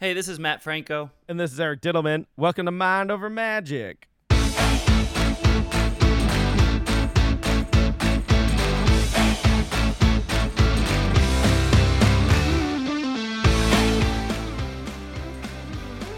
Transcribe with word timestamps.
Hey, 0.00 0.14
this 0.14 0.28
is 0.28 0.38
Matt 0.38 0.62
Franco. 0.62 1.10
And 1.28 1.38
this 1.38 1.52
is 1.52 1.60
Eric 1.60 1.82
Dittelman. 1.82 2.24
Welcome 2.36 2.64
to 2.64 2.72
Mind 2.72 3.10
Over 3.10 3.28
Magic. 3.28 4.08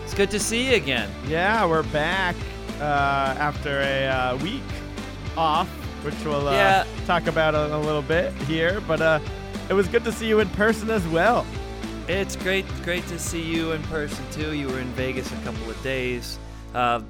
It's 0.04 0.14
good 0.14 0.30
to 0.30 0.38
see 0.38 0.68
you 0.70 0.74
again. 0.76 1.10
Yeah, 1.26 1.64
we're 1.64 1.84
back 1.84 2.36
uh, 2.80 2.84
after 3.38 3.80
a 3.80 4.06
uh, 4.06 4.36
week 4.38 4.62
off, 5.36 5.68
which 6.04 6.14
we'll 6.24 6.48
uh, 6.48 6.52
Yeah. 6.52 6.84
talk 7.06 7.26
about 7.28 7.54
in 7.54 7.70
a 7.72 7.80
little 7.80 8.02
bit 8.02 8.32
here. 8.42 8.82
But 8.86 9.00
uh, 9.00 9.20
it 9.70 9.72
was 9.72 9.88
good 9.88 10.04
to 10.04 10.12
see 10.12 10.28
you 10.28 10.40
in 10.40 10.48
person 10.50 10.90
as 10.90 11.06
well. 11.08 11.46
It's 12.08 12.34
great, 12.34 12.66
great 12.82 13.06
to 13.06 13.18
see 13.18 13.40
you 13.40 13.72
in 13.72 13.82
person 13.84 14.24
too. 14.32 14.54
You 14.54 14.66
were 14.66 14.80
in 14.80 14.88
Vegas 14.88 15.30
a 15.30 15.36
couple 15.36 15.70
of 15.70 15.80
days. 15.84 16.36
Uh, 16.74 17.00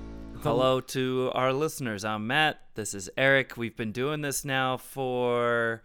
hello 0.43 0.81
to 0.81 1.31
our 1.35 1.51
listeners. 1.51 2.05
I'm 2.05 2.27
Matt. 2.27 2.61
This 2.75 2.93
is 2.93 3.09
Eric. 3.17 3.57
We've 3.57 3.75
been 3.75 3.93
doing 3.93 4.21
this 4.21 4.45
now 4.45 4.77
for 4.77 5.83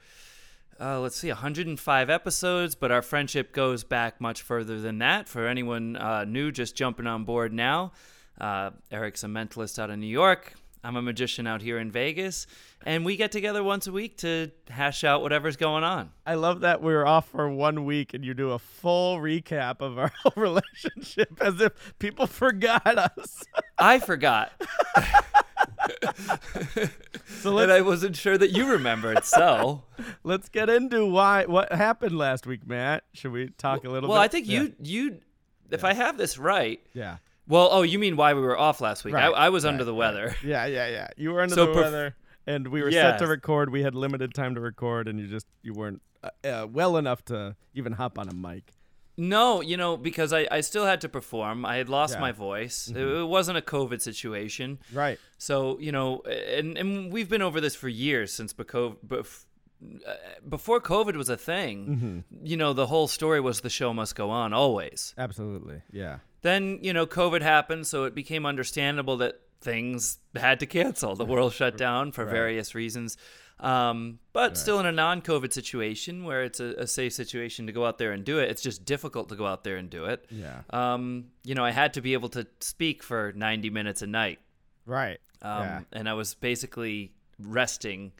uh, 0.78 1.00
let's 1.00 1.16
see, 1.16 1.30
105 1.30 2.10
episodes, 2.10 2.76
but 2.76 2.92
our 2.92 3.02
friendship 3.02 3.54
goes 3.54 3.86
back 3.86 4.20
much 4.20 4.42
further 4.42 4.82
than 4.82 4.98
that. 4.98 5.30
For 5.30 5.48
anyone 5.48 5.96
uh, 5.96 6.26
new 6.26 6.52
just 6.52 6.76
jumping 6.76 7.08
on 7.08 7.24
board 7.24 7.54
now, 7.54 7.94
uh, 8.42 8.72
Eric's 8.92 9.24
a 9.24 9.28
mentalist 9.28 9.80
out 9.80 9.90
of 9.90 9.98
New 9.98 10.06
York. 10.06 10.54
I'm 10.84 10.96
a 10.96 11.02
magician 11.02 11.48
out 11.48 11.62
here 11.62 11.78
in 11.80 11.92
Vegas, 11.92 12.48
and 12.86 13.04
we 13.04 13.18
get 13.18 13.32
together 13.32 13.64
once 13.64 13.88
a 13.88 13.92
week 13.92 14.18
to 14.20 14.52
hash 14.70 15.04
out 15.04 15.22
whatever's 15.22 15.58
going 15.58 15.84
on. 15.84 16.12
I 16.26 16.36
love 16.36 16.62
that 16.62 16.82
we 16.82 16.94
were 16.94 17.06
off 17.06 17.28
for 17.30 17.50
one 17.50 17.84
week 17.86 18.14
and 18.14 18.24
you 18.24 18.34
do 18.34 18.52
a 18.52 18.60
full 18.60 19.18
recap 19.20 19.82
of 19.82 19.98
our 19.98 20.12
whole 20.24 20.34
relationship 20.36 21.38
as 21.42 21.60
if 21.60 21.98
people 22.00 22.28
forgot 22.28 22.86
us. 22.98 23.44
I 23.78 24.00
forgot. 24.00 24.52
So 27.42 27.58
and 27.60 27.72
I 27.72 27.82
wasn't 27.82 28.16
sure 28.16 28.38
that 28.38 28.52
you 28.52 28.72
remembered. 28.72 29.24
So, 29.24 29.84
let's 30.24 30.50
get 30.50 30.70
into 30.70 31.06
why 31.06 31.46
what 31.46 31.72
happened 31.72 32.18
last 32.18 32.48
week, 32.48 32.66
Matt. 32.68 33.04
Should 33.14 33.32
we 33.32 33.50
talk 33.50 33.84
a 33.84 33.88
little 33.90 34.02
bit? 34.08 34.10
well, 34.10 34.20
bit? 34.22 34.26
I 34.26 34.28
think 34.28 34.48
Yeah. 34.48 34.62
you 34.62 34.74
you, 34.82 35.18
if 35.70 35.84
I 35.84 35.94
have 35.94 36.18
this 36.18 36.38
right, 36.38 36.80
Yeah. 36.94 37.18
Well, 37.48 37.70
oh, 37.72 37.82
you 37.84 38.00
mean 38.00 38.16
why 38.16 38.34
we 38.34 38.42
were 38.42 38.58
off 38.58 38.82
last 38.82 39.04
week? 39.06 39.14
I, 39.16 39.28
Right, 39.30 39.36
I 39.36 39.50
was 39.50 39.66
under 39.66 39.84
right, 39.84 39.86
the 39.86 39.92
right. 39.94 39.98
weather. 39.98 40.36
Yeah, 40.44 40.66
yeah, 40.66 40.88
yeah. 40.90 41.08
You 41.18 41.32
were 41.32 41.42
under 41.42 41.56
So 41.56 41.68
the 41.68 41.72
perf- 41.74 41.76
weather, 41.84 42.16
and 42.46 42.68
we 42.68 42.82
were 42.82 42.92
set 42.92 43.20
to 43.20 43.28
record. 43.28 43.72
We 43.72 43.84
had 43.84 43.96
limited 43.96 44.34
time 44.34 44.56
to 44.56 44.62
record, 44.62 45.08
and 45.08 45.20
you 45.20 45.28
just 45.28 45.46
you 45.64 45.74
weren't 45.74 46.02
uh, 46.24 46.30
uh, 46.48 46.68
well 46.70 46.98
enough 46.98 47.24
to 47.26 47.56
even 47.74 47.94
hop 47.94 48.18
on 48.20 48.28
a 48.30 48.34
mic. 48.34 48.74
No, 49.20 49.62
you 49.62 49.78
know, 49.78 49.98
because 49.98 50.32
I, 50.32 50.48
I 50.52 50.62
still 50.62 50.86
had 50.86 51.02
to 51.02 51.10
perform. 51.10 51.66
I 51.66 51.78
had 51.78 51.90
lost 51.90 52.12
Yeah. 52.12 52.16
Mm-hmm. 52.18 52.22
my 52.22 52.32
voice. 52.34 52.88
It, 52.88 52.98
it 52.98 53.28
wasn't 53.28 53.58
a 53.58 53.62
COVID 53.64 54.00
situation. 54.00 54.78
Right. 54.94 55.18
So, 55.40 55.80
you 55.80 55.92
know, 55.92 56.20
and, 56.22 56.78
and 56.78 57.12
we've 57.12 57.28
been 57.28 57.42
over 57.42 57.60
this 57.60 57.74
for 57.74 57.90
years 57.90 58.32
since 58.32 58.54
bef- 58.54 59.46
uh, 59.84 60.14
before 60.48 60.80
COVID 60.80 61.16
was 61.16 61.30
a 61.30 61.38
thing. 61.38 62.24
Mm-hmm. 62.32 62.46
You 62.46 62.58
know, 62.58 62.74
the 62.74 62.86
whole 62.86 63.08
story 63.08 63.40
was 63.42 63.62
the 63.62 63.72
show 63.72 63.92
must 63.92 64.16
go 64.16 64.30
on 64.30 64.54
always. 64.54 65.16
Absolutely. 65.18 65.82
Yeah. 65.92 66.18
Then, 66.48 66.80
you 66.82 66.94
know, 66.94 67.06
COVID 67.06 67.42
happened, 67.42 67.86
so 67.88 68.06
it 68.06 68.16
became 68.16 68.46
understandable 68.46 69.18
that 69.18 69.42
things 69.60 70.20
had 70.36 70.60
to 70.62 70.66
cancel. 70.66 71.16
The 71.16 71.26
world 71.26 71.52
shut 71.54 71.78
down 71.78 72.12
for 72.12 72.24
Right. 72.24 72.32
various 72.40 72.74
reasons. 72.76 73.18
Um, 73.60 74.20
but 74.34 74.56
still 74.58 74.80
in 74.80 74.86
a 74.86 74.92
non 74.92 75.22
COVID 75.22 75.52
situation 75.52 76.24
where 76.24 76.44
it's 76.44 76.60
a, 76.60 76.70
a 76.86 76.88
safe 76.88 77.14
situation 77.14 77.66
to 77.68 77.74
go 77.74 77.86
out 77.88 77.98
there 77.98 78.12
and 78.12 78.24
do 78.24 78.38
it, 78.40 78.50
it's 78.52 78.62
just 78.62 78.86
difficult 78.86 79.30
to 79.30 79.36
go 79.36 79.46
out 79.48 79.64
there 79.64 79.78
and 79.78 79.90
do 79.90 80.06
it. 80.06 80.26
Yeah. 80.30 80.62
Um, 80.70 81.26
you 81.44 81.56
know, 81.56 81.66
I 81.66 81.72
had 81.72 81.94
to 81.96 82.02
be 82.02 82.14
able 82.14 82.30
to 82.30 82.46
speak 82.60 83.02
for 83.04 83.34
90 83.36 83.70
minutes 83.72 84.02
a 84.04 84.08
night. 84.08 84.40
Right. 84.86 85.20
Um, 85.42 85.64
yeah. 85.64 85.82
And 85.92 86.08
I 86.08 86.14
was 86.14 86.36
basically 86.36 87.12
resting 87.40 88.12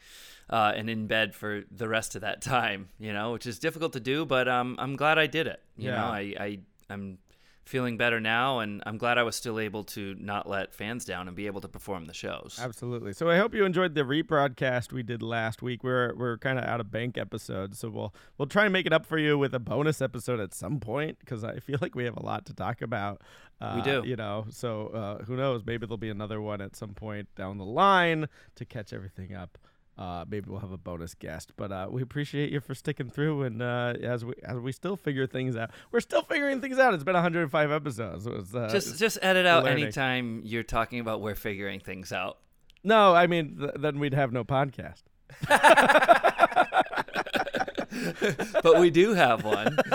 uh, 0.50 0.74
and 0.76 0.90
in 0.90 1.08
bed 1.08 1.36
for 1.36 1.64
the 1.72 1.88
rest 1.88 2.16
of 2.16 2.22
that 2.22 2.42
time, 2.56 2.90
you 3.00 3.14
know, 3.14 3.32
which 3.34 3.46
is 3.46 3.60
difficult 3.60 3.94
to 3.94 4.00
do, 4.00 4.26
but 4.26 4.48
um, 4.48 4.76
I'm 4.80 4.96
glad 4.96 5.18
I 5.20 5.28
did 5.28 5.46
it. 5.48 5.62
You 5.78 5.90
Yeah. 5.92 5.96
know, 5.98 6.08
I, 6.08 6.22
I, 6.48 6.60
I'm 6.90 7.20
feeling 7.68 7.98
better 7.98 8.20
now, 8.20 8.60
and 8.60 8.82
I'm 8.86 8.98
glad 8.98 9.18
I 9.18 9.24
was 9.24 9.36
still 9.36 9.60
able 9.60 9.84
to 9.86 10.16
not 10.20 10.48
let 10.50 10.74
fans 10.74 11.06
down 11.06 11.28
and 11.28 11.36
be 11.36 11.46
able 11.48 11.62
to 11.62 11.68
perform 11.68 12.06
the 12.06 12.14
shows. 12.14 12.60
Absolutely. 12.62 13.14
So 13.14 13.30
I 13.30 13.38
hope 13.38 13.54
you 13.54 13.66
enjoyed 13.66 13.96
the 13.96 14.02
rebroadcast 14.02 14.92
we 14.92 15.04
did 15.04 15.22
last 15.22 15.62
week. 15.62 15.84
We're 15.84 16.16
we're 16.16 16.38
kind 16.38 16.58
of 16.58 16.66
out 16.66 16.80
of 16.80 16.92
bank 16.92 17.18
episodes, 17.18 17.80
so 17.80 17.90
we'll 17.90 18.14
we'll 18.38 18.48
try 18.48 18.66
and 18.66 18.74
make 18.74 18.86
it 18.86 18.94
up 18.94 19.06
for 19.06 19.18
you 19.18 19.38
with 19.38 19.54
a 19.54 19.60
bonus 19.60 20.02
episode 20.02 20.40
at 20.40 20.54
some 20.54 20.80
point 20.80 21.20
because 21.20 21.44
I 21.44 21.60
feel 21.60 21.78
like 21.82 21.96
we 21.96 22.06
have 22.06 22.18
a 22.18 22.24
lot 22.24 22.46
to 22.48 22.54
talk 22.54 22.82
about. 22.82 23.22
Uh, 23.60 23.74
We 23.78 23.82
do. 23.82 24.04
You 24.06 24.16
know, 24.16 24.46
so 24.50 24.88
uh, 24.88 25.24
who 25.26 25.36
knows? 25.36 25.64
Maybe 25.66 25.86
there'll 25.86 25.98
be 25.98 26.10
another 26.10 26.40
one 26.42 26.62
at 26.62 26.76
some 26.76 26.94
point 26.94 27.28
down 27.36 27.58
the 27.58 27.66
line 27.66 28.28
to 28.56 28.66
catch 28.66 28.94
everything 28.94 29.34
up. 29.36 29.58
Uh, 29.98 30.26
maybe 30.30 30.50
we'll 30.50 30.60
have 30.60 30.72
a 30.72 30.78
bonus 30.78 31.16
guest, 31.16 31.54
but 31.58 31.72
uh, 31.72 31.88
we 31.90 32.04
appreciate 32.04 32.52
you 32.52 32.60
for 32.60 32.76
sticking 32.76 33.10
through. 33.10 33.42
And 33.44 33.62
uh, 33.62 33.94
as 34.02 34.24
we 34.24 34.34
as 34.44 34.58
we 34.60 34.72
still 34.72 34.96
figure 34.96 35.26
things 35.26 35.56
out, 35.56 35.72
we're 35.92 36.02
still 36.02 36.22
figuring 36.22 36.62
things 36.62 36.78
out. 36.78 36.94
It's 36.94 37.04
been 37.04 37.16
105 37.16 37.72
episodes. 37.72 38.28
It's, 38.28 38.54
uh, 38.54 38.70
just, 38.72 39.00
just 39.00 39.18
edit 39.22 39.46
out 39.48 39.64
learning. 39.64 39.86
anytime 39.86 40.42
you're 40.46 40.62
talking 40.64 41.00
about 41.00 41.22
we're 41.22 41.36
figuring 41.36 41.80
things 41.80 42.12
out. 42.12 42.38
no, 42.84 43.16
I 43.16 43.26
mean 43.28 43.58
th- 43.58 43.72
then 43.80 43.98
we'd 44.00 44.14
have 44.14 44.32
no 44.32 44.44
podcast. 44.44 45.04
but 48.64 48.80
we 48.80 48.90
do 48.90 49.14
have 49.14 49.44
one. 49.44 49.78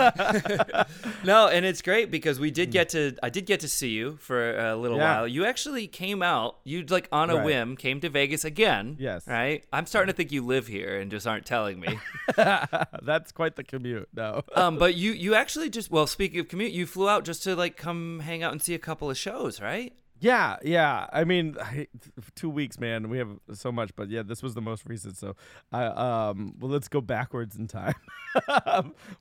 no, 1.23 1.47
and 1.47 1.65
it's 1.65 1.81
great 1.81 2.11
because 2.11 2.39
we 2.39 2.51
did 2.51 2.71
get 2.71 2.89
to 2.89 3.15
I 3.21 3.29
did 3.29 3.45
get 3.45 3.59
to 3.61 3.67
see 3.67 3.89
you 3.89 4.17
for 4.17 4.57
a 4.57 4.75
little 4.75 4.97
Yeah. 4.97 5.17
while. 5.19 5.27
You 5.27 5.45
actually 5.45 5.87
came 5.87 6.21
out. 6.21 6.57
You 6.63 6.83
like 6.83 7.07
on 7.11 7.29
a 7.29 7.35
Right. 7.35 7.45
whim 7.45 7.75
came 7.77 7.99
to 8.01 8.09
Vegas 8.09 8.43
again. 8.45 8.97
Yes. 8.99 9.27
Right? 9.27 9.63
I'm 9.71 9.85
starting 9.85 10.11
to 10.11 10.15
think 10.15 10.31
you 10.31 10.45
live 10.45 10.67
here 10.67 10.99
and 10.99 11.09
just 11.11 11.25
aren't 11.27 11.45
telling 11.45 11.79
me. 11.79 11.97
That's 12.35 13.31
quite 13.31 13.55
the 13.55 13.63
commute. 13.63 14.09
No. 14.13 14.41
um 14.55 14.77
but 14.77 14.95
you 14.95 15.11
you 15.11 15.35
actually 15.35 15.69
just 15.69 15.89
well, 15.91 16.07
speaking 16.07 16.39
of 16.39 16.47
commute, 16.47 16.71
you 16.71 16.85
flew 16.85 17.09
out 17.09 17.23
just 17.25 17.43
to 17.43 17.55
like 17.55 17.77
come 17.77 18.19
hang 18.21 18.43
out 18.43 18.51
and 18.51 18.61
see 18.61 18.73
a 18.73 18.79
couple 18.79 19.09
of 19.09 19.17
shows, 19.17 19.61
right? 19.61 19.93
Yeah, 20.23 20.55
yeah. 20.63 21.07
I 21.11 21.25
mean, 21.25 21.57
I, 21.61 21.87
two 22.35 22.49
weeks, 22.49 22.79
man. 22.79 23.09
We 23.09 23.17
have 23.17 23.29
so 23.53 23.71
much, 23.71 23.91
but 23.95 24.09
yeah, 24.09 24.23
this 24.23 24.41
was 24.41 24.53
the 24.53 24.61
most 24.61 24.83
recent. 24.87 25.17
So, 25.17 25.35
I 25.71 25.83
um, 25.85 26.55
well, 26.59 26.71
let's 26.71 26.87
go 26.87 27.01
backwards 27.01 27.57
in 27.57 27.67
time. 27.67 27.93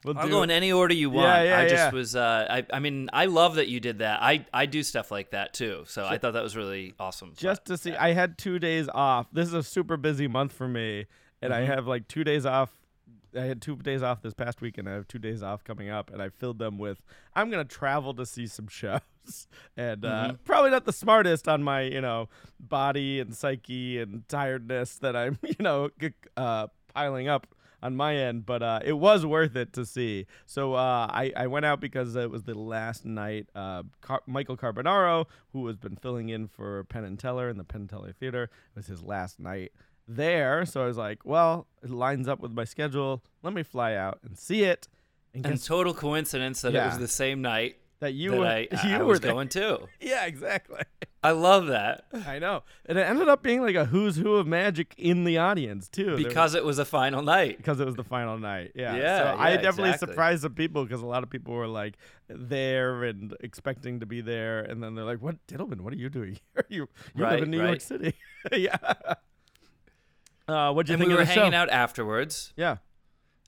we'll 0.04 0.16
I'll 0.16 0.26
do- 0.26 0.30
go 0.30 0.42
in 0.42 0.50
any 0.50 0.70
order 0.72 0.94
you 0.94 1.10
want. 1.10 1.26
Yeah, 1.26 1.42
yeah, 1.42 1.58
I 1.58 1.62
just 1.68 1.74
yeah. 1.74 1.90
was 1.90 2.14
uh 2.16 2.46
I 2.48 2.66
I 2.72 2.78
mean, 2.78 3.10
I 3.12 3.26
love 3.26 3.56
that 3.56 3.68
you 3.68 3.80
did 3.80 3.98
that. 3.98 4.22
I 4.22 4.46
I 4.54 4.66
do 4.66 4.82
stuff 4.82 5.10
like 5.10 5.30
that 5.30 5.52
too. 5.52 5.84
So 5.86 6.06
I 6.06 6.18
thought 6.18 6.32
that 6.34 6.42
was 6.42 6.56
really 6.56 6.94
awesome. 7.00 7.32
just 7.36 7.64
to 7.66 7.76
see. 7.76 7.94
I 7.94 8.12
had 8.12 8.38
two 8.38 8.58
days 8.58 8.88
off. 8.94 9.26
This 9.32 9.48
is 9.48 9.54
a 9.54 9.62
super 9.62 9.96
busy 9.96 10.28
month 10.28 10.52
for 10.52 10.68
me, 10.68 11.06
and 11.42 11.52
I 11.52 11.62
Mhm. 11.62 11.66
have 11.66 11.86
like 11.86 12.06
two 12.08 12.24
days 12.24 12.46
off. 12.46 12.70
I 13.36 13.42
had 13.42 13.62
two 13.62 13.76
days 13.76 14.02
off 14.02 14.20
this 14.22 14.34
past 14.34 14.60
week, 14.60 14.76
and 14.78 14.88
I 14.88 14.92
have 14.92 15.08
two 15.08 15.18
days 15.18 15.42
off 15.42 15.64
coming 15.64 15.88
up, 15.88 16.10
and 16.12 16.20
I 16.22 16.28
filled 16.28 16.58
them 16.58 16.78
with 16.78 17.02
I'm 17.34 17.50
gonna 17.50 17.64
travel 17.64 18.12
to 18.14 18.26
see 18.26 18.46
some 18.46 18.68
shows, 18.68 19.00
and 19.76 20.04
uh, 20.04 20.32
Mhm. 20.32 20.38
probably 20.44 20.70
not 20.70 20.84
the 20.84 20.92
smartest 20.92 21.48
on 21.48 21.62
my 21.62 21.82
you 21.82 22.00
know 22.00 22.28
body 22.60 23.20
and 23.20 23.34
psyche 23.34 23.98
and 24.00 24.28
tiredness 24.28 24.98
that 24.98 25.16
I'm 25.16 25.38
you 25.42 25.56
know 25.60 25.90
uh, 26.36 26.66
piling 26.94 27.28
up 27.28 27.46
on 27.84 27.96
my 27.96 28.14
end, 28.14 28.46
but 28.46 28.62
uh, 28.62 28.78
it 28.84 28.92
was 28.92 29.26
worth 29.26 29.56
it 29.56 29.72
to 29.72 29.84
see. 29.84 30.24
So 30.46 30.74
uh, 30.74 31.08
I, 31.10 31.32
I 31.36 31.48
went 31.48 31.66
out 31.66 31.80
because 31.80 32.14
it 32.14 32.30
was 32.30 32.44
the 32.44 32.54
last 32.54 33.04
night. 33.04 33.48
Uh, 33.56 33.82
Car- 34.00 34.22
Michael 34.24 34.56
Carbonaro, 34.56 35.26
who 35.52 35.66
has 35.66 35.78
been 35.78 35.96
filling 35.96 36.28
in 36.28 36.46
for 36.46 36.84
Penn 36.84 37.02
and 37.02 37.18
Teller 37.18 37.48
in 37.48 37.56
the 37.58 37.64
Penn 37.64 37.80
and 37.80 37.90
Teller 37.90 38.12
Theater, 38.12 38.44
it 38.44 38.76
was 38.76 38.86
his 38.86 39.02
last 39.02 39.40
night 39.40 39.72
there. 40.08 40.64
So 40.64 40.82
I 40.82 40.86
was 40.86 40.96
like, 40.96 41.24
well, 41.24 41.66
it 41.82 41.90
lines 41.90 42.28
up 42.28 42.40
with 42.40 42.52
my 42.52 42.64
schedule. 42.64 43.22
Let 43.42 43.52
me 43.54 43.62
fly 43.62 43.94
out 43.94 44.18
and 44.24 44.38
see 44.38 44.64
it. 44.64 44.88
And 45.34 45.44
And 45.46 45.62
total 45.62 45.94
coincidence 45.94 46.60
that 46.62 46.74
it 46.74 46.84
was 46.84 46.98
the 46.98 47.08
same 47.08 47.40
night 47.42 47.76
that 48.00 48.14
you 48.14 48.32
that 48.32 48.38
were, 48.40 48.46
I, 48.46 48.58
you 48.88 48.96
I 48.96 48.98
were 48.98 49.04
was 49.06 49.20
there. 49.20 49.32
going 49.32 49.48
too. 49.48 49.88
Yeah, 50.00 50.26
exactly. 50.26 50.80
I 51.24 51.30
love 51.30 51.68
that 51.68 52.06
I 52.26 52.40
know. 52.40 52.64
And 52.86 52.98
it 52.98 53.02
ended 53.02 53.28
up 53.28 53.44
being 53.44 53.62
like 53.62 53.76
a 53.76 53.84
who's 53.84 54.16
who 54.16 54.34
of 54.34 54.46
magic 54.48 54.92
in 54.98 55.22
the 55.22 55.38
audience 55.38 55.88
too. 55.88 56.14
Was- 56.14 56.24
because 56.24 56.54
it 56.56 56.64
was 56.64 56.80
a 56.80 56.84
final 56.84 57.22
night. 57.22 57.58
because 57.58 57.78
it 57.78 57.86
was 57.86 57.94
the 57.94 58.02
final 58.02 58.36
night. 58.38 58.72
Yeah. 58.74 58.96
Yeah, 58.96 59.18
So 59.36 59.40
I 59.40 59.50
definitely 59.56 59.90
exactly. 59.90 60.08
surprised 60.08 60.42
some 60.42 60.54
people 60.54 60.84
because 60.84 61.00
a 61.00 61.06
lot 61.06 61.22
of 61.22 61.30
people 61.30 61.54
were 61.54 61.68
like 61.68 61.96
there 62.28 63.04
and 63.04 63.34
expecting 63.40 64.00
to 64.00 64.06
be 64.06 64.20
there, 64.20 64.60
and 64.62 64.82
then 64.82 64.94
they're 64.96 65.04
like, 65.04 65.22
"What, 65.22 65.36
Dittelman? 65.46 65.82
What 65.82 65.92
are 65.92 65.96
you 65.96 66.08
doing 66.10 66.32
here? 66.54 66.64
you 66.68 66.88
you 67.14 67.22
live 67.22 67.30
Right, 67.30 67.42
in 67.44 67.50
New 67.52 67.62
York. 67.62 67.80
City." 67.80 68.14
yeah. 68.52 68.76
Uh, 70.48 70.72
what'd 70.72 70.88
you 70.88 70.94
And 70.94 71.00
think 71.00 71.08
we 71.08 71.14
of 71.14 71.18
were 71.20 71.24
the 71.24 71.32
hanging 71.32 71.52
show? 71.52 71.56
out 71.58 71.70
afterwards, 71.70 72.52
Yeah. 72.56 72.76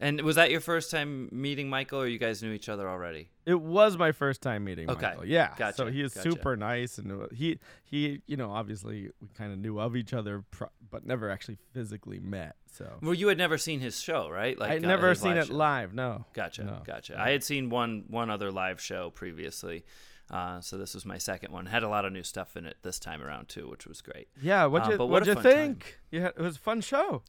And 0.01 0.21
was 0.23 0.35
that 0.35 0.51
your 0.51 0.61
first 0.61 0.91
time 0.91 1.29
meeting 1.31 1.69
Michael, 1.71 2.01
or 2.01 2.07
you 2.09 2.19
guys 2.19 2.43
knew 2.43 2.51
each 2.53 2.69
other 2.69 2.89
already? 2.89 3.31
It 3.47 3.61
was 3.61 3.97
my 3.97 4.11
first 4.11 4.43
time 4.43 4.65
meeting 4.65 4.91
Okay. 4.91 5.07
Michael. 5.11 5.25
Yeah. 5.25 5.55
Gotcha. 5.57 5.77
So 5.77 5.87
he 5.87 6.01
is 6.03 6.13
Gotcha. 6.13 6.31
super 6.33 6.57
nice, 6.57 6.99
and 6.99 7.13
uh, 7.13 7.27
he 7.33 7.61
he 7.85 8.21
you 8.27 8.37
know 8.37 8.51
obviously 8.51 9.11
we 9.21 9.29
kind 9.39 9.53
of 9.53 9.59
knew 9.61 9.79
of 9.79 9.95
each 9.95 10.13
other, 10.13 10.43
pro- 10.51 10.71
but 10.91 11.07
never 11.07 11.31
actually 11.31 11.59
physically 11.73 12.19
met. 12.19 12.57
So 12.73 12.99
Well, 13.03 13.15
you 13.15 13.29
had 13.29 13.39
never 13.39 13.57
seen 13.57 13.79
his 13.79 14.01
show, 14.01 14.29
right? 14.29 14.59
Like 14.59 14.73
I'd 14.73 14.85
uh, 14.85 14.89
never 14.89 15.11
his 15.11 15.21
seen 15.21 15.37
it 15.37 15.47
show. 15.47 15.55
live. 15.55 15.95
No. 15.95 16.25
Gotcha, 16.33 16.65
No. 16.65 16.83
gotcha. 16.85 17.17
I 17.19 17.31
had 17.31 17.45
seen 17.45 17.71
one 17.71 18.05
one 18.09 18.31
other 18.31 18.51
live 18.51 18.81
show 18.81 19.11
previously, 19.11 19.85
uh, 20.31 20.61
so 20.61 20.77
this 20.79 20.95
was 20.95 21.05
my 21.05 21.19
second 21.19 21.53
one. 21.53 21.67
Had 21.67 21.83
a 21.83 21.89
lot 21.89 22.05
of 22.05 22.13
new 22.13 22.23
stuff 22.23 22.57
in 22.57 22.65
it 22.67 22.77
this 22.83 22.99
time 22.99 23.23
around 23.23 23.49
too, 23.49 23.69
which 23.69 23.87
was 23.87 24.01
great. 24.03 24.29
Yeah. 24.41 24.65
What 24.67 24.87
Uh, 24.87 24.91
you 24.93 24.99
what 24.99 25.09
what'd 25.09 25.29
a 25.29 25.31
you 25.33 25.35
fun 25.35 25.43
time. 25.45 25.53
think? 25.53 25.99
Yeah, 26.11 26.27
it 26.29 26.39
was 26.39 26.57
a 26.57 26.61
fun 26.61 26.81
show. 26.81 27.23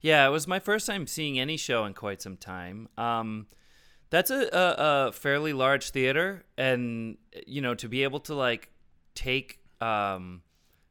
Yeah, 0.00 0.26
it 0.26 0.30
was 0.30 0.46
my 0.48 0.58
first 0.58 0.86
time 0.86 1.06
seeing 1.06 1.38
any 1.38 1.56
show 1.56 1.84
in 1.84 1.94
quite 1.94 2.20
some 2.20 2.36
time. 2.36 2.88
Um, 2.98 3.46
that's 4.10 4.30
a, 4.30 4.48
a, 4.52 5.06
a 5.08 5.12
fairly 5.12 5.52
large 5.52 5.90
theater, 5.90 6.44
and 6.58 7.16
you 7.46 7.60
know 7.62 7.74
to 7.76 7.88
be 7.88 8.02
able 8.02 8.20
to 8.20 8.34
like 8.34 8.70
take 9.14 9.60
um, 9.80 10.42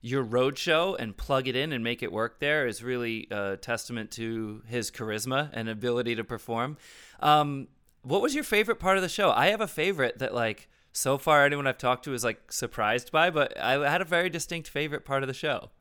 your 0.02 0.24
road 0.24 0.58
show 0.58 0.96
and 0.96 1.16
plug 1.16 1.48
it 1.48 1.56
in 1.56 1.74
and 1.74 1.84
make 1.84 2.02
it 2.02 2.12
work 2.12 2.40
there 2.40 2.66
is 2.68 2.82
really 2.84 3.28
a 3.30 3.58
testament 3.58 4.12
to 4.12 4.64
his 4.68 4.90
charisma 4.90 5.50
and 5.54 5.70
ability 5.70 6.16
to 6.16 6.24
perform. 6.24 6.78
Um, 7.20 7.68
what 8.04 8.22
was 8.22 8.34
your 8.34 8.44
favorite 8.44 8.80
part 8.80 8.98
of 8.98 9.04
the 9.04 9.10
show? 9.10 9.32
I 9.32 9.48
have 9.48 9.62
a 9.62 9.68
favorite 9.68 10.20
that 10.20 10.34
like 10.34 10.68
so 10.94 11.18
far 11.18 11.46
anyone 11.46 11.68
I've 11.68 11.78
talked 11.78 12.06
to 12.06 12.14
is 12.14 12.24
like 12.24 12.52
surprised 12.52 13.12
by, 13.12 13.30
but 13.30 13.58
I 13.60 13.90
had 13.90 14.02
a 14.02 14.06
very 14.06 14.30
distinct 14.30 14.70
favorite 14.70 15.06
part 15.06 15.24
of 15.24 15.28
the 15.28 15.34
show. 15.34 15.72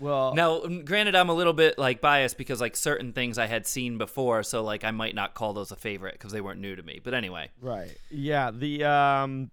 Well, 0.00 0.32
Now, 0.34 0.60
granted, 0.84 1.16
I'm 1.16 1.28
a 1.28 1.34
little 1.34 1.52
bit 1.52 1.76
like 1.76 2.00
biased 2.00 2.38
because 2.38 2.60
like 2.60 2.76
certain 2.76 3.12
things 3.12 3.36
I 3.36 3.46
had 3.46 3.66
seen 3.66 3.98
before, 3.98 4.44
so 4.44 4.62
like 4.62 4.84
I 4.84 4.92
might 4.92 5.14
not 5.14 5.34
call 5.34 5.52
those 5.54 5.72
a 5.72 5.76
favorite 5.76 6.12
because 6.14 6.30
they 6.30 6.40
weren't 6.40 6.60
new 6.60 6.76
to 6.76 6.82
me. 6.82 7.00
But 7.02 7.14
anyway, 7.14 7.50
Right. 7.60 7.96
Yeah. 8.10 8.52
The 8.52 8.84
um, 8.84 9.50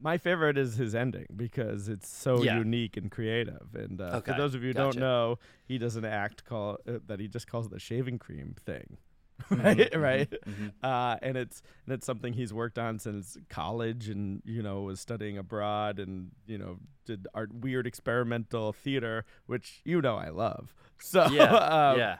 my 0.00 0.18
favorite 0.18 0.58
is 0.58 0.74
his 0.76 0.94
ending 0.96 1.26
because 1.36 1.88
it's 1.88 2.08
so 2.08 2.42
Yeah. 2.42 2.58
unique 2.58 2.96
and 2.96 3.08
creative. 3.10 3.68
And 3.74 4.00
uh, 4.00 4.20
for 4.20 4.32
those 4.34 4.54
of 4.56 4.62
you 4.62 4.68
who 4.68 4.74
gotcha. 4.74 4.98
don't 4.98 5.00
know, 5.00 5.38
he 5.66 5.78
does 5.78 5.94
an 5.94 6.04
act 6.04 6.44
call 6.44 6.78
uh, 6.88 6.98
that 7.06 7.20
he 7.20 7.28
just 7.28 7.46
calls 7.48 7.68
the 7.68 7.78
shaving 7.78 8.18
cream 8.18 8.56
thing. 8.64 8.96
Mm-hmm, 9.50 9.62
Right. 9.62 9.96
right. 9.96 10.34
Uh, 10.82 11.16
and 11.22 11.36
it's 11.36 11.62
and 11.86 11.94
it's 11.94 12.04
something 12.04 12.32
he's 12.32 12.52
worked 12.52 12.78
on 12.78 12.98
since 12.98 13.36
college, 13.48 14.08
and 14.08 14.42
you 14.44 14.62
know 14.62 14.82
was 14.82 15.00
studying 15.00 15.38
abroad, 15.38 15.98
and 15.98 16.32
you 16.46 16.58
know 16.58 16.78
did 17.06 17.26
art 17.34 17.54
weird 17.54 17.86
experimental 17.86 18.72
theater, 18.72 19.24
which 19.46 19.80
you 19.84 20.00
know 20.02 20.16
I 20.16 20.28
love. 20.30 20.74
So 21.00 21.28
yeah, 21.30 21.44
um, 21.92 21.98
yeah, 21.98 22.16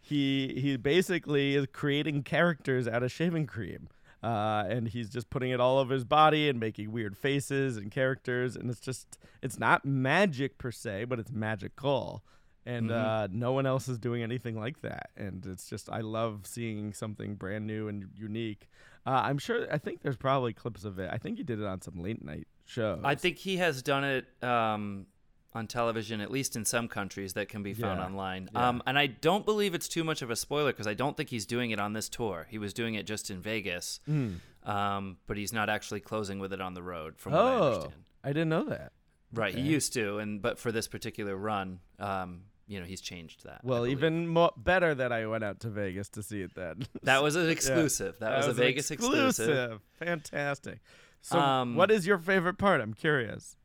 he 0.00 0.54
he 0.58 0.76
basically 0.78 1.54
is 1.54 1.66
creating 1.72 2.22
characters 2.22 2.88
out 2.88 3.02
of 3.02 3.12
shaving 3.12 3.46
cream. 3.46 3.88
Uh, 4.22 4.64
and 4.68 4.88
he's 4.88 5.10
just 5.10 5.28
putting 5.30 5.50
it 5.50 5.60
all 5.60 5.78
over 5.78 5.92
his 5.92 6.04
body 6.04 6.48
and 6.48 6.58
making 6.60 6.92
weird 6.92 7.16
faces 7.18 7.76
and 7.76 7.90
characters 7.90 8.54
and 8.54 8.70
it's 8.70 8.78
just 8.78 9.18
it's 9.42 9.58
not 9.58 9.84
magic 9.84 10.58
per 10.58 10.70
se 10.70 11.04
but 11.06 11.18
it's 11.18 11.32
magical 11.32 12.22
and 12.64 12.90
Mhm. 12.90 12.94
uh, 13.24 13.28
no 13.32 13.52
one 13.52 13.66
else 13.66 13.88
is 13.88 13.98
doing 13.98 14.22
anything 14.22 14.58
like 14.58 14.80
that 14.82 15.10
and 15.16 15.44
it's 15.46 15.68
just 15.68 15.90
i 15.90 16.00
love 16.00 16.46
seeing 16.46 16.92
something 16.92 17.34
brand 17.34 17.66
new 17.66 17.88
and 17.88 18.08
unique 18.16 18.68
uh, 19.06 19.20
i'm 19.24 19.38
sure 19.38 19.66
i 19.72 19.78
think 19.78 20.02
there's 20.02 20.16
probably 20.16 20.52
clips 20.52 20.84
of 20.84 20.98
it 20.98 21.10
i 21.12 21.18
think 21.18 21.38
he 21.38 21.42
did 21.44 21.58
it 21.58 21.66
on 21.66 21.80
some 21.80 22.00
late 22.02 22.24
night 22.24 22.46
shows 22.64 23.00
I 23.04 23.16
think 23.16 23.38
he 23.38 23.56
has 23.56 23.82
done 23.82 24.04
it 24.04 24.26
um, 24.42 25.06
on 25.52 25.66
television, 25.66 26.22
at 26.22 26.30
least 26.30 26.56
in 26.56 26.64
some 26.64 26.88
countries 26.88 27.34
that 27.34 27.48
can 27.50 27.62
be 27.62 27.74
found 27.74 27.98
Yeah, 27.98 28.06
online. 28.06 28.48
yeah. 28.54 28.68
Um, 28.68 28.82
and 28.86 28.98
I 28.98 29.06
don't 29.08 29.44
believe 29.44 29.74
it's 29.74 29.88
too 29.88 30.02
much 30.04 30.22
of 30.22 30.30
a 30.30 30.36
spoiler 30.36 30.72
because 30.72 30.86
I 30.86 30.94
don't 30.94 31.14
think 31.14 31.28
he's 31.28 31.44
doing 31.44 31.72
it 31.72 31.78
on 31.78 31.92
this 31.92 32.08
tour. 32.08 32.46
He 32.48 32.56
was 32.56 32.72
doing 32.72 32.94
it 32.94 33.04
just 33.04 33.30
in 33.30 33.40
Vegas, 33.42 34.00
Mm. 34.08 34.36
um, 34.64 35.18
but 35.26 35.36
he's 35.36 35.52
not 35.52 35.68
actually 35.68 36.00
closing 36.00 36.38
with 36.38 36.52
it 36.54 36.60
on 36.62 36.72
the 36.72 36.82
road, 36.82 37.18
from 37.18 37.32
what 37.32 37.42
I 37.42 37.54
oh 37.56 37.66
understand. 37.74 38.04
i 38.24 38.28
didn't 38.28 38.48
know 38.48 38.64
that 38.64 38.92
Right, 39.34 39.54
he 39.54 39.60
used 39.60 39.92
to, 39.94 40.18
and 40.18 40.40
but 40.40 40.58
for 40.58 40.70
this 40.72 40.88
particular 40.88 41.36
run, 41.36 41.80
um, 41.98 42.44
you 42.72 42.80
know, 42.80 42.86
he's 42.86 43.00
changed 43.00 43.44
that. 43.44 43.60
Well 43.64 43.86
even 43.86 44.26
mo- 44.26 44.54
better 44.56 44.94
that 44.94 45.12
i 45.12 45.26
went 45.26 45.44
out 45.44 45.60
to 45.60 45.68
vegas 45.68 46.08
to 46.10 46.22
see 46.22 46.40
it 46.42 46.54
then 46.54 46.86
That 47.02 47.22
was 47.22 47.36
an 47.36 47.48
exclusive. 47.50 48.16
That, 48.20 48.36
was, 48.38 48.46
a 48.48 48.52
Vegas 48.54 48.90
exclusive. 48.90 49.28
exclusive. 49.48 49.80
Fantastic. 49.98 50.78
So, 51.20 51.38
Um, 51.38 51.76
what 51.76 51.90
is 51.90 52.06
your 52.06 52.18
favorite 52.18 52.58
part? 52.58 52.80
I'm 52.80 52.94
curious. 52.94 53.56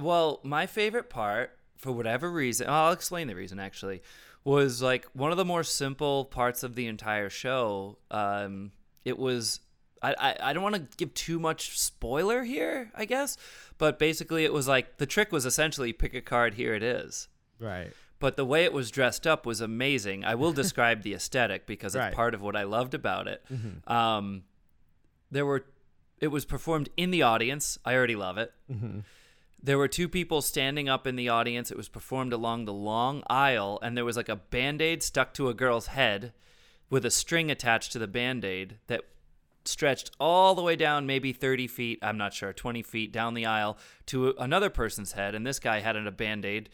Well, 0.00 0.40
my 0.42 0.66
favorite 0.66 1.10
part, 1.10 1.50
for 1.76 1.92
whatever 1.92 2.30
reason, 2.30 2.68
I'll 2.68 2.92
explain 2.92 3.28
the 3.28 3.34
reason 3.36 3.58
actually, 3.60 4.02
was 4.44 4.80
like 4.80 5.06
one 5.12 5.30
of 5.30 5.36
the 5.36 5.44
more 5.44 5.62
simple 5.64 6.24
parts 6.24 6.62
of 6.62 6.74
the 6.74 6.86
entire 6.86 7.28
show. 7.30 7.98
Um, 8.10 8.72
it 9.04 9.18
was. 9.18 9.60
I, 10.02 10.14
I, 10.18 10.50
I 10.50 10.52
don't 10.52 10.62
want 10.62 10.74
to 10.76 10.86
give 10.96 11.14
too 11.14 11.38
much 11.38 11.78
spoiler 11.78 12.44
here, 12.44 12.90
I 12.94 13.06
guess, 13.06 13.36
but 13.78 13.98
basically 13.98 14.44
it 14.44 14.52
was 14.52 14.68
like 14.68 14.98
the 14.98 15.06
trick 15.06 15.32
was 15.32 15.46
essentially 15.46 15.92
pick 15.92 16.14
a 16.14 16.20
card, 16.20 16.54
here 16.54 16.74
it 16.74 16.82
is. 16.82 17.28
Right. 17.58 17.92
But 18.18 18.36
the 18.36 18.44
way 18.44 18.64
it 18.64 18.72
was 18.72 18.90
dressed 18.90 19.26
up 19.26 19.44
was 19.44 19.60
amazing. 19.60 20.24
I 20.24 20.34
will 20.34 20.52
describe 20.62 21.02
the 21.02 21.14
aesthetic 21.14 21.66
because 21.66 21.94
it's 21.94 22.02
part 22.14 22.34
of 22.34 22.40
what 22.42 22.56
I 22.56 22.62
loved 22.64 22.94
about 22.94 23.28
it. 23.28 23.44
Um, 23.86 24.44
there 25.30 25.44
were, 25.44 25.66
it 26.20 26.28
was 26.28 26.44
performed 26.44 26.88
in 26.96 27.10
the 27.10 27.22
audience. 27.22 27.78
I 27.84 27.94
already 27.94 28.16
love 28.16 28.38
it. 28.38 28.52
There 29.62 29.78
were 29.78 29.88
two 29.88 30.08
people 30.08 30.42
standing 30.42 30.88
up 30.88 31.06
in 31.06 31.16
the 31.16 31.28
audience. 31.28 31.70
It 31.70 31.76
was 31.76 31.88
performed 31.88 32.32
along 32.32 32.64
the 32.64 32.72
long 32.72 33.22
aisle, 33.28 33.78
and 33.82 33.96
there 33.96 34.04
was 34.04 34.16
like 34.16 34.28
a 34.28 34.36
band 34.36 34.80
aid 34.80 35.02
stuck 35.02 35.34
to 35.34 35.48
a 35.48 35.54
girl's 35.54 35.88
head 35.88 36.32
with 36.88 37.04
a 37.04 37.10
string 37.10 37.50
attached 37.50 37.92
to 37.92 37.98
the 37.98 38.06
band 38.06 38.44
aid 38.44 38.78
that 38.86 39.00
stretched 39.64 40.12
all 40.20 40.54
the 40.54 40.62
way 40.62 40.76
down, 40.76 41.06
maybe 41.06 41.32
30 41.32 41.66
feet, 41.66 41.98
I'm 42.02 42.16
not 42.16 42.32
sure, 42.32 42.52
20 42.52 42.82
feet 42.82 43.12
down 43.12 43.34
the 43.34 43.46
aisle 43.46 43.76
to 44.06 44.34
another 44.38 44.70
person's 44.70 45.12
head. 45.12 45.34
And 45.34 45.46
this 45.46 45.58
guy 45.58 45.80
had 45.80 45.96
a 45.96 46.10
band 46.10 46.44
aid. 46.44 46.68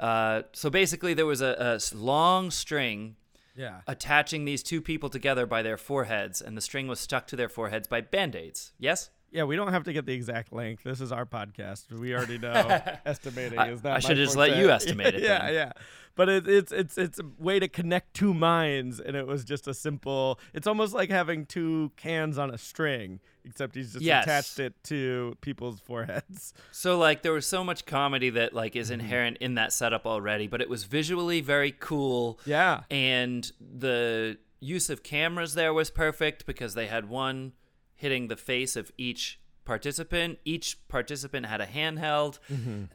Uh, 0.00 0.42
so 0.52 0.70
basically, 0.70 1.14
there 1.14 1.26
was 1.26 1.42
a 1.42 1.78
long 1.94 2.50
string 2.50 3.16
Yeah. 3.54 3.82
attaching 3.86 4.46
these 4.46 4.62
two 4.62 4.80
people 4.80 5.10
together 5.10 5.44
by 5.46 5.60
their 5.62 5.76
foreheads, 5.76 6.40
and 6.40 6.56
the 6.56 6.60
string 6.62 6.88
was 6.88 6.98
stuck 6.98 7.26
to 7.28 7.36
their 7.36 7.48
foreheads 7.50 7.86
by 7.86 8.00
band 8.00 8.34
aids. 8.34 8.72
Yes? 8.78 9.10
Yeah, 9.32 9.44
we 9.44 9.54
don't 9.56 9.72
have 9.72 9.84
to 9.84 9.92
get 9.92 10.06
the 10.06 10.12
exact 10.12 10.52
length. 10.52 10.82
This 10.82 11.00
is 11.00 11.12
our 11.12 11.24
podcast. 11.24 11.92
We 11.92 12.14
already 12.14 12.38
know 12.46 12.80
estimating 13.06 13.58
I- 13.58 13.70
is 13.70 13.82
not. 13.84 13.96
I 13.96 13.98
should 14.00 14.16
just 14.16 14.36
let 14.36 14.56
you 14.56 14.70
estimate 14.70 15.14
it 15.14 15.22
yeah, 15.22 15.46
then. 15.46 15.54
yeah. 15.54 15.72
But 16.16 16.28
it, 16.28 16.48
it's 16.48 16.72
it's 16.72 16.98
it's 16.98 17.20
a 17.20 17.24
way 17.38 17.60
to 17.60 17.68
connect 17.68 18.14
two 18.14 18.34
minds, 18.34 18.98
and 18.98 19.16
it 19.16 19.26
was 19.26 19.44
just 19.44 19.68
a 19.68 19.72
simple. 19.72 20.38
It's 20.52 20.66
almost 20.66 20.92
like 20.92 21.08
having 21.08 21.46
two 21.46 21.92
cans 21.96 22.36
on 22.36 22.50
a 22.50 22.58
string, 22.58 23.20
except 23.44 23.76
he's 23.76 23.92
just 23.92 24.04
Yes. 24.04 24.24
attached 24.24 24.58
it 24.58 24.74
to 24.84 25.36
people's 25.40 25.78
foreheads. 25.80 26.52
So 26.72 26.98
like 26.98 27.22
there 27.22 27.32
was 27.32 27.46
so 27.46 27.62
much 27.62 27.86
comedy 27.86 28.28
that 28.30 28.52
like 28.52 28.74
is 28.74 28.90
inherent 28.90 29.36
in 29.38 29.54
that 29.54 29.72
setup 29.72 30.04
already, 30.04 30.48
but 30.48 30.60
it 30.60 30.68
was 30.68 30.82
visually 30.84 31.40
very 31.40 31.70
cool. 31.70 32.40
Yeah. 32.44 32.80
And 32.90 33.50
the 33.60 34.38
use 34.58 34.90
of 34.90 35.02
cameras 35.04 35.54
there 35.54 35.72
was 35.72 35.90
perfect 35.90 36.44
because 36.44 36.74
they 36.74 36.86
had 36.88 37.08
one 37.08 37.52
hitting 38.00 38.28
the 38.28 38.36
face 38.36 38.76
of 38.76 38.90
each 38.98 39.38
participant. 39.64 40.38
Each 40.44 40.76
participant 40.88 41.46
had 41.46 41.60
a 41.60 41.66
handheld, 41.66 42.38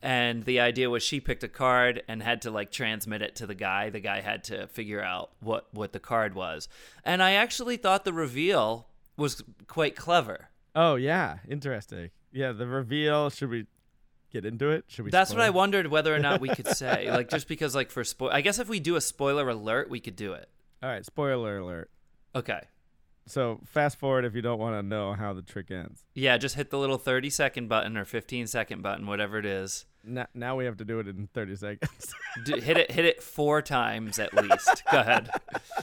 and 0.01 0.43
the 0.43 0.59
idea 0.59 0.89
was 0.89 1.03
she 1.03 1.19
picked 1.19 1.43
a 1.43 1.47
card 1.47 2.03
and 2.07 2.21
had 2.21 2.41
to 2.41 2.51
like 2.51 2.71
transmit 2.71 3.21
it 3.21 3.35
to 3.37 3.47
the 3.47 3.55
guy. 3.55 3.89
The 3.89 3.99
guy 3.99 4.21
had 4.21 4.43
to 4.45 4.67
figure 4.67 5.01
out 5.01 5.29
what 5.39 5.67
what 5.73 5.93
the 5.93 5.99
card 5.99 6.35
was. 6.35 6.67
And 7.03 7.21
I 7.23 7.33
actually 7.33 7.77
thought 7.77 8.03
the 8.03 8.13
reveal 8.13 8.87
was 9.15 9.41
quite 9.67 9.95
clever. 9.95 10.49
Oh 10.75 10.95
yeah, 10.95 11.37
interesting. 11.47 12.09
Yeah, 12.31 12.51
the 12.51 12.67
reveal. 12.67 13.29
Should 13.29 13.49
we 13.49 13.67
get 14.31 14.43
into 14.45 14.69
it? 14.71 14.83
Should 14.87 15.05
we? 15.05 15.11
That's 15.11 15.31
what 15.31 15.41
I 15.41 15.51
wondered 15.51 15.87
whether 15.87 16.13
or 16.13 16.19
not 16.19 16.41
we 16.41 16.49
could 16.49 16.67
say. 16.75 17.09
like 17.09 17.29
just 17.29 17.47
because 17.47 17.73
like 17.75 17.91
for 17.91 18.03
spoil 18.03 18.31
I 18.31 18.41
guess 18.41 18.59
if 18.59 18.67
we 18.67 18.79
do 18.81 18.95
a 18.97 19.01
spoiler 19.01 19.47
alert, 19.47 19.89
we 19.89 19.99
could 20.01 20.15
do 20.17 20.33
it. 20.33 20.49
All 20.83 20.89
right, 20.89 21.05
spoiler 21.05 21.59
alert. 21.59 21.89
Okay. 22.35 22.59
So 23.27 23.59
fast 23.65 23.97
forward 23.97 24.23
if 24.23 24.35
you 24.35 24.41
don't 24.41 24.59
want 24.59 24.75
to 24.75 24.83
know 24.83 25.13
how 25.13 25.33
the 25.33 25.41
trick 25.41 25.71
ends. 25.71 26.03
Yeah, 26.13 26.37
just 26.37 26.55
hit 26.55 26.69
the 26.69 26.77
little 26.77 26.97
30 26.97 27.29
second 27.31 27.67
button 27.67 27.97
or 27.97 28.05
15 28.05 28.47
second 28.47 28.83
button, 28.83 29.07
whatever 29.07 29.39
it 29.39 29.45
is. 29.45 29.85
Now, 30.03 30.27
now 30.35 30.55
we 30.55 30.65
have 30.65 30.77
to 30.77 30.85
do 30.85 30.99
it 30.99 31.07
in 31.07 31.27
30 31.33 31.55
seconds. 31.55 32.13
D- 32.45 32.59
hit 32.61 32.77
it 32.77 32.91
hit 32.91 33.05
it 33.05 33.23
4 33.23 33.61
times 33.63 34.19
at 34.19 34.33
least. 34.33 34.83
Go 34.91 34.99
ahead. 34.99 35.31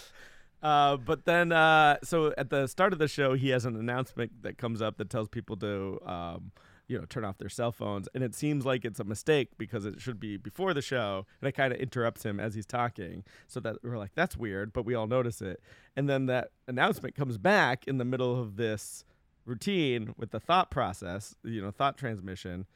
uh, 0.63 0.97
but 0.99 1.25
then, 1.25 1.51
uh, 1.51 1.97
so 2.05 2.33
at 2.39 2.51
the 2.51 2.69
start 2.69 2.93
of 2.93 3.01
the 3.01 3.09
show, 3.09 3.35
he 3.35 3.49
has 3.51 3.65
an 3.65 3.77
announcement 3.77 4.43
that 4.43 4.57
comes 4.57 4.81
up 4.81 4.97
that 4.99 5.11
tells 5.11 5.27
people 5.29 5.57
to, 5.57 5.99
um, 6.07 6.53
you 6.93 6.99
know, 6.99 7.07
turn 7.07 7.25
off 7.25 7.39
their 7.39 7.49
cell 7.49 7.73
phones. 7.73 8.07
And 8.15 8.23
it 8.23 8.35
seems 8.35 8.67
like 8.67 8.85
it's 8.85 9.01
a 9.01 9.05
mistake 9.05 9.49
because 9.57 9.87
it 9.87 9.99
should 9.99 10.21
be 10.21 10.37
before 10.37 10.75
the 10.75 10.83
show. 10.83 11.25
And 11.41 11.49
it 11.49 11.53
kind 11.53 11.73
of 11.73 11.81
interrupts 11.81 12.23
him 12.23 12.39
as 12.39 12.55
he's 12.55 12.67
talking. 12.67 13.25
So 13.49 13.61
that 13.61 13.79
we're 13.83 13.97
like, 13.97 14.15
that's 14.15 14.37
weird, 14.37 14.75
but 14.75 14.85
we 14.85 14.95
all 14.95 15.07
notice 15.07 15.41
it. 15.41 15.63
And 15.97 16.07
then 16.07 16.27
that 16.27 16.51
announcement 16.69 17.15
comes 17.15 17.39
back 17.39 17.89
in 17.89 17.97
the 17.97 18.05
middle 18.05 18.39
of 18.39 18.57
this 18.57 19.07
routine 19.47 20.15
with 20.19 20.33
the 20.33 20.41
thought 20.41 20.71
process, 20.71 21.35
you 21.43 21.63
know, 21.63 21.71
thought 21.71 21.97
transmission. 21.97 22.67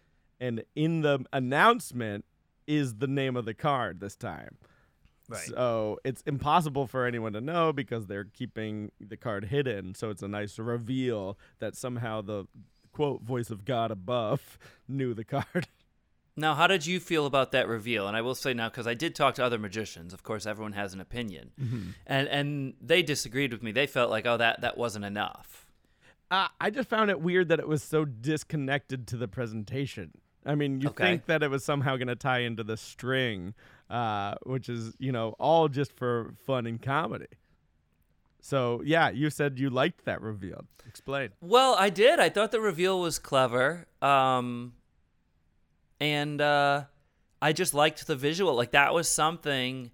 And 0.40 0.64
in 0.74 1.02
the 1.02 1.24
announcement 1.32 2.24
is 2.66 2.94
the 2.94 3.06
name 3.06 3.36
of 3.36 3.44
the 3.44 3.54
card 3.54 4.00
this 4.00 4.16
time. 4.16 4.56
Right. 5.28 5.40
So 5.40 5.98
it's 6.04 6.22
impossible 6.22 6.86
for 6.86 7.04
anyone 7.04 7.34
to 7.34 7.40
know 7.40 7.72
because 7.72 8.06
they're 8.06 8.24
keeping 8.24 8.92
the 8.98 9.16
card 9.16 9.46
hidden. 9.46 9.94
So 9.94 10.08
it's 10.08 10.22
a 10.22 10.28
nice 10.28 10.58
reveal 10.58 11.36
that 11.58 11.76
somehow 11.76 12.22
the 12.22 12.46
quote 12.96 13.22
voice 13.22 13.50
of 13.50 13.64
God 13.64 13.90
above 13.90 14.58
knew 14.88 15.14
the 15.14 15.24
card. 15.24 15.68
Now, 16.38 16.54
how 16.54 16.66
did 16.66 16.84
you 16.84 17.00
feel 17.00 17.24
about 17.24 17.52
that 17.52 17.66
reveal? 17.66 18.06
And 18.06 18.14
I 18.14 18.20
will 18.20 18.34
say 18.34 18.52
now, 18.52 18.68
because 18.68 18.86
I 18.86 18.92
did 18.92 19.14
talk 19.14 19.36
to 19.36 19.42
other 19.44 19.58
magicians. 19.58 20.12
Of 20.12 20.22
course, 20.22 20.44
everyone 20.44 20.72
has 20.74 20.92
an 20.92 21.00
opinion, 21.00 21.52
and 22.06 22.28
and 22.28 22.74
they 22.78 23.02
disagreed 23.02 23.52
with 23.54 23.62
me. 23.62 23.72
They 23.72 23.86
felt 23.86 24.10
like, 24.10 24.26
oh, 24.26 24.36
that 24.36 24.60
that 24.60 24.76
wasn't 24.76 25.06
enough. 25.06 25.64
Uh, 26.30 26.48
I 26.60 26.68
just 26.68 26.90
found 26.90 27.08
it 27.10 27.22
weird 27.22 27.48
that 27.48 27.58
it 27.58 27.66
was 27.66 27.82
so 27.82 28.04
disconnected 28.04 29.06
to 29.06 29.16
the 29.16 29.26
presentation. 29.28 30.10
I 30.44 30.56
mean, 30.56 30.82
you 30.82 30.90
Okay. 30.90 31.04
think 31.04 31.24
that 31.24 31.42
it 31.42 31.48
was 31.50 31.64
somehow 31.64 31.96
going 31.96 32.08
to 32.08 32.16
tie 32.16 32.40
into 32.40 32.62
the 32.62 32.76
string, 32.76 33.54
uh, 33.88 34.34
which 34.42 34.68
is, 34.68 34.94
you 34.98 35.12
know, 35.12 35.34
all 35.40 35.68
just 35.68 35.92
for 35.96 36.34
fun 36.44 36.66
and 36.66 36.82
comedy. 36.82 37.28
So, 38.46 38.80
yeah, 38.84 39.10
you 39.10 39.28
said 39.28 39.58
you 39.58 39.70
liked 39.70 40.04
that 40.04 40.22
reveal. 40.22 40.66
Explain. 40.86 41.30
Well, 41.40 41.74
I 41.76 41.90
did. 41.90 42.20
I 42.20 42.28
thought 42.28 42.52
the 42.52 42.60
reveal 42.60 43.00
was 43.00 43.18
clever. 43.18 43.88
Um, 44.00 44.74
and 45.98 46.40
uh, 46.40 46.84
I 47.42 47.52
just 47.52 47.74
liked 47.74 48.06
the 48.06 48.14
visual. 48.14 48.54
Like 48.54 48.70
that 48.70 48.94
was 48.94 49.08
something 49.08 49.90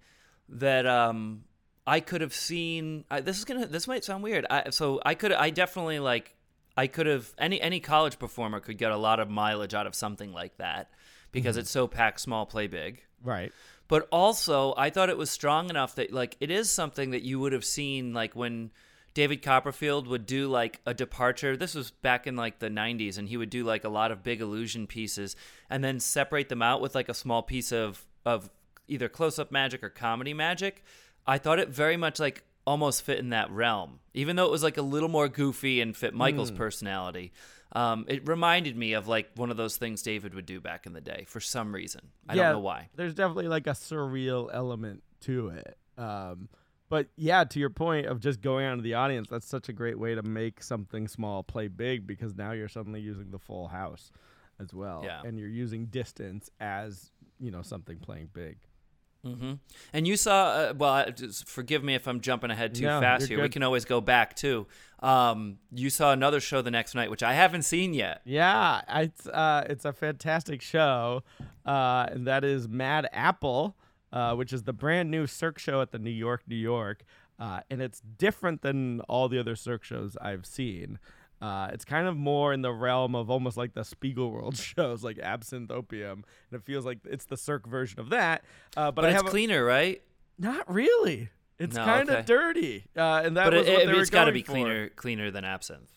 that 0.50 0.84
um, 0.84 1.44
I 1.86 2.00
could 2.00 2.20
have 2.20 2.34
seen. 2.34 3.06
I, 3.10 3.22
this 3.22 3.38
is 3.38 3.46
gonna. 3.46 3.64
This 3.64 3.88
might 3.88 4.04
sound 4.04 4.22
weird. 4.22 4.44
I, 4.50 4.68
so 4.68 5.00
I 5.02 5.14
could. 5.14 5.32
I 5.32 5.48
definitely 5.48 5.98
like. 5.98 6.36
I 6.76 6.88
could 6.88 7.06
have 7.06 7.32
any 7.38 7.58
any 7.58 7.80
college 7.80 8.18
performer 8.18 8.60
could 8.60 8.76
get 8.76 8.92
a 8.92 8.98
lot 8.98 9.18
of 9.18 9.30
mileage 9.30 9.72
out 9.72 9.86
of 9.86 9.94
something 9.94 10.30
like 10.30 10.58
that 10.58 10.90
because 11.30 11.56
it's 11.56 11.70
so 11.70 11.88
pack 11.88 12.18
small, 12.18 12.44
play 12.44 12.66
big. 12.66 13.02
Right. 13.24 13.50
But 13.92 14.08
also, 14.10 14.72
I 14.78 14.88
thought 14.88 15.10
it 15.10 15.18
was 15.18 15.30
strong 15.30 15.68
enough 15.68 15.96
that 15.96 16.14
like 16.14 16.38
it 16.40 16.50
is 16.50 16.72
something 16.72 17.10
that 17.10 17.24
you 17.24 17.38
would 17.40 17.52
have 17.52 17.62
seen 17.62 18.14
like 18.14 18.34
when 18.34 18.70
David 19.12 19.42
Copperfield 19.42 20.06
would 20.06 20.24
do 20.24 20.48
like 20.48 20.80
a 20.86 20.94
departure. 20.94 21.58
This 21.58 21.74
was 21.74 21.90
back 21.90 22.26
in 22.26 22.34
like 22.34 22.58
the 22.58 22.70
90s 22.70 23.18
and 23.18 23.28
he 23.28 23.36
would 23.36 23.50
do 23.50 23.64
like 23.64 23.84
a 23.84 23.90
lot 23.90 24.10
of 24.10 24.22
big 24.22 24.40
illusion 24.40 24.86
pieces 24.86 25.36
and 25.68 25.84
then 25.84 26.00
separate 26.00 26.48
them 26.48 26.62
out 26.62 26.80
with 26.80 26.94
like 26.94 27.10
a 27.10 27.12
small 27.12 27.42
piece 27.42 27.70
of 27.70 28.06
of 28.24 28.48
either 28.88 29.10
close-up 29.10 29.52
magic 29.52 29.84
or 29.84 29.90
comedy 29.90 30.32
magic. 30.32 30.82
I 31.26 31.36
thought 31.36 31.58
it 31.58 31.68
very 31.68 31.98
much 31.98 32.18
like 32.18 32.44
almost 32.66 33.02
fit 33.02 33.18
in 33.18 33.28
that 33.28 33.50
realm. 33.50 34.00
Even 34.14 34.36
though 34.36 34.46
it 34.46 34.50
was 34.50 34.62
like 34.62 34.78
a 34.78 34.82
little 34.82 35.10
more 35.10 35.28
goofy 35.28 35.82
and 35.82 35.94
fit 35.94 36.14
Michael's 36.14 36.48
hmm. 36.48 36.56
personality. 36.56 37.30
Um, 37.74 38.04
it 38.08 38.28
reminded 38.28 38.76
me 38.76 38.92
of 38.92 39.08
like 39.08 39.30
one 39.34 39.50
of 39.50 39.56
those 39.56 39.76
things 39.76 40.02
David 40.02 40.34
would 40.34 40.46
do 40.46 40.60
back 40.60 40.86
in 40.86 40.92
the 40.92 41.00
day 41.00 41.24
for 41.26 41.40
some 41.40 41.74
reason. 41.74 42.02
I 42.28 42.34
yeah, 42.34 42.42
don't 42.44 42.52
know 42.54 42.60
why. 42.60 42.90
There's 42.94 43.14
definitely 43.14 43.48
like 43.48 43.66
a 43.66 43.70
surreal 43.70 44.50
element 44.52 45.02
to 45.22 45.48
it. 45.48 45.78
Um, 45.96 46.48
but 46.90 47.08
yeah, 47.16 47.44
to 47.44 47.58
your 47.58 47.70
point 47.70 48.06
of 48.06 48.20
just 48.20 48.42
going 48.42 48.66
out 48.66 48.76
to 48.76 48.82
the 48.82 48.94
audience, 48.94 49.28
that's 49.30 49.46
such 49.46 49.70
a 49.70 49.72
great 49.72 49.98
way 49.98 50.14
to 50.14 50.22
make 50.22 50.62
something 50.62 51.08
small 51.08 51.42
play 51.42 51.68
big 51.68 52.06
because 52.06 52.34
now 52.36 52.52
you're 52.52 52.68
suddenly 52.68 53.00
using 53.00 53.30
the 53.30 53.38
full 53.38 53.68
house 53.68 54.10
as 54.60 54.74
well. 54.74 55.02
Yeah. 55.02 55.22
And 55.24 55.38
you're 55.38 55.48
using 55.48 55.86
distance 55.86 56.50
as, 56.60 57.10
you 57.40 57.50
know, 57.50 57.62
something 57.62 57.98
playing 57.98 58.28
big. 58.34 58.58
Hmm 59.24 59.54
And 59.92 60.06
you 60.06 60.16
saw, 60.16 60.46
uh, 60.46 60.74
well, 60.76 61.06
forgive 61.46 61.84
me 61.84 61.94
if 61.94 62.06
I'm 62.08 62.20
jumping 62.20 62.50
ahead 62.50 62.74
too 62.74 62.84
No, 62.86 63.00
fast 63.00 63.28
here. 63.28 63.40
We 63.40 63.48
can 63.48 63.62
always 63.62 63.84
go 63.84 64.00
back 64.00 64.34
too. 64.34 64.66
Um, 65.00 65.58
you 65.72 65.90
saw 65.90 66.12
another 66.12 66.40
show 66.40 66.62
the 66.62 66.70
next 66.70 66.94
night, 66.94 67.10
which 67.10 67.22
I 67.22 67.34
haven't 67.34 67.62
seen 67.62 67.94
yet. 67.94 68.20
Yeah, 68.24 68.82
it's 68.88 69.26
uh, 69.26 69.66
it's 69.68 69.84
a 69.84 69.92
fantastic 69.92 70.60
show, 70.62 71.22
uh, 71.66 72.06
and 72.10 72.26
that 72.26 72.44
is 72.44 72.68
Mad 72.68 73.08
Apple, 73.12 73.76
uh, 74.12 74.34
which 74.34 74.52
is 74.52 74.62
the 74.62 74.72
brand 74.72 75.10
new 75.10 75.26
Cirque 75.26 75.58
show 75.58 75.80
at 75.80 75.90
the 75.90 75.98
New 75.98 76.10
York, 76.10 76.42
New 76.46 76.56
York, 76.56 77.04
uh, 77.38 77.60
and 77.70 77.82
it's 77.82 78.00
different 78.00 78.62
than 78.62 79.00
all 79.02 79.28
the 79.28 79.38
other 79.38 79.56
Cirque 79.56 79.84
shows 79.84 80.16
I've 80.20 80.46
seen. 80.46 80.98
Uh, 81.42 81.68
it's 81.72 81.84
kind 81.84 82.06
of 82.06 82.16
more 82.16 82.52
in 82.52 82.62
the 82.62 82.72
realm 82.72 83.16
of 83.16 83.28
almost 83.28 83.56
like 83.56 83.74
the 83.74 83.80
Spiegelworld 83.80 84.56
shows, 84.76 85.02
like 85.02 85.18
Absinthe 85.18 85.72
Opium, 85.72 86.24
and 86.50 86.60
it 86.60 86.64
feels 86.64 86.86
like 86.86 86.98
it's 87.04 87.24
the 87.24 87.36
Cirque 87.36 87.66
version 87.66 87.98
of 87.98 88.10
that. 88.10 88.44
Uh, 88.76 88.92
but, 88.92 88.94
But, 89.02 89.04
I 89.06 89.08
it's 89.08 89.16
have 89.16 89.26
a- 89.26 89.30
cleaner, 89.30 89.64
right? 89.64 90.00
not 90.38 90.72
really. 90.72 91.30
It's 91.58 91.76
No, 91.76 91.84
kind 91.84 92.08
of 92.08 92.14
okay. 92.16 92.24
dirty, 92.26 92.84
uh, 92.96 93.22
and 93.24 93.36
that 93.36 93.44
but 93.44 93.54
was 93.54 93.66
it, 93.68 93.72
what 93.72 93.82
it, 93.82 93.86
they 93.86 93.92
were 93.92 93.98
has 93.98 94.10
got 94.10 94.24
to 94.24 94.32
be 94.32 94.42
for. 94.42 94.52
cleaner, 94.52 94.88
cleaner 94.90 95.30
than 95.30 95.44
absinthe. 95.44 95.90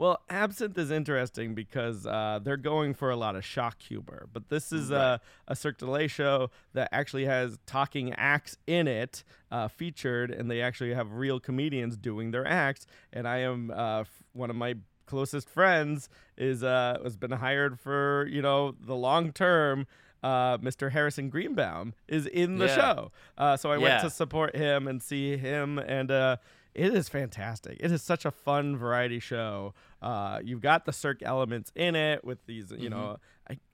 Well, 0.00 0.22
Absinthe 0.30 0.78
is 0.78 0.90
interesting 0.90 1.54
because 1.54 2.06
uh, 2.06 2.40
they're 2.42 2.56
going 2.56 2.94
for 2.94 3.10
a 3.10 3.16
lot 3.16 3.36
of 3.36 3.44
shock 3.44 3.82
humor, 3.82 4.30
but 4.32 4.48
this 4.48 4.72
is 4.72 4.90
uh, 4.90 5.18
a 5.46 5.54
Cirque 5.54 5.76
du 5.76 5.84
Soleil 5.84 6.08
show 6.08 6.50
that 6.72 6.88
actually 6.90 7.26
has 7.26 7.58
talking 7.66 8.14
acts 8.14 8.56
in 8.66 8.88
it 8.88 9.24
uh, 9.52 9.68
featured, 9.68 10.30
and 10.30 10.50
they 10.50 10.62
actually 10.62 10.94
have 10.94 11.12
real 11.12 11.38
comedians 11.38 11.98
doing 11.98 12.30
their 12.30 12.48
acts. 12.48 12.86
And 13.12 13.28
I 13.28 13.40
am 13.40 13.70
uh, 13.70 14.00
f- 14.00 14.22
one 14.32 14.48
of 14.48 14.56
my 14.56 14.76
closest 15.04 15.50
friends 15.50 16.08
is 16.38 16.64
uh, 16.64 16.96
has 17.04 17.18
been 17.18 17.32
hired 17.32 17.78
for 17.78 18.26
you 18.30 18.40
know 18.40 18.74
the 18.80 18.96
long 18.96 19.32
term. 19.32 19.86
Uh, 20.22 20.58
Mr. 20.58 20.92
Harrison 20.92 21.30
Greenbaum 21.30 21.94
is 22.06 22.26
in 22.26 22.56
the 22.58 22.66
Yeah. 22.66 22.74
show, 22.76 23.12
uh, 23.38 23.56
so 23.56 23.70
I 23.70 23.78
went 23.78 24.02
to 24.02 24.10
support 24.10 24.54
him 24.54 24.86
and 24.86 25.02
see 25.02 25.36
him 25.38 25.78
and 25.78 26.10
uh 26.10 26.36
it 26.74 26.94
is 26.94 27.08
fantastic 27.08 27.76
it 27.80 27.90
is 27.90 28.02
such 28.02 28.24
a 28.24 28.30
fun 28.30 28.76
variety 28.76 29.18
show 29.18 29.74
uh 30.02 30.38
you've 30.44 30.60
got 30.60 30.84
the 30.86 30.92
cirque 30.92 31.22
elements 31.22 31.72
in 31.74 31.94
it 31.96 32.24
with 32.24 32.44
these 32.46 32.72
you 32.78 32.88
know 32.90 33.16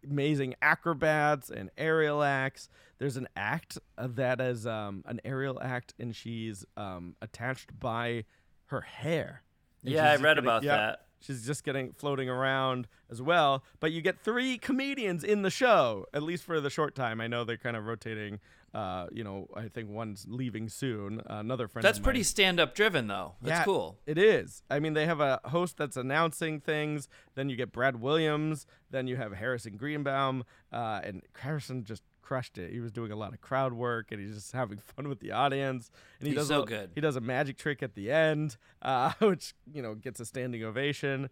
amazing 0.08 0.54
acrobats 0.62 1.50
and 1.50 1.70
aerial 1.76 2.22
acts 2.22 2.68
there's 2.98 3.16
an 3.16 3.28
act 3.36 3.78
uh, 3.98 4.08
that 4.10 4.40
is 4.40 4.66
um 4.66 5.02
an 5.06 5.20
aerial 5.24 5.60
act 5.62 5.94
and 5.98 6.14
she's 6.16 6.64
um 6.76 7.14
attached 7.20 7.78
by 7.78 8.24
her 8.66 8.80
hair 8.80 9.42
And 9.84 9.92
Yeah, 9.92 10.04
I 10.10 10.12
read 10.16 10.22
getting- 10.22 10.44
about 10.44 10.62
yep. 10.62 10.76
that. 10.78 11.02
She's 11.20 11.46
just 11.46 11.64
getting 11.64 11.92
floating 11.92 12.28
around 12.28 12.86
as 13.10 13.22
well. 13.22 13.64
But 13.80 13.90
you 13.90 14.02
get 14.02 14.20
three 14.20 14.58
comedians 14.58 15.24
in 15.24 15.42
the 15.42 15.50
show, 15.50 16.06
at 16.12 16.22
least 16.22 16.44
for 16.44 16.60
the 16.60 16.68
short 16.70 16.94
time. 16.94 17.20
I 17.22 17.26
know 17.26 17.42
they're 17.42 17.56
kind 17.56 17.74
of 17.76 17.86
rotating. 17.86 18.38
Uh, 18.74 19.06
you 19.10 19.24
know, 19.24 19.48
I 19.56 19.68
think 19.68 19.88
one's 19.88 20.26
leaving 20.28 20.68
soon. 20.68 21.22
Another 21.26 21.66
friend. 21.66 21.84
That's 21.84 21.98
pretty 21.98 22.22
stand-up 22.22 22.74
driven, 22.74 23.06
though. 23.06 23.34
That's 23.40 23.60
Yeah, 23.60 23.64
cool. 23.64 23.96
It 24.06 24.18
is. 24.18 24.62
I 24.68 24.80
mean, 24.80 24.92
they 24.92 25.06
have 25.06 25.20
a 25.20 25.40
host 25.46 25.76
that's 25.78 25.96
announcing 25.96 26.60
things. 26.60 27.08
Then 27.34 27.48
you 27.48 27.56
get 27.56 27.72
Brad 27.72 28.00
Williams. 28.00 28.66
Then 28.90 29.06
you 29.06 29.16
have 29.16 29.32
Harrison 29.32 29.76
Greenbaum. 29.76 30.44
Uh, 30.72 31.00
and 31.02 31.22
Harrison 31.38 31.84
just 31.84 32.02
crushed 32.20 32.58
it. 32.58 32.72
He 32.72 32.80
was 32.80 32.90
doing 32.92 33.12
a 33.12 33.16
lot 33.16 33.32
of 33.32 33.40
crowd 33.40 33.72
work, 33.72 34.10
and 34.10 34.20
he's 34.20 34.34
just 34.34 34.52
having 34.52 34.78
fun 34.96 35.08
with 35.08 35.20
the 35.20 35.32
audience. 35.32 35.90
And 36.18 36.26
he 36.26 36.34
He's 36.34 36.40
does 36.42 36.48
so 36.48 36.62
a, 36.62 36.66
good. 36.66 36.90
He 36.94 37.00
does 37.00 37.16
a 37.16 37.20
magic 37.20 37.56
trick 37.56 37.82
at 37.82 37.94
the 37.94 38.10
end, 38.10 38.56
uh, 38.82 39.12
which 39.20 39.54
you 39.72 39.80
know 39.80 39.94
gets 39.94 40.20
a 40.20 40.26
standing 40.26 40.62
ovation. 40.64 41.30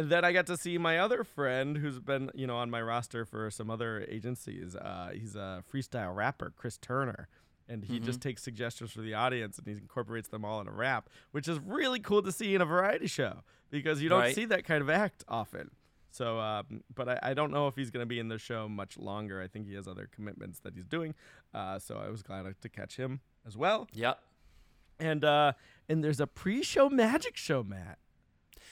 And 0.00 0.08
then 0.10 0.24
I 0.24 0.32
got 0.32 0.46
to 0.46 0.56
see 0.56 0.78
my 0.78 0.98
other 0.98 1.24
friend, 1.24 1.76
who's 1.76 1.98
been 2.00 2.30
you 2.34 2.46
know 2.46 2.56
on 2.56 2.70
my 2.70 2.80
roster 2.80 3.24
for 3.24 3.50
some 3.50 3.70
other 3.70 4.04
agencies. 4.08 4.74
Uh, 4.74 5.10
he's 5.12 5.36
a 5.36 5.62
freestyle 5.72 6.14
rapper, 6.14 6.52
Chris 6.56 6.78
Turner 6.78 7.28
and 7.68 7.84
he 7.84 7.96
Mm-hmm. 7.96 8.04
just 8.06 8.20
takes 8.20 8.42
suggestions 8.42 8.90
from 8.90 9.04
the 9.04 9.14
audience 9.14 9.56
and 9.58 9.66
he 9.68 9.74
incorporates 9.74 10.26
them 10.28 10.44
all 10.44 10.60
in 10.60 10.66
a 10.66 10.72
rap, 10.72 11.08
which 11.30 11.46
is 11.46 11.56
really 11.60 12.00
cool 12.00 12.20
to 12.20 12.32
see 12.32 12.52
in 12.56 12.60
a 12.60 12.64
variety 12.64 13.06
show 13.06 13.44
because 13.70 14.02
you 14.02 14.08
don't 14.08 14.20
Right. 14.22 14.34
see 14.34 14.44
that 14.46 14.64
kind 14.64 14.82
of 14.82 14.90
act 14.90 15.22
often. 15.28 15.70
So, 16.10 16.40
um, 16.40 16.82
but 16.92 17.08
I, 17.08 17.18
I 17.22 17.34
don't 17.34 17.52
know 17.52 17.68
if 17.68 17.76
he's 17.76 17.90
going 17.92 18.02
to 18.02 18.06
be 18.08 18.18
in 18.18 18.26
the 18.26 18.38
show 18.38 18.68
much 18.68 18.98
longer. 18.98 19.40
I 19.40 19.46
think 19.46 19.68
he 19.68 19.74
has 19.74 19.86
other 19.86 20.08
commitments 20.12 20.58
that 20.60 20.74
he's 20.74 20.86
doing. 20.86 21.14
Uh, 21.54 21.78
so 21.78 22.02
I 22.04 22.08
was 22.10 22.22
glad 22.24 22.52
to 22.60 22.68
catch 22.68 22.96
him 22.96 23.20
as 23.46 23.56
well. 23.56 23.86
Yep. 23.92 24.18
And 24.98 25.24
uh, 25.24 25.52
and 25.88 26.02
there's 26.02 26.18
a 26.20 26.26
pre-show 26.26 26.90
magic 26.90 27.36
show, 27.36 27.62
Matt. 27.62 27.98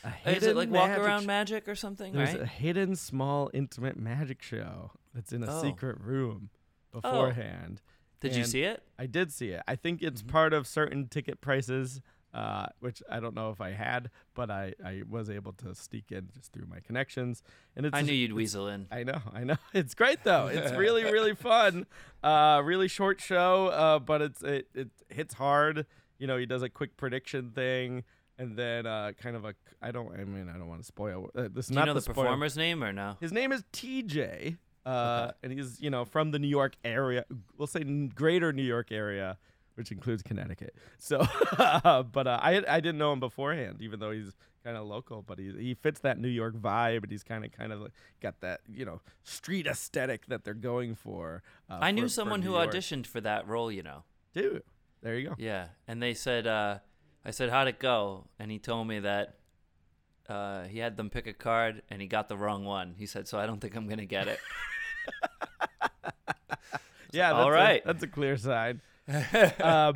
A 0.04 0.30
Is 0.36 0.44
it 0.44 0.56
like 0.56 0.70
walk 0.70 0.90
around 0.90 1.22
sh- 1.22 1.26
magic 1.26 1.68
or 1.68 1.74
something? 1.74 2.12
There's 2.12 2.30
right? 2.34 2.42
a 2.42 2.46
hidden, 2.46 2.94
small, 2.96 3.50
intimate 3.52 3.96
magic 3.98 4.42
show 4.42 4.92
that's 5.14 5.32
in 5.32 5.42
a 5.42 5.50
Oh. 5.58 5.62
secret 5.62 5.98
room 6.00 6.50
beforehand. 6.92 7.80
Did 8.20 8.34
you 8.34 8.44
see 8.44 8.62
it? 8.62 8.82
I 8.98 9.06
did 9.06 9.32
see 9.32 9.50
it. 9.50 9.62
I 9.68 9.76
think 9.76 10.02
it's 10.02 10.22
Mm-hmm. 10.22 10.30
part 10.30 10.52
of 10.52 10.66
certain 10.66 11.06
ticket 11.08 11.40
prices, 11.40 12.00
uh, 12.34 12.66
which 12.80 13.00
I 13.08 13.20
don't 13.20 13.34
know 13.34 13.50
if 13.50 13.60
I 13.60 13.70
had, 13.72 14.10
but 14.34 14.50
I, 14.50 14.74
I 14.84 15.02
was 15.08 15.30
able 15.30 15.52
to 15.54 15.74
sneak 15.74 16.10
in 16.10 16.28
just 16.34 16.52
through 16.52 16.66
my 16.66 16.80
connections. 16.80 17.42
And 17.76 17.86
it's 17.86 17.96
I 17.96 18.02
knew 18.02 18.12
you'd 18.12 18.32
weasel 18.32 18.66
in. 18.68 18.86
I 18.90 19.04
know, 19.04 19.20
I 19.32 19.44
know. 19.44 19.56
It's 19.72 19.94
great 19.94 20.24
though. 20.24 20.48
It's 20.48 20.72
really, 20.76 21.04
really 21.04 21.34
fun. 21.34 21.86
Uh, 22.22 22.60
really 22.64 22.88
short 22.88 23.20
show, 23.20 23.68
uh, 23.68 23.98
but 24.00 24.20
it's 24.22 24.42
it, 24.42 24.68
it 24.74 24.88
hits 25.08 25.34
hard. 25.34 25.86
You 26.18 26.26
know, 26.26 26.36
he 26.36 26.46
does 26.46 26.62
a 26.62 26.68
quick 26.68 26.96
prediction 26.96 27.52
thing, 27.52 28.02
and 28.38 28.56
then 28.56 28.86
uh, 28.86 29.12
kind 29.20 29.36
of 29.36 29.44
a. 29.44 29.54
I 29.82 29.90
don't. 29.90 30.12
I 30.14 30.24
mean, 30.24 30.48
I 30.48 30.56
don't 30.58 30.68
want 30.68 30.80
to 30.80 30.86
spoil. 30.86 31.30
Uh, 31.36 31.48
this 31.52 31.66
is 31.66 31.68
Do 31.68 31.74
not 31.74 31.80
you 31.82 31.86
know 31.86 31.94
the, 31.94 32.00
spoil- 32.02 32.14
performer's 32.14 32.56
name 32.56 32.82
or 32.84 32.92
no? 32.92 33.16
his 33.20 33.32
name 33.32 33.52
is 33.52 33.62
TJ, 33.72 34.56
uh, 34.86 35.32
and 35.42 35.52
he's 35.52 35.80
you 35.80 35.90
know 35.90 36.04
from 36.04 36.30
the 36.30 36.38
New 36.38 36.48
York 36.48 36.76
area. 36.84 37.24
We'll 37.56 37.66
say 37.66 37.82
greater 37.84 38.52
New 38.52 38.62
York 38.62 38.90
area, 38.92 39.38
which 39.74 39.90
includes 39.92 40.22
Connecticut. 40.22 40.74
So, 40.98 41.18
but 41.56 42.26
uh, 42.26 42.38
I 42.42 42.62
I 42.68 42.80
didn't 42.80 42.98
know 42.98 43.12
him 43.12 43.20
beforehand, 43.20 43.78
even 43.80 44.00
though 44.00 44.10
he's 44.12 44.32
kind 44.64 44.76
of 44.76 44.86
local. 44.86 45.22
But 45.22 45.38
he 45.38 45.52
he 45.58 45.74
fits 45.74 46.00
that 46.00 46.18
New 46.18 46.28
York 46.28 46.54
vibe, 46.54 47.02
and 47.04 47.10
he's 47.12 47.22
kind 47.24 47.44
of 47.44 47.52
kind 47.52 47.72
of 47.72 47.80
like 47.82 47.92
got 48.20 48.40
that 48.40 48.60
you 48.68 48.84
know 48.84 49.00
street 49.24 49.66
aesthetic 49.66 50.26
that 50.26 50.44
they're 50.44 50.54
going 50.54 50.94
for. 50.94 51.42
Uh, 51.70 51.78
I 51.80 51.90
knew 51.90 52.02
for- 52.02 52.08
for 52.08 52.12
someone 52.12 52.40
New 52.40 52.46
who 52.48 52.52
York. 52.54 52.70
auditioned 52.72 53.06
for 53.06 53.20
that 53.20 53.46
role. 53.48 53.70
You 53.70 53.82
know. 53.82 54.04
Dude, 54.34 54.62
There 55.02 55.18
you 55.18 55.28
go. 55.30 55.34
Yeah, 55.38 55.68
and 55.88 56.02
they 56.02 56.12
said, 56.14 56.46
uh, 56.46 56.78
I 57.24 57.30
said, 57.30 57.50
how'd 57.50 57.68
it 57.68 57.78
go? 57.78 58.24
And 58.38 58.50
he 58.50 58.58
told 58.58 58.88
me 58.88 59.00
that 59.00 59.36
uh, 60.28 60.64
he 60.64 60.78
had 60.78 60.96
them 60.96 61.10
pick 61.10 61.26
a 61.26 61.32
card 61.32 61.82
and 61.90 62.00
he 62.00 62.06
got 62.08 62.28
the 62.28 62.36
wrong 62.36 62.64
one. 62.64 62.94
He 62.96 63.06
said, 63.06 63.28
so 63.28 63.38
I 63.38 63.46
don't 63.46 63.60
think 63.60 63.76
I'm 63.76 63.88
gonna 63.88 64.06
get 64.06 64.28
it. 64.28 64.38
Yeah, 67.12 67.32
that's 67.32 67.44
All 67.44 67.54
a- 67.54 67.82
that's 67.84 68.02
a 68.02 68.06
clear 68.06 68.36
sign. 68.36 68.80
um, 69.62 69.94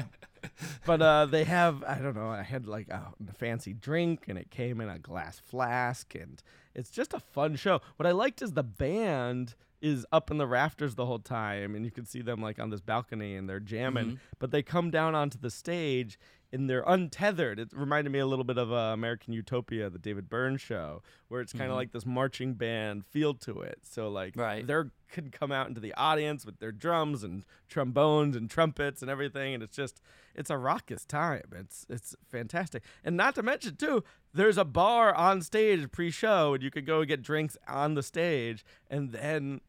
but 0.87 1.02
uh, 1.02 1.26
they 1.26 1.45
have 1.45 1.85
I 1.85 1.99
don't 1.99 2.17
know. 2.17 2.31
I 2.31 2.43
had 2.43 2.67
like 2.67 2.88
a 2.88 3.12
fancy 3.35 3.73
drink, 3.73 4.25
and 4.29 4.38
it 4.38 4.50
came 4.50 4.81
in 4.81 4.88
a 4.88 4.99
glass 4.99 5.38
flask, 5.38 6.14
and 6.14 6.43
it's 6.75 6.91
just 6.91 7.12
a 7.12 7.21
fun 7.21 7.57
show. 7.57 7.81
What 7.97 8.07
I 8.07 8.12
liked 8.12 8.43
is 8.43 8.52
the 8.52 8.62
band 8.62 9.55
is 9.81 10.07
up 10.12 10.31
in 10.31 10.38
the 10.38 10.47
rafters 10.47 10.95
the 10.95 11.07
whole 11.07 11.19
time, 11.19 11.75
and 11.75 11.85
you 11.85 11.91
can 11.91 12.07
see 12.07 12.23
them 12.23 12.41
like 12.41 12.59
on 12.59 12.71
this 12.71 12.81
balcony, 12.81 13.37
and 13.37 13.49
they're 13.49 13.61
jamming. 13.61 14.19
But 14.38 14.50
they 14.50 14.62
come 14.62 14.91
down 14.91 15.14
onto 15.14 15.38
the 15.38 15.50
stage. 15.50 16.19
And 16.52 16.68
they're 16.68 16.85
untethered. 16.87 17.59
It 17.59 17.71
reminded 17.73 18.11
me 18.11 18.18
a 18.18 18.26
little 18.26 18.44
bit 18.44 18.59
of 18.59 18.71
uh, 18.71 18.76
American 18.92 19.32
Utopia, 19.32 19.88
the 19.88 19.99
David 19.99 20.28
Byrne 20.28 20.59
show, 20.59 21.02
where 21.28 21.40
it's 21.40 21.52
kind 21.54 21.71
of 21.71 21.76
like 21.76 21.92
this 21.92 22.04
marching 22.04 22.52
band 22.54 23.06
feel 23.06 23.32
to 23.35 23.62
it. 23.62 23.78
So 23.82 24.09
like 24.11 24.35
Right. 24.37 24.66
they 24.66 24.75
could 25.11 25.32
come 25.32 25.50
out 25.50 25.68
into 25.68 25.80
the 25.80 25.94
audience 25.94 26.44
with 26.44 26.59
their 26.59 26.73
drums 26.73 27.23
and 27.25 27.44
trombones 27.68 28.37
and 28.37 28.50
trumpets 28.50 29.00
and 29.02 29.11
everything 29.11 29.52
and 29.52 29.62
it's 29.62 29.76
just 29.76 30.00
it's 30.35 30.49
a 30.49 30.56
raucous 30.56 31.04
time 31.04 31.42
it's 31.54 31.85
it's 31.90 32.16
fantastic 32.30 32.82
and 33.04 33.14
not 33.14 33.35
to 33.35 33.42
mention 33.42 33.76
too 33.76 34.02
there's 34.32 34.56
a 34.56 34.64
bar 34.64 35.14
on 35.14 35.42
stage 35.42 35.90
pre-show 35.92 36.54
and 36.54 36.62
you 36.62 36.71
could 36.71 36.87
go 36.87 37.04
get 37.04 37.21
drinks 37.23 37.59
on 37.68 37.92
the 37.92 38.02
stage 38.02 38.64
and 38.88 39.12
then 39.12 39.61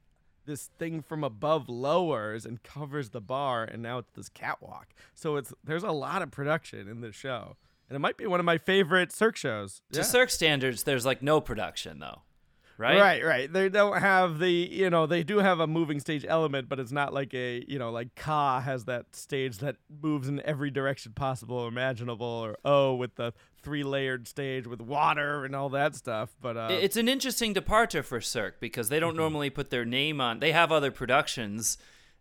this 0.45 0.69
thing 0.77 1.01
from 1.01 1.23
above 1.23 1.69
lowers 1.69 2.45
and 2.45 2.62
covers 2.63 3.09
the 3.09 3.21
bar 3.21 3.63
and 3.63 3.81
now 3.81 3.97
it's 4.00 4.12
this 4.12 4.29
catwalk. 4.29 4.88
So 5.13 5.35
it's 5.38 5.53
there's 5.63 5.83
a 5.83 5.91
lot 5.91 6.21
of 6.21 6.31
production 6.31 6.88
in 6.88 7.01
this 7.01 7.15
show. 7.15 7.55
And 7.89 7.95
it 7.95 8.00
might 8.00 8.17
be 8.17 8.25
one 8.25 8.39
of 8.39 8.45
my 8.45 8.57
favorite 8.57 9.12
cirque 9.12 9.35
shows. 9.35 9.81
To 9.91 10.00
Yeah. 10.00 10.03
Cirque 10.05 10.29
standards, 10.29 10.83
there's 10.83 11.05
like 11.05 11.21
no 11.21 11.39
production 11.41 12.00
though, 12.00 12.21
right? 12.83 12.99
Right, 12.99 13.23
right. 13.25 13.51
They 13.53 13.69
don't 13.69 13.99
have 13.99 14.39
the, 14.39 14.51
you 14.51 14.89
know, 14.89 15.05
they 15.07 15.23
do 15.23 15.37
have 15.39 15.59
a 15.59 15.67
moving 15.67 15.99
stage 15.99 16.25
element, 16.27 16.67
but 16.69 16.79
it's 16.79 16.91
not 16.91 17.13
like 17.13 17.33
a, 17.33 17.63
you 17.67 17.79
know, 17.79 17.89
like 17.91 18.13
Ka 18.15 18.59
has 18.59 18.85
that 18.85 19.15
stage 19.15 19.59
that 19.59 19.77
moves 20.01 20.27
in 20.27 20.41
every 20.45 20.69
direction 20.69 21.13
possible, 21.13 21.55
or 21.57 21.67
imaginable, 21.69 22.25
or 22.27 22.57
O 22.65 22.93
with 22.95 23.15
the 23.15 23.33
three 23.63 23.83
layered 23.83 24.27
stage 24.27 24.67
with 24.67 24.81
water 24.81 25.45
and 25.45 25.55
all 25.55 25.69
that 25.69 25.95
stuff. 25.95 26.35
But 26.41 26.57
uh, 26.57 26.67
It's 26.69 26.97
an 26.97 27.07
interesting 27.07 27.53
departure 27.53 28.03
for 28.03 28.19
Cirque 28.19 28.59
because 28.59 28.89
they 28.89 28.99
don't 28.99 29.11
Mm-hmm. 29.13 29.17
normally 29.21 29.49
put 29.49 29.69
their 29.69 29.85
name 29.85 30.19
on. 30.19 30.39
They 30.39 30.51
have 30.51 30.71
other 30.71 30.91
productions 30.91 31.77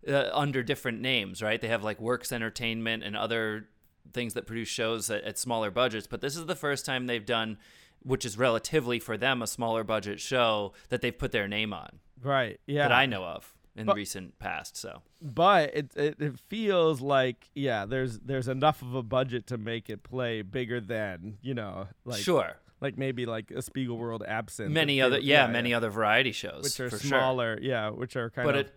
uh, 0.07 0.31
under 0.33 0.63
different 0.63 1.01
names, 1.01 1.43
right? 1.43 1.61
They 1.61 1.69
have 1.69 1.83
like 1.83 2.01
Works 2.01 2.33
Entertainment 2.33 3.03
and 3.03 3.17
other 3.17 3.69
things 4.13 4.35
that 4.35 4.47
produce 4.47 4.69
shows 4.69 5.09
at, 5.11 5.25
at 5.25 5.39
smaller 5.39 5.71
budgets. 5.71 6.07
But 6.07 6.21
this 6.21 6.37
is 6.37 6.47
the 6.47 6.57
first 6.57 6.85
time 6.85 7.07
they've 7.07 7.25
done, 7.25 7.57
which 8.05 8.25
is 8.25 8.37
relatively 8.39 8.99
for 8.99 9.17
them 9.17 9.43
a 9.43 9.47
smaller 9.47 9.85
budget 9.85 10.21
show 10.21 10.73
that 10.89 11.01
they've 11.01 11.17
put 11.17 11.33
their 11.33 11.49
name 11.49 11.73
on 11.73 12.01
right, 12.23 12.61
yeah. 12.67 12.83
that 12.89 12.93
I 12.93 13.07
know 13.07 13.25
of 13.25 13.55
in 13.75 13.87
But- 13.87 13.97
recent 13.97 14.39
past. 14.39 14.77
So 14.77 15.03
but 15.21 15.75
it, 15.75 15.97
it 15.97 16.17
it 16.21 16.39
feels 16.39 17.01
like 17.01 17.49
yeah, 17.55 17.85
there's 17.87 18.19
there's 18.19 18.49
enough 18.49 18.83
of 18.83 18.95
a 18.95 19.03
budget 19.03 19.47
to 19.49 19.59
make 19.59 19.89
it 19.89 20.03
play 20.03 20.43
bigger 20.43 20.81
than 20.81 21.39
you 21.43 21.55
know, 21.55 21.89
like 22.05 22.21
sure, 22.23 22.57
like 22.81 22.99
maybe 22.99 23.25
like 23.25 23.51
a 23.51 23.63
Spiegel 23.63 23.97
World 23.97 24.23
Absinthe. 24.27 24.73
many 24.73 25.01
other 25.01 25.17
they- 25.19 25.23
yeah, 25.27 25.47
many 25.47 25.73
other 25.73 25.91
variety 25.91 26.33
shows 26.33 26.63
which 26.65 26.81
are 26.81 26.91
for 26.91 26.99
sure. 26.99 27.09
smaller, 27.09 27.59
yeah, 27.63 27.89
which 27.91 28.17
are 28.17 28.31
kind 28.31 28.47
But 28.47 28.57
of 28.57 28.67
it 28.67 28.75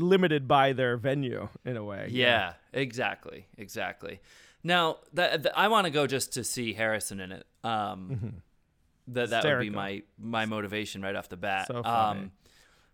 limited 0.00 0.46
by 0.48 0.72
their 0.72 0.96
venue 0.96 1.48
in 1.64 1.76
a 1.76 1.84
way. 1.84 2.08
Yeah, 2.10 2.54
exactly, 2.72 3.46
exactly. 3.56 4.20
Now 4.68 4.98
that, 5.14 5.42
that- 5.44 5.58
I 5.58 5.66
want 5.68 5.86
to 5.86 5.90
go 5.90 6.06
just 6.06 6.34
to 6.34 6.44
see 6.44 6.72
Harrison 6.74 7.18
in 7.20 7.32
it. 7.32 7.46
Um, 7.64 8.42
that 9.08 9.30
that 9.30 9.42
would 9.44 9.60
be 9.60 9.70
my 9.76 10.02
my 10.18 10.44
motivation 10.46 11.00
right 11.02 11.16
off 11.16 11.28
the 11.28 11.36
bat. 11.36 11.66
So 11.68 11.82
funny. 11.82 12.20
Um, 12.20 12.32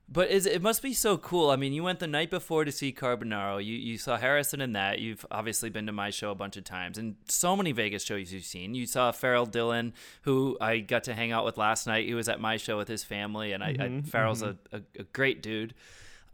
but 0.07 0.31
is 0.31 0.45
it 0.47 0.61
must 0.63 0.83
be 0.83 0.93
so 0.93 1.17
cool. 1.17 1.49
I 1.51 1.57
mean, 1.57 1.73
you 1.73 1.83
went 1.83 1.99
the 1.99 2.07
night 2.07 2.29
before 2.31 2.65
to 2.67 2.71
see 2.71 2.93
Carbonaro. 2.93 3.57
You 3.65 3.75
you 3.75 3.97
saw 3.99 4.19
Harrison 4.19 4.61
in 4.61 4.73
that. 4.75 4.99
You've 4.99 5.25
obviously 5.31 5.71
been 5.71 5.87
to 5.87 5.93
my 5.93 6.11
show 6.11 6.31
a 6.31 6.35
bunch 6.35 6.57
of 6.59 6.65
times, 6.65 6.99
and 6.99 7.17
so 7.27 7.57
many 7.57 7.73
Vegas 7.73 8.05
shows 8.05 8.31
you've 8.33 8.45
seen. 8.45 8.75
You 8.75 8.87
saw 8.87 9.13
Farrell 9.13 9.47
Dillon, 9.47 9.95
who 10.23 10.59
I 10.61 10.79
got 10.81 11.05
to 11.05 11.15
hang 11.15 11.33
out 11.33 11.45
with 11.47 11.57
last 11.57 11.87
night. 11.87 12.07
He 12.07 12.13
was 12.15 12.29
at 12.29 12.39
my 12.39 12.59
show 12.59 12.77
with 12.77 12.87
his 12.89 13.03
family, 13.03 13.53
and 13.53 13.65
I, 13.65 13.69
I 13.81 14.03
Farrell's 14.07 14.43
a, 14.43 14.57
a, 14.73 14.83
a 15.01 15.05
great 15.05 15.43
dude. 15.43 15.73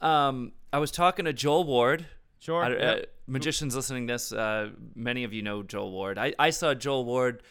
Um, 0.01 0.51
I 0.73 0.79
was 0.79 0.91
talking 0.91 1.25
to 1.25 1.33
Joel 1.33 1.63
Ward. 1.63 2.05
Sure. 2.41 2.63
I, 2.63 2.69
yeah. 2.71 2.91
uh, 2.91 2.99
magicians 3.27 3.75
listening 3.75 4.07
to 4.07 4.13
this, 4.15 4.31
uh, 4.31 4.71
many 4.95 5.23
of 5.23 5.31
you 5.31 5.43
know 5.43 5.61
Joel 5.61 5.91
Ward. 5.91 6.17
I, 6.17 6.33
I 6.39 6.49
saw 6.49 6.73
Joel 6.73 7.05
Ward 7.05 7.43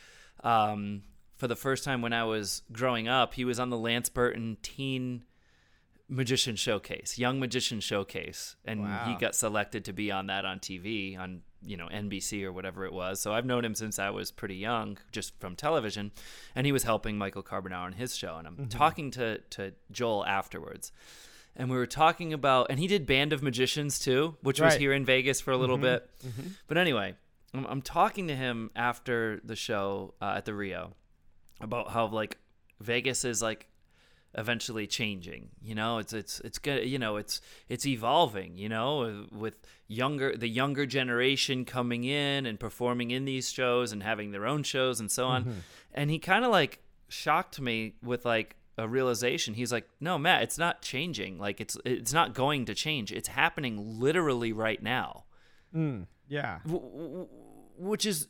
um, 0.42 1.02
for 1.36 1.46
the 1.46 1.54
first 1.54 1.84
time 1.84 2.02
when 2.02 2.12
I 2.12 2.24
was 2.24 2.62
growing 2.72 3.06
up. 3.06 3.34
He 3.34 3.44
was 3.44 3.60
on 3.60 3.70
the 3.70 3.78
Lance 3.78 4.08
Burton 4.08 4.56
Teen 4.62 5.22
Magician 6.08 6.56
Showcase, 6.56 7.18
Young 7.18 7.38
Magician 7.38 7.78
Showcase, 7.78 8.56
and 8.64 8.84
he 9.06 9.14
got 9.14 9.36
selected 9.36 9.84
to 9.84 9.92
be 9.92 10.10
on 10.10 10.26
that 10.26 10.44
on 10.44 10.58
TV 10.58 11.16
on 11.16 11.42
you 11.62 11.76
know 11.76 11.86
NBC 11.86 12.42
or 12.42 12.50
whatever 12.50 12.84
it 12.84 12.92
was. 12.92 13.20
So 13.20 13.32
I've 13.32 13.46
known 13.46 13.64
him 13.64 13.76
since 13.76 14.00
I 14.00 14.10
was 14.10 14.32
pretty 14.32 14.56
young, 14.56 14.98
just 15.12 15.38
from 15.38 15.54
television, 15.54 16.10
and 16.56 16.66
he 16.66 16.72
was 16.72 16.82
helping 16.82 17.16
Michael 17.16 17.44
Carbonaro 17.44 17.82
on 17.82 17.92
his 17.92 18.16
show. 18.16 18.36
And 18.38 18.48
I'm 18.48 18.68
talking 18.68 19.12
to 19.12 19.38
to 19.50 19.72
Joel 19.92 20.26
afterwards. 20.26 20.90
And 21.60 21.70
we 21.70 21.76
were 21.76 21.86
talking 21.86 22.32
about, 22.32 22.68
and 22.70 22.78
he 22.78 22.86
did 22.86 23.04
Band 23.04 23.34
of 23.34 23.42
Magicians 23.42 23.98
too, 23.98 24.34
which 24.40 24.62
was 24.62 24.76
here 24.76 24.94
in 24.94 25.04
Vegas 25.04 25.42
for 25.42 25.50
a 25.50 25.58
little 25.58 25.76
mm-hmm. 25.76 25.82
bit. 25.82 26.10
Mm-hmm. 26.26 26.48
But 26.66 26.78
anyway, 26.78 27.16
I'm, 27.52 27.66
I'm 27.66 27.82
talking 27.82 28.28
to 28.28 28.34
him 28.34 28.70
after 28.74 29.42
the 29.44 29.56
show 29.56 30.14
uh, 30.22 30.32
at 30.36 30.46
the 30.46 30.54
Rio 30.54 30.94
about 31.60 31.90
how 31.90 32.06
like 32.06 32.38
Vegas 32.80 33.26
is 33.26 33.42
like 33.42 33.66
eventually 34.34 34.86
changing 34.86 35.50
you 35.60 35.74
know? 35.74 35.98
It's 35.98 36.14
it's 36.14 36.40
it's 36.40 36.58
good 36.58 36.86
you 36.86 36.98
know 36.98 37.16
it's 37.16 37.42
it's 37.68 37.84
evolving 37.84 38.56
you 38.56 38.70
know 38.70 39.02
uh, 39.02 39.12
with 39.30 39.58
younger 39.86 40.34
the 40.34 40.48
younger 40.48 40.86
generation 40.86 41.66
coming 41.66 42.04
in 42.04 42.46
and 42.46 42.58
performing 42.58 43.10
in 43.10 43.26
these 43.26 43.52
shows 43.52 43.92
and 43.92 44.02
having 44.02 44.30
their 44.30 44.46
own 44.46 44.62
shows 44.62 44.98
and 44.98 45.10
so 45.10 45.26
on. 45.26 45.42
Mm-hmm. 45.42 45.58
And 45.92 46.10
he 46.10 46.18
kind 46.18 46.46
of 46.46 46.50
like 46.50 46.78
shocked 47.08 47.60
me 47.60 47.96
with 48.02 48.24
like 48.24 48.56
a 48.78 48.88
realization 48.88 49.54
he's 49.54 49.72
like 49.72 49.88
no 50.00 50.16
Matt 50.18 50.42
it's 50.42 50.56
not 50.58 50.80
changing 50.82 51.38
like 51.38 51.60
it's 51.60 51.76
it's 51.84 52.12
not 52.12 52.32
going 52.34 52.64
to 52.64 52.74
change 52.74 53.12
it's 53.12 53.28
happening 53.28 54.00
literally 54.00 54.52
right 54.52 54.82
now 54.82 55.24
Mm, 55.74 56.06
yeah. 56.28 56.58
w- 56.66 56.82
w- 56.82 57.28
which 57.78 58.04
is 58.04 58.26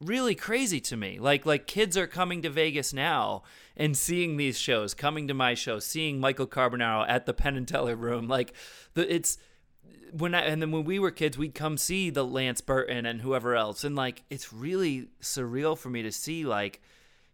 really 0.00 0.34
crazy 0.36 0.80
to 0.80 0.96
me. 0.96 1.18
Like 1.18 1.44
like 1.44 1.66
kids 1.66 1.96
are 1.96 2.06
coming 2.06 2.42
to 2.42 2.50
Vegas 2.50 2.92
now 2.92 3.42
and 3.76 3.96
seeing 3.96 4.36
these 4.36 4.56
shows, 4.58 4.94
coming 4.94 5.26
to 5.28 5.34
my 5.34 5.54
show, 5.54 5.78
seeing 5.80 6.20
Michael 6.20 6.46
Carbonaro 6.46 7.04
at 7.08 7.26
the 7.26 7.34
Penn 7.34 7.56
and 7.56 7.66
Teller 7.66 7.96
Room. 7.96 8.28
Like 8.28 8.54
the 8.94 9.12
it's 9.12 9.36
when 10.12 10.34
I, 10.34 10.42
and 10.42 10.62
then 10.62 10.70
when 10.70 10.84
we 10.84 10.98
were 11.00 11.10
kids, 11.10 11.36
we'd 11.36 11.54
come 11.54 11.76
see 11.76 12.08
the 12.08 12.24
Lance 12.24 12.60
Burton 12.60 13.04
and 13.04 13.20
whoever 13.20 13.56
else, 13.56 13.82
and 13.82 13.96
like 13.96 14.22
it's 14.30 14.52
really 14.52 15.08
surreal 15.20 15.76
for 15.76 15.90
me 15.90 16.02
to 16.02 16.12
see 16.12 16.44
like. 16.44 16.80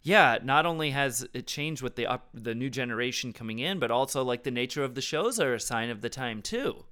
Yeah, 0.07 0.39
not 0.43 0.67
only 0.67 0.91
has 0.91 1.27
it 1.35 1.49
changed 1.49 1.83
with 1.83 1.97
the 1.97 2.07
up, 2.07 2.29
the 2.33 2.55
new 2.55 2.71
generation 2.71 3.33
coming 3.33 3.59
in, 3.59 3.81
but 3.81 3.91
also 3.91 4.23
like 4.23 4.45
the 4.45 4.53
nature 4.53 4.85
of 4.85 4.95
the 4.95 5.01
shows 5.01 5.41
are 5.41 5.53
a 5.55 5.59
sign 5.61 5.91
of 5.91 6.01
the 6.01 6.09
time 6.09 6.43
too. 6.43 6.85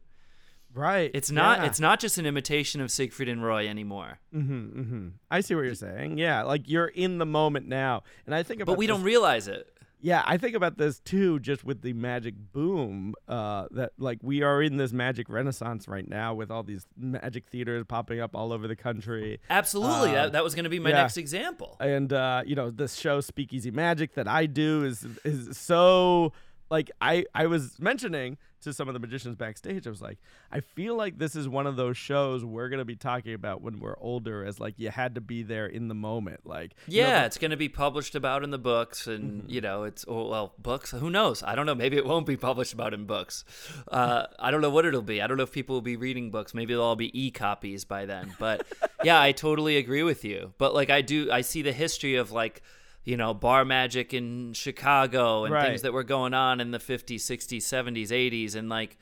Right. 0.75 1.13
It's 1.15 1.31
not 1.31 1.61
Yeah. 1.61 1.67
it's 1.67 1.79
not 1.79 2.01
just 2.01 2.19
an 2.19 2.27
imitation 2.27 2.81
of 2.81 2.91
Siegfried 2.91 3.29
and 3.29 3.41
Roy 3.45 3.69
anymore. 3.69 4.19
Mm-hmm, 4.35 4.81
mm-hmm. 4.81 5.09
I 5.31 5.41
see 5.41 5.55
what 5.55 5.65
you're 5.65 5.75
saying. 5.77 6.19
Yeah, 6.19 6.43
like 6.43 6.69
you're 6.69 6.89
in 6.89 7.19
the 7.19 7.27
moment 7.27 7.69
now, 7.69 8.03
and 8.27 8.35
I 8.35 8.43
think 8.43 8.61
about. 8.61 8.73
But 8.73 8.79
we 8.79 8.87
this- 8.87 8.97
don't 8.97 9.05
realize 9.05 9.47
it. 9.47 9.69
Yeah, 10.05 10.23
I 10.27 10.37
think 10.37 10.55
about 10.55 10.77
this 10.77 11.01
too, 11.01 11.41
just 11.41 11.65
with 11.65 11.81
the 11.81 11.95
magic 11.95 12.35
boom. 12.53 13.15
Uh, 13.27 13.69
that 13.71 13.93
like 13.97 14.19
we 14.21 14.43
are 14.43 14.61
in 14.61 14.77
this 14.77 14.93
magic 14.93 15.31
renaissance 15.31 15.89
right 15.89 16.07
now 16.07 16.35
with 16.35 16.51
all 16.51 16.63
these 16.63 16.87
magic 16.95 17.47
theaters 17.49 17.87
popping 17.89 18.21
up 18.21 18.37
all 18.37 18.53
over 18.53 18.69
the 18.69 18.77
country. 18.77 19.41
Absolutely. 19.49 20.11
Uh, 20.11 20.25
that, 20.25 20.33
that 20.33 20.45
was 20.45 20.55
going 20.55 20.65
to 20.65 20.71
be 20.71 20.79
my 20.79 20.91
yeah. 20.91 20.97
next 20.97 21.17
example. 21.17 21.79
and 21.81 22.13
uh, 22.13 22.43
you 22.45 22.55
know 22.55 22.71
this 22.71 22.97
show 22.97 23.23
Speakeasy 23.23 23.71
Magic 23.71 24.13
that 24.13 24.29
I 24.29 24.45
do 24.45 24.85
is 24.85 25.07
is 25.25 25.57
so 25.57 26.35
like 26.71 26.91
I 27.01 27.25
I 27.35 27.47
was 27.47 27.79
mentioning 27.79 28.39
to 28.63 28.73
some 28.73 28.89
of 28.89 28.95
the 28.95 28.99
magicians 29.01 29.37
backstage. 29.37 29.87
I 29.87 29.91
was 29.91 30.01
like, 30.01 30.17
I 30.51 30.61
feel 30.61 30.97
like 30.97 31.19
this 31.19 31.37
is 31.37 31.47
one 31.47 31.67
of 31.67 31.77
those 31.77 31.99
shows 31.99 32.43
we're 32.47 32.71
gonna 32.71 32.87
be 32.87 32.97
talking 32.97 33.35
about 33.35 33.61
when 33.61 33.79
we're 33.79 33.99
older, 34.01 34.43
as 34.45 34.59
like 34.59 34.79
you 34.79 34.89
had 34.89 35.15
to 35.17 35.21
be 35.21 35.43
there 35.43 35.67
in 35.67 35.89
the 35.89 35.95
moment. 35.95 36.41
Like 36.47 36.75
you 36.87 37.03
know, 37.03 37.09
yeah, 37.09 37.27
it's 37.27 37.37
going 37.37 37.51
to 37.51 37.59
be 37.59 37.69
published 37.69 38.15
about 38.15 38.43
in 38.43 38.51
the 38.51 38.59
books, 38.59 39.07
and 39.07 39.43
Mm-hmm. 39.43 39.51
you 39.51 39.61
know, 39.61 39.85
it's 39.85 40.05
oh, 40.09 40.29
well, 40.31 40.55
books. 40.59 40.93
Who 40.93 41.11
knows? 41.11 41.43
I 41.43 41.55
don't 41.55 41.67
know. 41.67 41.75
Maybe 41.75 41.97
it 41.99 42.07
won't 42.07 42.25
be 42.27 42.37
published 42.39 42.73
about 42.73 42.95
in 42.95 43.05
books. 43.05 43.45
Uh, 43.89 44.27
I 44.39 44.51
don't 44.51 44.63
know 44.63 44.71
what 44.71 44.87
it'll 44.87 45.03
be. 45.03 45.21
I 45.21 45.27
don't 45.27 45.37
know 45.37 45.43
if 45.43 45.53
people 45.53 45.77
will 45.77 45.83
be 45.83 45.97
reading 45.97 46.31
books. 46.31 46.55
Maybe 46.55 46.73
they'll 46.73 46.83
all 46.83 46.97
be 46.97 47.13
e-copies 47.27 47.85
by 47.85 48.07
then. 48.07 48.35
But 48.39 48.67
yeah, 49.03 49.21
I 49.21 49.33
totally 49.33 49.77
agree 49.77 50.03
with 50.03 50.25
you. 50.25 50.55
But 50.57 50.73
like, 50.75 50.89
I 50.89 51.03
do. 51.03 51.31
I 51.31 51.43
see 51.43 51.61
the 51.63 51.73
history 51.73 52.15
of 52.17 52.33
like. 52.33 52.63
You 53.05 53.17
know, 53.19 53.35
bar 53.35 53.65
magic 53.65 54.15
in 54.15 54.55
Chicago 54.55 55.45
and 55.45 55.53
Right. 55.55 55.69
things 55.69 55.83
that 55.83 55.93
were 55.93 56.05
going 56.05 56.33
on 56.35 56.61
in 56.61 56.71
the 56.71 56.79
50s, 56.79 57.17
60s, 57.17 57.59
70s, 57.59 58.09
80s. 58.11 58.55
And 58.55 58.69
like, 58.71 58.97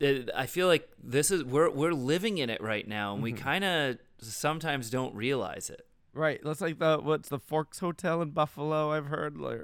it, 0.00 0.28
I 0.34 0.46
feel 0.46 0.66
like 0.66 0.88
this 1.02 1.30
is 1.30 1.44
we're 1.44 1.70
we're 1.70 1.92
living 1.92 2.38
in 2.38 2.50
it 2.50 2.60
right 2.60 2.86
now, 2.86 3.14
and 3.14 3.22
we 3.22 3.32
Mm-hmm. 3.32 3.42
kind 3.44 3.64
of 3.64 3.98
sometimes 4.20 4.90
don't 4.90 5.14
realize 5.14 5.70
it. 5.70 5.86
Right. 6.14 6.40
That's 6.42 6.60
like 6.60 6.78
the 6.78 6.98
what's 7.00 7.28
the 7.28 7.38
Forks 7.38 7.78
Hotel 7.78 8.22
in 8.22 8.30
Buffalo. 8.30 8.90
I've 8.92 9.06
heard 9.06 9.36
like, 9.38 9.60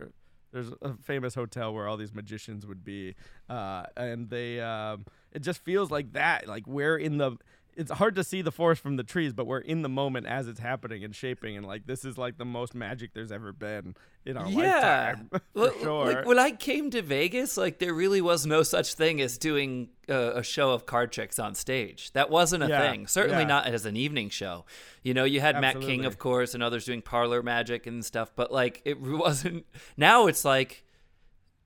there's 0.52 0.70
a 0.82 0.94
famous 1.02 1.34
hotel 1.34 1.74
where 1.74 1.88
all 1.88 1.96
these 1.96 2.14
magicians 2.14 2.64
would 2.66 2.84
be, 2.84 3.14
uh, 3.48 3.84
and 3.96 4.30
they 4.30 4.60
um, 4.60 5.04
it 5.32 5.42
just 5.42 5.64
feels 5.64 5.90
like 5.90 6.12
that. 6.12 6.46
Like 6.48 6.66
we're 6.66 6.96
in 6.96 7.18
the. 7.18 7.36
It's 7.76 7.90
hard 7.90 8.14
to 8.16 8.24
see 8.24 8.40
the 8.42 8.52
forest 8.52 8.80
from 8.82 8.96
the 8.96 9.02
trees, 9.02 9.32
but 9.32 9.46
we're 9.46 9.58
in 9.58 9.82
the 9.82 9.88
moment 9.88 10.26
as 10.26 10.46
it's 10.48 10.60
happening 10.60 11.02
and 11.04 11.14
shaping, 11.14 11.56
and 11.56 11.66
like 11.66 11.86
this 11.86 12.04
is 12.04 12.16
like 12.16 12.38
the 12.38 12.44
most 12.44 12.74
magic 12.74 13.14
there's 13.14 13.32
ever 13.32 13.52
been 13.52 13.94
in 14.24 14.36
our 14.36 14.48
lifetime. 14.48 15.28
for 15.54 15.66
L- 15.68 15.72
sure. 15.80 16.06
Like 16.06 16.26
when 16.26 16.38
I 16.38 16.52
came 16.52 16.90
to 16.90 17.02
Vegas, 17.02 17.56
like 17.56 17.78
there 17.78 17.92
really 17.92 18.20
was 18.20 18.46
no 18.46 18.62
such 18.62 18.94
thing 18.94 19.20
as 19.20 19.38
doing 19.38 19.88
a, 20.08 20.38
a 20.38 20.42
show 20.42 20.70
of 20.72 20.86
card 20.86 21.10
tricks 21.12 21.38
on 21.38 21.54
stage. 21.54 22.12
That 22.12 22.30
wasn't 22.30 22.62
a 22.62 22.68
Yeah, 22.68 22.90
thing. 22.90 23.06
Certainly 23.06 23.42
yeah. 23.42 23.48
not 23.48 23.66
as 23.66 23.86
an 23.86 23.96
evening 23.96 24.28
show. 24.30 24.64
You 25.02 25.12
know, 25.14 25.24
you 25.24 25.40
had 25.40 25.60
Mac 25.60 25.80
King, 25.80 26.04
of 26.04 26.18
course, 26.18 26.54
and 26.54 26.62
others 26.62 26.84
doing 26.84 27.02
parlor 27.02 27.42
magic 27.42 27.86
and 27.86 28.04
stuff, 28.04 28.30
but 28.36 28.52
like 28.52 28.82
it 28.84 29.00
wasn't. 29.00 29.66
Now 29.96 30.26
it's 30.28 30.44
like 30.44 30.84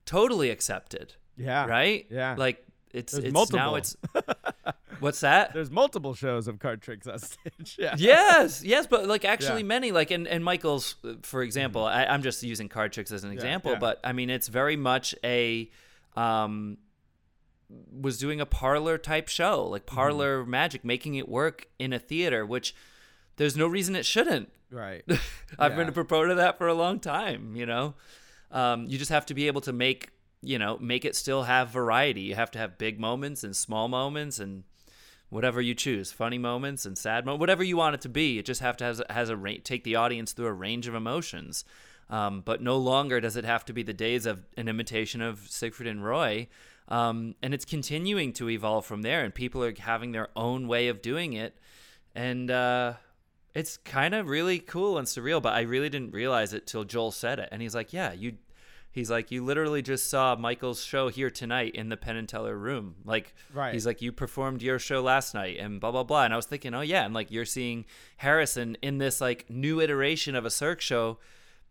totally 0.05 0.49
accepted, 0.49 1.13
yeah. 1.37 1.65
right? 1.65 2.07
Yeah. 2.09 2.35
Like 2.37 2.65
it's 2.91 3.13
There's 3.13 3.25
it's 3.25 3.33
multiple. 3.33 3.59
now 3.59 3.75
it's. 3.75 3.95
What's 4.99 5.19
that? 5.21 5.53
There's 5.53 5.71
multiple 5.71 6.13
shows 6.13 6.47
of 6.47 6.59
card 6.59 6.81
tricks 6.81 7.07
on 7.07 7.19
stage. 7.19 7.75
Yeah. 7.79 7.95
yes, 7.97 8.63
yes, 8.63 8.87
but 8.87 9.07
like 9.07 9.25
actually 9.25 9.61
Yeah. 9.61 9.67
many 9.67 9.91
like 9.91 10.11
and 10.11 10.27
and 10.27 10.43
Michael's 10.43 10.95
uh, 11.05 11.13
for 11.23 11.41
example, 11.43 11.85
I, 11.85 12.05
I'm 12.05 12.21
just 12.23 12.43
using 12.43 12.69
card 12.69 12.91
tricks 12.93 13.11
as 13.11 13.23
an 13.23 13.31
example, 13.31 13.71
yeah. 13.73 13.79
but 13.79 13.99
I 14.03 14.11
mean 14.13 14.29
it's 14.29 14.47
very 14.47 14.75
much 14.75 15.15
a 15.23 15.69
um 16.15 16.77
was 17.91 18.17
doing 18.17 18.41
a 18.41 18.45
parlor 18.45 18.97
type 18.97 19.27
show, 19.27 19.63
like 19.67 19.85
Mm-hmm. 19.85 19.95
parlor 19.95 20.45
magic, 20.45 20.83
making 20.83 21.15
it 21.15 21.29
work 21.29 21.67
in 21.77 21.93
a 21.93 21.99
theater, 21.99 22.45
which 22.45 22.73
there's 23.37 23.55
no 23.55 23.67
reason 23.67 23.95
it 23.95 24.05
shouldn't. 24.05 24.51
Right. 24.71 25.03
I've 25.59 25.75
been 25.75 25.87
a 25.87 25.91
proponent 25.91 26.31
of 26.31 26.37
that 26.37 26.57
for 26.57 26.67
a 26.67 26.73
long 26.73 26.99
time, 26.99 27.55
you 27.55 27.65
know. 27.65 27.95
Um, 28.51 28.85
you 28.87 28.97
just 28.97 29.11
have 29.11 29.25
to 29.27 29.33
be 29.35 29.47
able 29.47 29.61
to 29.61 29.71
make, 29.73 30.09
you 30.41 30.57
know, 30.59 30.77
make 30.79 31.05
it 31.05 31.15
still 31.15 31.43
have 31.43 31.69
variety. 31.69 32.21
You 32.21 32.35
have 32.35 32.51
to 32.51 32.59
have 32.59 32.77
big 32.77 32.99
moments 32.99 33.43
and 33.43 33.55
small 33.55 33.87
moments 33.87 34.39
and 34.39 34.63
whatever 35.29 35.61
you 35.61 35.75
choose, 35.75 36.11
funny 36.11 36.37
moments 36.37 36.85
and 36.85 36.97
sad 36.97 37.25
moments, 37.25 37.39
whatever 37.39 37.63
you 37.63 37.77
want 37.77 37.95
it 37.95 38.01
to 38.01 38.09
be. 38.09 38.39
It 38.39 38.45
just 38.45 38.61
have 38.61 38.77
to 38.77 38.85
has 38.85 39.01
has 39.09 39.29
a 39.29 39.37
ra- 39.37 39.53
take 39.63 39.83
the 39.83 39.95
audience 39.95 40.33
through 40.33 40.47
a 40.47 40.53
range 40.53 40.87
of 40.87 40.95
emotions. 40.95 41.63
Um, 42.09 42.41
but 42.41 42.61
no 42.61 42.75
longer 42.77 43.21
does 43.21 43.35
it 43.35 43.45
have 43.45 43.65
to 43.65 43.73
be 43.73 43.83
the 43.83 43.93
days 43.93 44.25
of 44.25 44.43
an 44.57 44.67
imitation 44.67 45.21
of 45.21 45.47
Siegfried 45.47 45.87
and 45.87 46.03
Roy. 46.03 46.47
Um, 46.87 47.35
and 47.43 47.53
it's 47.53 47.65
continuing 47.65 48.33
to 48.33 48.49
evolve 48.49 48.85
from 48.85 49.03
there, 49.03 49.23
and 49.23 49.33
people 49.33 49.63
are 49.63 49.73
having 49.77 50.11
their 50.11 50.29
own 50.35 50.67
way 50.67 50.87
of 50.87 51.03
doing 51.03 51.33
it. 51.33 51.55
And 52.15 52.49
uh, 52.49 52.93
it's 53.53 53.77
kind 53.77 54.15
of 54.15 54.27
really 54.27 54.57
cool 54.57 54.97
and 54.97 55.07
surreal, 55.07 55.41
but 55.41 55.53
I 55.53 55.61
really 55.61 55.89
didn't 55.89 56.11
realize 56.11 56.51
it 56.53 56.65
till 56.65 56.83
Joel 56.83 57.11
said 57.11 57.37
it. 57.37 57.49
And 57.51 57.61
he's 57.61 57.75
like, 57.75 57.93
Yeah, 57.93 58.13
you. 58.13 58.37
He's 58.91 59.11
like, 59.11 59.29
you 59.31 59.43
literally 59.45 59.81
just 59.83 60.09
saw 60.09 60.35
Michael's 60.35 60.83
show 60.83 61.09
here 61.09 61.29
tonight 61.29 61.75
in 61.75 61.89
the 61.89 61.97
Penn 61.97 62.17
and 62.17 62.27
Teller 62.27 62.57
room. 62.57 62.95
Like, 63.05 63.35
Right. 63.53 63.71
he's 63.73 63.85
like, 63.85 64.01
you 64.01 64.11
performed 64.11 64.61
your 64.63 64.79
show 64.79 65.01
last 65.01 65.33
night 65.35 65.57
and 65.59 65.79
blah, 65.79 65.91
blah, 65.91 66.03
blah. 66.03 66.23
And 66.25 66.33
I 66.33 66.35
was 66.35 66.47
thinking, 66.47 66.73
oh, 66.73 66.81
yeah. 66.81 67.05
And 67.05 67.13
like, 67.13 67.29
you're 67.29 67.45
seeing 67.45 67.85
Harrison 68.17 68.77
in 68.81 68.97
this 68.97 69.21
like 69.21 69.47
new 69.49 69.79
iteration 69.79 70.33
of 70.35 70.43
a 70.43 70.49
Cirque 70.49 70.81
show 70.81 71.19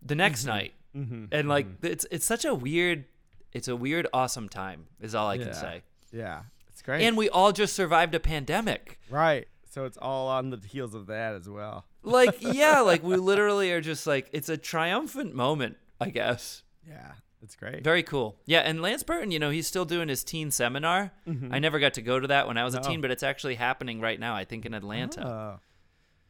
the 0.00 0.14
next 0.14 0.44
night. 0.44 0.74
Mm-hmm. 0.96 1.26
And 1.32 1.48
like, 1.48 1.66
it's, 1.82 2.06
it's 2.10 2.24
such 2.24 2.44
a 2.44 2.54
weird, 2.54 3.04
it's 3.52 3.66
a 3.68 3.74
weird, 3.76 4.06
awesome 4.12 4.48
time, 4.48 4.86
is 5.00 5.14
all 5.14 5.28
I 5.28 5.34
Yeah. 5.34 5.44
can 5.44 5.54
say. 5.54 5.82
Yeah. 6.12 6.42
It's 6.68 6.82
great. 6.82 7.02
And 7.04 7.16
we 7.16 7.28
all 7.28 7.50
just 7.52 7.74
survived 7.74 8.14
a 8.14 8.20
pandemic. 8.20 8.98
right. 9.10 9.48
So 9.70 9.84
it's 9.84 9.98
all 9.98 10.28
on 10.28 10.48
the 10.50 10.56
heels 10.66 10.94
of 10.94 11.06
that 11.08 11.34
as 11.34 11.46
well. 11.48 11.84
Like, 12.02 12.36
yeah, 12.40 12.80
like 12.80 13.02
we 13.02 13.16
literally 13.30 13.70
are 13.72 13.82
just 13.82 14.06
like, 14.06 14.28
it's 14.32 14.48
a 14.48 14.56
triumphant 14.56 15.34
moment, 15.34 15.76
I 16.00 16.08
guess. 16.08 16.62
Yeah. 16.86 17.12
that's 17.40 17.54
great. 17.56 17.82
Very 17.84 18.02
cool. 18.02 18.36
Yeah, 18.46 18.60
and 18.60 18.82
Lance 18.82 19.02
Burton, 19.02 19.30
you 19.30 19.38
know, 19.38 19.50
he's 19.50 19.66
still 19.66 19.84
doing 19.84 20.08
his 20.08 20.24
teen 20.24 20.50
seminar. 20.50 21.12
I 21.50 21.58
never 21.58 21.78
got 21.78 21.94
to 21.94 22.02
go 22.02 22.18
to 22.20 22.26
that 22.28 22.46
when 22.46 22.56
I 22.58 22.64
was 22.64 22.74
a 22.74 22.78
Mm-hmm. 22.80 22.90
Teen, 22.90 23.00
but 23.00 23.10
it's 23.10 23.22
actually 23.22 23.54
happening 23.56 24.00
right 24.00 24.18
now, 24.18 24.34
I 24.34 24.44
think, 24.44 24.64
in 24.66 24.74
Atlanta. 24.74 25.26
Oh. 25.26 25.60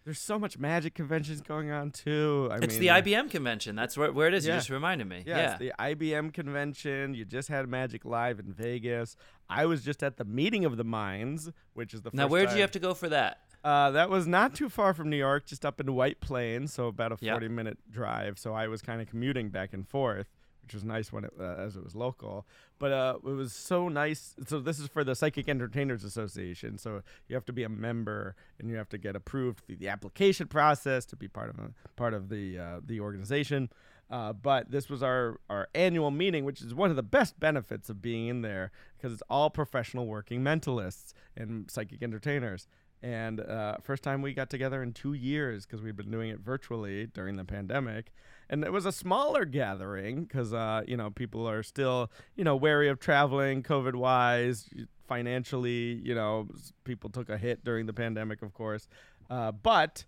There's 0.05 0.19
so 0.21 0.39
much 0.39 0.59
magic 0.59 0.95
conventions 0.95 1.43
going 1.43 1.71
on 1.71 1.91
too. 1.91 2.49
I 2.51 2.57
it's 2.57 2.79
mean, 2.79 2.81
the 2.81 2.87
IBM 2.89 3.31
convention. 3.31 3.77
That's 3.77 3.95
where, 3.95 4.11
where 4.11 4.27
it 4.27 4.33
is. 4.33 4.47
Yeah. 4.47 4.55
You 4.55 4.59
just 4.61 4.71
reminded 4.71 5.07
me. 5.07 5.23
Yeah, 5.27 5.37
Yeah. 5.37 5.51
it's 5.51 5.59
the 5.59 5.73
IBM 5.79 6.33
convention. 6.33 7.13
You 7.13 7.27
just 7.27 7.49
had 7.49 7.69
Magic 7.69 8.07
Live 8.07 8.39
in 8.39 8.55
Vegas. 8.55 9.17
I 9.51 9.67
was 9.67 9.83
just 9.85 10.03
at 10.03 10.17
the 10.17 10.25
meeting 10.25 10.65
of 10.65 10.79
the 10.79 10.85
minds, 10.85 11.51
which 11.75 11.93
is 11.93 12.01
the 12.03 12.11
now, 12.15 12.27
where'd 12.27 12.49
time- 12.49 12.57
you 12.57 12.63
have 12.63 12.71
to 12.71 12.79
go 12.79 12.95
for 12.95 13.11
that? 13.11 13.41
Uh, 13.63 13.91
that 13.91 14.09
was 14.09 14.27
not 14.27 14.55
too 14.55 14.71
far 14.71 14.95
from 14.95 15.11
New 15.11 15.17
York, 15.17 15.45
just 15.45 15.67
up 15.67 15.79
in 15.81 15.93
White 15.95 16.21
Plains, 16.21 16.73
so 16.73 16.87
about 16.87 17.13
a 17.13 17.19
Yeah. 17.21 17.33
40 17.33 17.49
minute 17.49 17.77
drive. 17.91 18.39
So 18.39 18.55
I 18.55 18.69
was 18.69 18.81
kind 18.81 19.03
of 19.03 19.09
commuting 19.09 19.51
back 19.51 19.75
and 19.75 19.87
forth, 19.87 20.29
which 20.69 20.75
was 20.75 20.85
nice 20.85 21.11
when 21.11 21.25
it 21.25 21.33
uh, 21.41 21.55
as 21.55 21.77
it 21.77 21.83
was 21.83 21.95
local. 21.95 22.47
But 22.79 22.93
uh, 22.93 23.15
it 23.25 23.31
was 23.31 23.55
so 23.55 23.89
nice. 23.89 24.35
So 24.47 24.61
this 24.61 24.79
is 24.79 24.87
for 24.87 25.03
the 25.03 25.15
Psychic 25.15 25.49
Entertainers 25.49 26.05
Association. 26.05 26.77
So 26.77 27.01
you 27.27 27.35
have 27.35 27.47
to 27.47 27.55
be 27.55 27.63
a 27.63 27.71
member 27.71 28.37
and 28.59 28.69
you 28.69 28.77
have 28.77 28.91
to 28.91 28.99
get 28.99 29.17
approved 29.17 29.65
through 29.65 29.77
the 29.77 29.89
application 29.89 30.47
process 30.47 31.07
to 31.07 31.17
be 31.17 31.27
part 31.27 31.49
of 31.49 31.59
a, 31.59 31.71
part 31.97 32.13
of 32.13 32.29
the 32.29 32.59
uh, 32.59 32.81
the 32.85 33.01
organization. 33.01 33.71
Uh, 34.11 34.35
but 34.35 34.71
this 34.71 34.91
was 34.91 35.03
our, 35.03 35.39
our 35.51 35.69
annual 35.75 36.11
meeting, 36.11 36.45
which 36.45 36.61
is 36.63 36.75
one 36.75 36.91
of 36.91 36.97
the 36.97 37.03
best 37.03 37.39
benefits 37.41 37.89
of 37.89 38.01
being 38.03 38.29
in 38.29 38.43
there 38.43 38.71
because 38.97 39.13
it's 39.13 39.23
all 39.29 39.51
professional 39.51 40.07
working 40.07 40.43
mentalists 40.43 41.13
and 41.37 41.71
psychic 41.71 42.03
entertainers. 42.03 42.67
And 43.03 43.41
uh, 43.41 43.77
first 43.83 44.03
time 44.03 44.23
we 44.23 44.35
got 44.35 44.51
together 44.51 44.83
in 44.83 44.93
two 44.93 45.13
years 45.13 45.65
because 45.65 45.83
we've 45.83 45.97
been 45.97 46.11
doing 46.11 46.31
it 46.31 46.41
virtually 46.41 47.07
during 47.07 47.37
the 47.37 47.45
pandemic. 47.45 48.13
And 48.51 48.65
it 48.65 48.73
was 48.73 48.87
a 48.87 48.93
smaller 48.93 49.45
gathering 49.45 50.25
because, 50.25 50.55
uh, 50.55 50.83
you 50.87 50.97
know, 50.97 51.11
people 51.11 51.49
are 51.49 51.63
still, 51.63 52.11
you 52.35 52.45
know, 52.45 52.57
wary 52.57 52.89
of 52.89 52.99
traveling 52.99 53.63
COVID 53.63 53.95
wise. 53.95 54.69
Financially, 55.07 56.01
you 56.05 56.15
know, 56.15 56.49
people 56.85 57.11
took 57.11 57.29
a 57.29 57.39
hit 57.39 57.65
during 57.65 57.87
the 57.87 57.93
pandemic, 57.93 58.43
of 58.43 58.55
course. 58.55 58.89
Uh, 59.31 59.53
but 59.53 60.05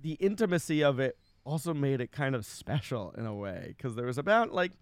the 0.00 0.12
intimacy 0.14 0.82
of 0.82 1.00
it 1.00 1.16
also 1.44 1.74
made 1.74 2.00
it 2.00 2.12
kind 2.12 2.34
of 2.34 2.44
special 2.46 3.12
in 3.16 3.26
a 3.26 3.34
way 3.34 3.74
because 3.76 3.94
there 3.96 4.06
was 4.06 4.18
about 4.18 4.52
like 4.52 4.72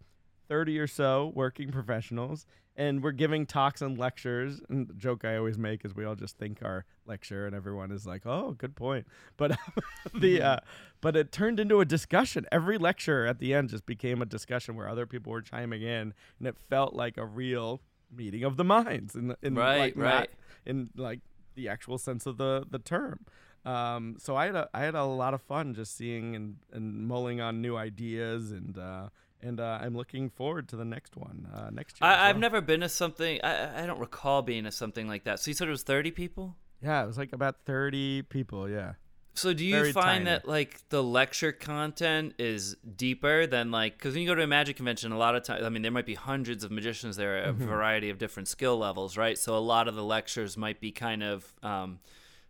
30 0.49 0.79
or 0.79 0.87
so 0.87 1.33
working 1.35 1.71
professionals 1.71 2.47
and 2.79 3.03
we're 3.03 3.13
giving 3.13 3.45
talks 3.45 3.83
and 3.83 3.99
lectures. 3.99 4.61
And 4.71 4.89
the 4.89 4.95
joke 4.95 5.25
i 5.25 5.37
always 5.37 5.59
make 5.59 5.85
is 5.85 5.95
we 5.95 6.05
all 6.05 6.15
just 6.15 6.39
think 6.39 6.61
our 6.63 6.87
lecture 7.05 7.45
and 7.45 7.55
everyone 7.55 7.91
is 7.91 8.07
like 8.07 8.25
oh 8.25 8.53
good 8.57 8.75
point. 8.77 9.07
But 9.37 9.59
the 10.15 10.41
uh, 10.41 10.61
but 11.03 11.17
it 11.17 11.33
turned 11.33 11.61
into 11.61 11.81
a 11.81 11.85
discussion. 11.85 12.47
Every 12.51 12.79
lecture 12.79 13.27
at 13.27 13.41
the 13.41 13.53
end 13.53 13.69
just 13.71 13.85
became 13.85 14.23
a 14.23 14.27
discussion 14.27 14.77
where 14.77 14.89
other 14.89 15.05
people 15.07 15.33
were 15.33 15.43
chiming 15.43 15.83
in 15.83 16.15
and 16.39 16.49
it 16.49 16.57
felt 16.57 16.95
like 16.95 17.19
a 17.19 17.27
real 17.27 17.83
meeting 18.11 18.45
of 18.45 18.57
the 18.57 18.65
minds 18.65 19.15
in, 19.15 19.35
in 19.43 19.55
Right, 19.55 19.95
like, 19.95 19.97
right. 19.97 20.31
in 20.65 20.89
like 20.97 21.21
the 21.57 21.69
actual 21.69 21.99
sense 21.99 22.25
of 22.25 22.39
the 22.39 22.65
the 22.71 22.79
term. 22.79 23.27
Um, 23.65 24.17
so 24.19 24.37
I 24.37 24.47
had 24.47 24.55
a 24.55 24.69
I 24.73 24.81
had 24.81 24.95
a 24.95 25.05
lot 25.05 25.35
of 25.35 25.43
fun 25.43 25.75
just 25.75 25.97
seeing 25.97 26.37
and, 26.37 26.57
and 26.73 27.09
mulling 27.09 27.41
on 27.41 27.61
new 27.61 27.77
ideas 27.77 28.53
and 28.53 28.79
uh, 28.79 29.09
and 29.43 29.61
uh, 29.61 29.79
I'm 29.81 29.97
looking 29.97 30.31
forward 30.31 30.69
to 30.69 30.77
the 30.77 30.85
next 30.85 31.17
one 31.17 31.49
uh, 31.55 31.71
next 31.71 32.01
year. 32.01 32.11
I, 32.11 32.29
I've 32.29 32.37
well. 32.37 32.41
never 32.41 32.61
been 32.61 32.81
to 32.81 32.89
something, 32.89 33.41
I, 33.43 33.83
I 33.83 33.87
don't 33.87 34.01
recall 34.01 34.43
being 34.43 34.65
to 34.65 34.73
something 34.73 35.07
like 35.09 35.25
that. 35.25 35.41
So 35.41 35.51
you 35.51 35.55
said 35.55 35.69
it 35.69 35.71
was 35.73 35.83
30 35.83 36.11
people? 36.13 36.57
yeah, 36.83 37.03
it 37.03 37.07
was 37.07 37.19
like 37.19 37.33
about 37.33 37.57
thirty 37.65 38.23
people. 38.23 38.69
Yeah, 38.69 38.93
So 39.35 39.53
do 39.53 39.65
you 39.65 39.75
Very 39.75 39.93
find 39.93 40.25
tiny. 40.25 40.25
that 40.27 40.47
like 40.49 40.89
the 40.91 41.03
lecture 41.03 41.51
content 41.53 42.35
is 42.39 42.77
deeper 42.97 43.47
than 43.49 43.71
like 43.73 43.97
because 43.99 44.15
when 44.15 44.23
you 44.23 44.29
go 44.29 44.35
to 44.37 44.43
a 44.43 44.47
magic 44.47 44.77
convention, 44.77 45.11
a 45.13 45.19
lot 45.19 45.35
of 45.35 45.43
times 45.43 45.65
I 45.65 45.69
mean 45.71 45.83
there 45.83 45.91
might 45.91 46.07
be 46.07 46.15
hundreds 46.15 46.63
of 46.65 46.71
magicians 46.71 47.17
there, 47.17 47.43
a 47.43 47.53
Mm-hmm. 47.53 47.67
variety 47.67 48.11
of 48.11 48.19
different 48.19 48.47
skill 48.49 48.79
levels, 48.79 49.17
right? 49.17 49.37
So 49.37 49.57
a 49.57 49.59
lot 49.59 49.89
of 49.89 49.97
the 49.97 50.05
lectures 50.05 50.57
might 50.57 50.81
be 50.81 50.93
kind 50.93 51.23
of 51.25 51.53
um, 51.65 51.99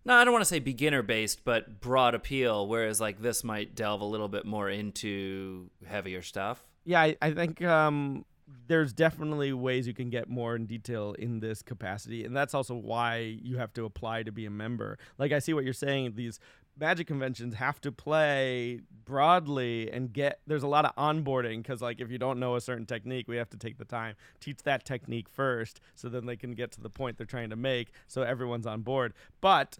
no, 0.04 0.14
I 0.14 0.24
don't 0.24 0.32
want 0.32 0.42
to 0.42 0.48
say 0.48 0.58
beginner 0.58 1.02
based, 1.02 1.42
but 1.44 1.80
broad 1.80 2.14
appeal. 2.14 2.66
Whereas 2.68 3.00
like 3.00 3.20
this 3.22 3.42
might 3.42 3.74
delve 3.74 4.02
a 4.02 4.04
little 4.06 4.28
bit 4.28 4.44
more 4.44 4.68
into 4.68 5.70
heavier 5.86 6.20
stuff. 6.20 6.62
Yeah. 6.88 7.02
I, 7.02 7.16
I 7.20 7.32
think 7.32 7.62
um, 7.62 8.24
there's 8.66 8.94
definitely 8.94 9.52
ways 9.52 9.86
you 9.86 9.92
can 9.92 10.08
get 10.08 10.28
more 10.28 10.56
in 10.56 10.64
detail 10.64 11.14
in 11.18 11.40
this 11.40 11.60
capacity, 11.60 12.24
and 12.24 12.34
that's 12.34 12.54
also 12.54 12.74
why 12.74 13.18
you 13.42 13.58
have 13.58 13.74
to 13.74 13.84
apply 13.84 14.22
to 14.22 14.32
be 14.32 14.46
a 14.46 14.50
member. 14.50 14.98
Like 15.18 15.30
I 15.30 15.38
see 15.38 15.52
what 15.52 15.64
you're 15.64 15.74
saying. 15.74 16.14
These 16.16 16.40
magic 16.80 17.06
conventions 17.06 17.56
have 17.56 17.78
to 17.82 17.92
play 17.92 18.80
broadly 19.04 19.90
and 19.90 20.12
get 20.12 20.40
there's 20.46 20.62
a 20.62 20.68
lot 20.68 20.84
of 20.84 20.94
onboarding 20.96 21.58
because 21.58 21.82
like 21.82 22.00
if 22.00 22.10
you 22.10 22.18
don't 22.18 22.38
know 22.38 22.54
a 22.54 22.60
certain 22.60 22.86
technique 22.86 23.26
we 23.26 23.36
have 23.36 23.50
to 23.50 23.56
take 23.56 23.78
the 23.78 23.84
time 23.84 24.14
teach 24.38 24.62
that 24.62 24.84
technique 24.84 25.28
first 25.28 25.80
so 25.96 26.08
then 26.08 26.24
they 26.26 26.36
can 26.36 26.52
get 26.52 26.70
to 26.70 26.80
the 26.80 26.88
point 26.88 27.16
they're 27.16 27.26
trying 27.26 27.50
to 27.50 27.56
make 27.56 27.88
so 28.06 28.22
everyone's 28.22 28.66
on 28.66 28.82
board 28.82 29.12
but 29.40 29.78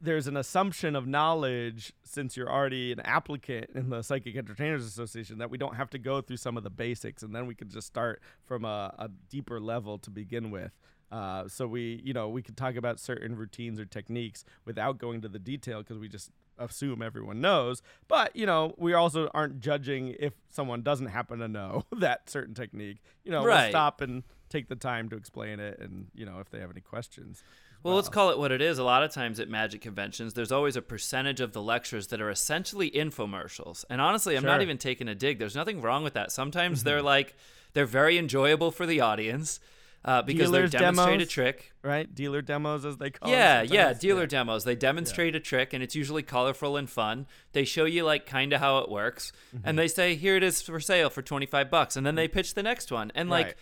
there's 0.00 0.26
an 0.26 0.36
assumption 0.36 0.94
of 0.94 1.06
knowledge 1.06 1.92
since 2.04 2.36
you're 2.36 2.50
already 2.50 2.92
an 2.92 3.00
applicant 3.00 3.70
in 3.74 3.88
the 3.88 4.02
Psychic 4.02 4.36
Entertainers 4.36 4.84
Association 4.84 5.38
that 5.38 5.50
we 5.50 5.58
don't 5.58 5.76
have 5.76 5.90
to 5.90 5.98
go 5.98 6.20
through 6.20 6.36
some 6.36 6.56
of 6.56 6.64
the 6.64 6.70
basics 6.70 7.22
and 7.22 7.34
then 7.34 7.46
we 7.46 7.54
could 7.54 7.70
just 7.70 7.86
start 7.86 8.20
from 8.44 8.64
a, 8.64 8.94
a 8.98 9.08
deeper 9.30 9.58
level 9.60 9.98
to 9.98 10.10
begin 10.10 10.50
with. 10.50 10.72
Uh, 11.10 11.46
so 11.48 11.66
we, 11.66 12.00
you 12.04 12.12
know, 12.12 12.28
we 12.28 12.42
could 12.42 12.56
talk 12.56 12.76
about 12.76 12.98
certain 12.98 13.36
routines 13.36 13.78
or 13.78 13.84
techniques 13.84 14.44
without 14.64 14.98
going 14.98 15.20
to 15.22 15.28
the 15.28 15.38
detail 15.38 15.78
because 15.78 15.98
we 15.98 16.08
just 16.08 16.30
assume 16.58 17.00
everyone 17.02 17.40
knows. 17.40 17.80
But 18.08 18.34
you 18.34 18.46
know, 18.46 18.74
we 18.76 18.92
also 18.94 19.28
aren't 19.32 19.60
judging 19.60 20.16
if 20.18 20.34
someone 20.48 20.82
doesn't 20.82 21.06
happen 21.06 21.38
to 21.38 21.48
know 21.48 21.84
that 21.92 22.28
certain 22.28 22.54
technique. 22.54 22.98
You 23.24 23.32
know, 23.32 23.42
we'll 23.62 23.70
stop 23.70 24.00
and 24.00 24.24
take 24.48 24.68
the 24.68 24.76
time 24.76 25.08
to 25.10 25.16
explain 25.16 25.60
it, 25.60 25.78
and 25.78 26.06
you 26.14 26.26
know, 26.26 26.40
if 26.40 26.50
they 26.50 26.60
have 26.60 26.70
any 26.70 26.80
questions. 26.80 27.42
Well, 27.86 27.96
let's 27.96 28.08
call 28.08 28.30
it 28.30 28.38
what 28.38 28.52
it 28.52 28.60
is. 28.60 28.78
A 28.78 28.84
lot 28.84 29.02
of 29.02 29.12
times 29.12 29.40
at 29.40 29.48
magic 29.48 29.80
conventions, 29.80 30.34
there's 30.34 30.52
always 30.52 30.76
a 30.76 30.82
percentage 30.82 31.40
of 31.40 31.52
the 31.52 31.62
lectures 31.62 32.08
that 32.08 32.20
are 32.20 32.30
essentially 32.30 32.90
infomercials. 32.90 33.84
And 33.88 34.00
honestly, 34.00 34.36
I'm 34.36 34.42
not 34.42 34.48
Sure. 34.50 34.54
Mm-hmm. 34.56 34.62
even 34.62 34.78
taking 34.78 35.08
a 35.08 35.14
dig. 35.14 35.38
There's 35.38 35.54
nothing 35.56 35.80
wrong 35.80 36.02
with 36.04 36.14
that. 36.14 36.32
Sometimes 36.32 36.82
they're 36.84 37.02
like, 37.02 37.34
they're 37.72 37.86
very 37.86 38.18
enjoyable 38.18 38.70
for 38.70 38.86
the 38.86 39.00
audience 39.00 39.60
uh, 40.04 40.22
because 40.22 40.50
Dealers' 40.50 40.70
they 40.70 40.78
demonstrate 40.78 41.20
a 41.20 41.26
trick. 41.26 41.72
right? 41.82 42.12
Dealer 42.14 42.40
demos, 42.40 42.84
as 42.84 42.96
they 42.96 43.10
call 43.10 43.28
Yeah, 43.30 43.64
them. 43.64 43.72
yeah, 43.74 43.92
dealer 43.92 44.26
demos. 44.26 44.62
They 44.64 44.76
demonstrate 44.76 45.34
a 45.34 45.40
trick, 45.40 45.72
and 45.72 45.82
it's 45.82 45.96
usually 45.96 46.22
colorful 46.22 46.76
and 46.76 46.88
fun. 46.88 47.26
They 47.52 47.64
show 47.64 47.84
you 47.86 48.04
like 48.04 48.24
kind 48.24 48.52
of 48.52 48.60
how 48.60 48.78
it 48.78 48.88
works, 48.88 49.32
Mm-hmm. 49.54 49.68
and 49.68 49.76
they 49.78 49.88
say, 49.88 50.14
"Here 50.14 50.36
it 50.36 50.44
is 50.44 50.62
for 50.62 50.78
sale 50.78 51.10
for 51.10 51.22
twenty 51.22 51.46
five 51.46 51.70
bucks," 51.70 51.96
and 51.96 52.06
then 52.06 52.14
they 52.14 52.28
pitch 52.28 52.54
the 52.54 52.62
next 52.62 52.92
one. 52.92 53.10
And 53.16 53.28
like, 53.28 53.46
Right. 53.46 53.54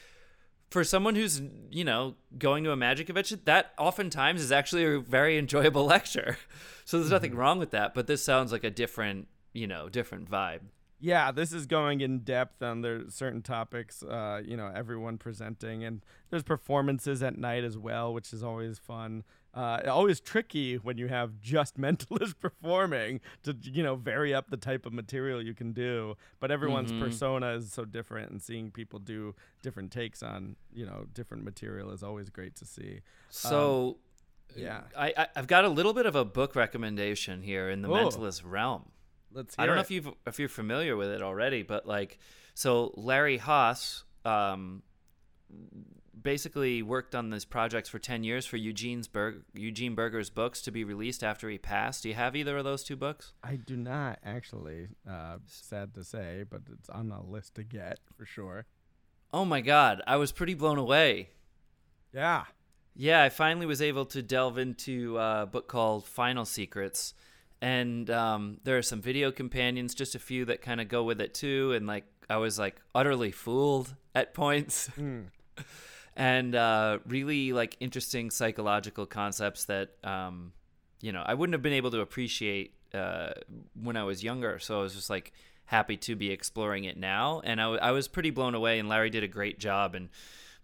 For 0.74 0.82
someone 0.84 1.14
who's 1.14 1.40
you 1.70 1.84
know 1.84 2.16
going 2.38 2.64
to 2.64 2.72
a 2.72 2.76
magic 2.76 3.06
convention, 3.06 3.40
that 3.44 3.72
oftentimes 3.78 4.40
is 4.42 4.50
actually 4.52 4.84
a 4.84 4.98
very 4.98 5.38
enjoyable 5.38 5.84
lecture. 5.96 6.36
So 6.84 6.96
there's 6.98 7.06
Mm-hmm. 7.06 7.14
nothing 7.14 7.34
wrong 7.36 7.58
with 7.58 7.70
that. 7.70 7.94
But 7.94 8.06
this 8.06 8.22
sounds 8.24 8.52
like 8.52 8.64
a 8.64 8.70
different, 8.70 9.28
you 9.52 9.66
know, 9.66 9.88
different 9.88 10.30
vibe. 10.30 10.60
Yeah, 11.00 11.32
this 11.32 11.52
is 11.52 11.66
going 11.66 12.00
in 12.00 12.20
depth 12.20 12.62
on 12.62 12.80
there 12.80 13.08
certain 13.08 13.42
topics. 13.42 14.02
Uh, 14.02 14.40
you 14.44 14.56
know, 14.56 14.70
everyone 14.74 15.16
presenting, 15.18 15.84
and 15.84 16.00
there's 16.30 16.42
performances 16.42 17.22
at 17.22 17.36
night 17.38 17.62
as 17.64 17.76
well, 17.78 18.12
which 18.12 18.32
is 18.32 18.42
always 18.42 18.78
fun. 18.78 19.22
Uh, 19.54 19.80
always 19.88 20.18
tricky 20.18 20.74
when 20.76 20.98
you 20.98 21.06
have 21.06 21.40
just 21.40 21.78
mentalists 21.80 22.34
performing 22.38 23.20
to 23.44 23.56
you 23.62 23.82
know 23.84 23.94
vary 23.94 24.34
up 24.34 24.50
the 24.50 24.56
type 24.56 24.84
of 24.84 24.92
material 24.92 25.40
you 25.40 25.54
can 25.54 25.72
do. 25.72 26.16
But 26.40 26.50
everyone's 26.50 26.90
Mhm. 26.92 26.98
persona 27.00 27.52
is 27.52 27.72
so 27.72 27.84
different, 27.84 28.30
and 28.32 28.42
seeing 28.42 28.70
people 28.72 28.98
do 28.98 29.34
different 29.62 29.92
takes 29.92 30.22
on 30.22 30.56
you 30.72 30.84
know 30.84 31.06
different 31.14 31.44
material 31.44 31.90
is 31.92 32.02
always 32.02 32.30
great 32.30 32.56
to 32.56 32.64
see. 32.64 33.00
So. 33.30 33.98
Yeah, 34.56 34.82
I, 34.96 35.12
I 35.16 35.26
I've 35.36 35.46
got 35.46 35.64
a 35.64 35.68
little 35.68 35.94
bit 35.94 36.06
of 36.06 36.14
a 36.14 36.24
book 36.24 36.54
recommendation 36.54 37.42
here 37.42 37.68
in 37.70 37.82
the 37.82 37.88
mentalist 37.88 38.42
realm. 38.44 38.90
let's. 39.32 39.54
I 39.58 39.66
don't 39.66 39.74
know 39.74 39.80
if 39.80 39.90
you 39.90 40.16
if 40.26 40.38
you're 40.38 40.48
familiar 40.48 40.96
with 40.96 41.08
it 41.08 41.22
already, 41.22 41.62
but 41.62 41.86
like, 41.86 42.18
so 42.54 42.92
Larry 42.96 43.38
Hass, 43.38 44.04
um, 44.24 44.82
basically 46.22 46.82
worked 46.82 47.14
on 47.14 47.30
these 47.30 47.44
projects 47.44 47.88
for 47.88 47.98
ten 47.98 48.24
years 48.24 48.46
for 48.46 48.56
Eugene's 48.56 49.08
Berg, 49.08 49.42
Eugene 49.54 49.94
Burger's 49.94 50.30
books 50.30 50.62
to 50.62 50.70
be 50.70 50.84
released 50.84 51.22
after 51.22 51.48
he 51.48 51.58
passed. 51.58 52.02
Do 52.02 52.08
you 52.08 52.14
have 52.14 52.36
either 52.36 52.56
of 52.56 52.64
those 52.64 52.84
two 52.84 52.96
books? 52.96 53.32
I 53.42 53.56
do 53.56 53.76
not 53.76 54.18
actually. 54.24 54.88
Uh, 55.08 55.38
sad 55.46 55.94
to 55.94 56.04
say, 56.04 56.44
but 56.48 56.62
it's 56.72 56.88
on 56.88 57.08
the 57.08 57.20
list 57.20 57.54
to 57.56 57.64
get 57.64 57.98
for 58.16 58.24
sure. 58.24 58.66
Oh 59.32 59.44
my 59.44 59.60
God, 59.60 60.00
I 60.06 60.16
was 60.16 60.30
pretty 60.30 60.54
blown 60.54 60.78
away. 60.78 61.30
Yeah. 62.12 62.44
Yeah, 62.96 63.24
I 63.24 63.28
finally 63.28 63.66
was 63.66 63.82
able 63.82 64.06
to 64.06 64.22
delve 64.22 64.58
into 64.58 65.18
a 65.18 65.48
book 65.50 65.66
called 65.66 66.06
Final 66.06 66.44
Secrets. 66.44 67.14
And 67.60 68.08
um, 68.10 68.58
there 68.62 68.78
are 68.78 68.82
some 68.82 69.00
video 69.00 69.32
companions, 69.32 69.94
just 69.94 70.14
a 70.14 70.18
few 70.18 70.44
that 70.44 70.62
kind 70.62 70.80
of 70.80 70.88
go 70.88 71.02
with 71.02 71.20
it 71.20 71.34
too. 71.34 71.72
And 71.72 71.86
like, 71.86 72.04
I 72.30 72.36
was 72.36 72.58
like 72.58 72.80
utterly 72.94 73.32
fooled 73.32 73.94
at 74.14 74.34
points. 74.34 74.88
and 76.16 76.54
uh, 76.54 76.98
really 77.06 77.52
like 77.52 77.76
interesting 77.80 78.30
psychological 78.30 79.06
concepts 79.06 79.64
that, 79.64 79.90
um, 80.04 80.52
you 81.00 81.12
know, 81.12 81.22
I 81.24 81.34
wouldn't 81.34 81.54
have 81.54 81.62
been 81.62 81.72
able 81.72 81.90
to 81.92 82.00
appreciate 82.00 82.74
uh, 82.92 83.30
when 83.80 83.96
I 83.96 84.04
was 84.04 84.22
younger. 84.22 84.58
So 84.58 84.78
I 84.78 84.82
was 84.82 84.94
just 84.94 85.10
like 85.10 85.32
happy 85.66 85.96
to 85.96 86.14
be 86.14 86.30
exploring 86.30 86.84
it 86.84 86.96
now. 86.96 87.40
And 87.44 87.60
I, 87.60 87.64
w- 87.64 87.80
I 87.80 87.90
was 87.90 88.06
pretty 88.08 88.30
blown 88.30 88.54
away. 88.54 88.78
And 88.78 88.88
Larry 88.88 89.10
did 89.10 89.24
a 89.24 89.28
great 89.28 89.58
job. 89.58 89.94
And 89.94 90.08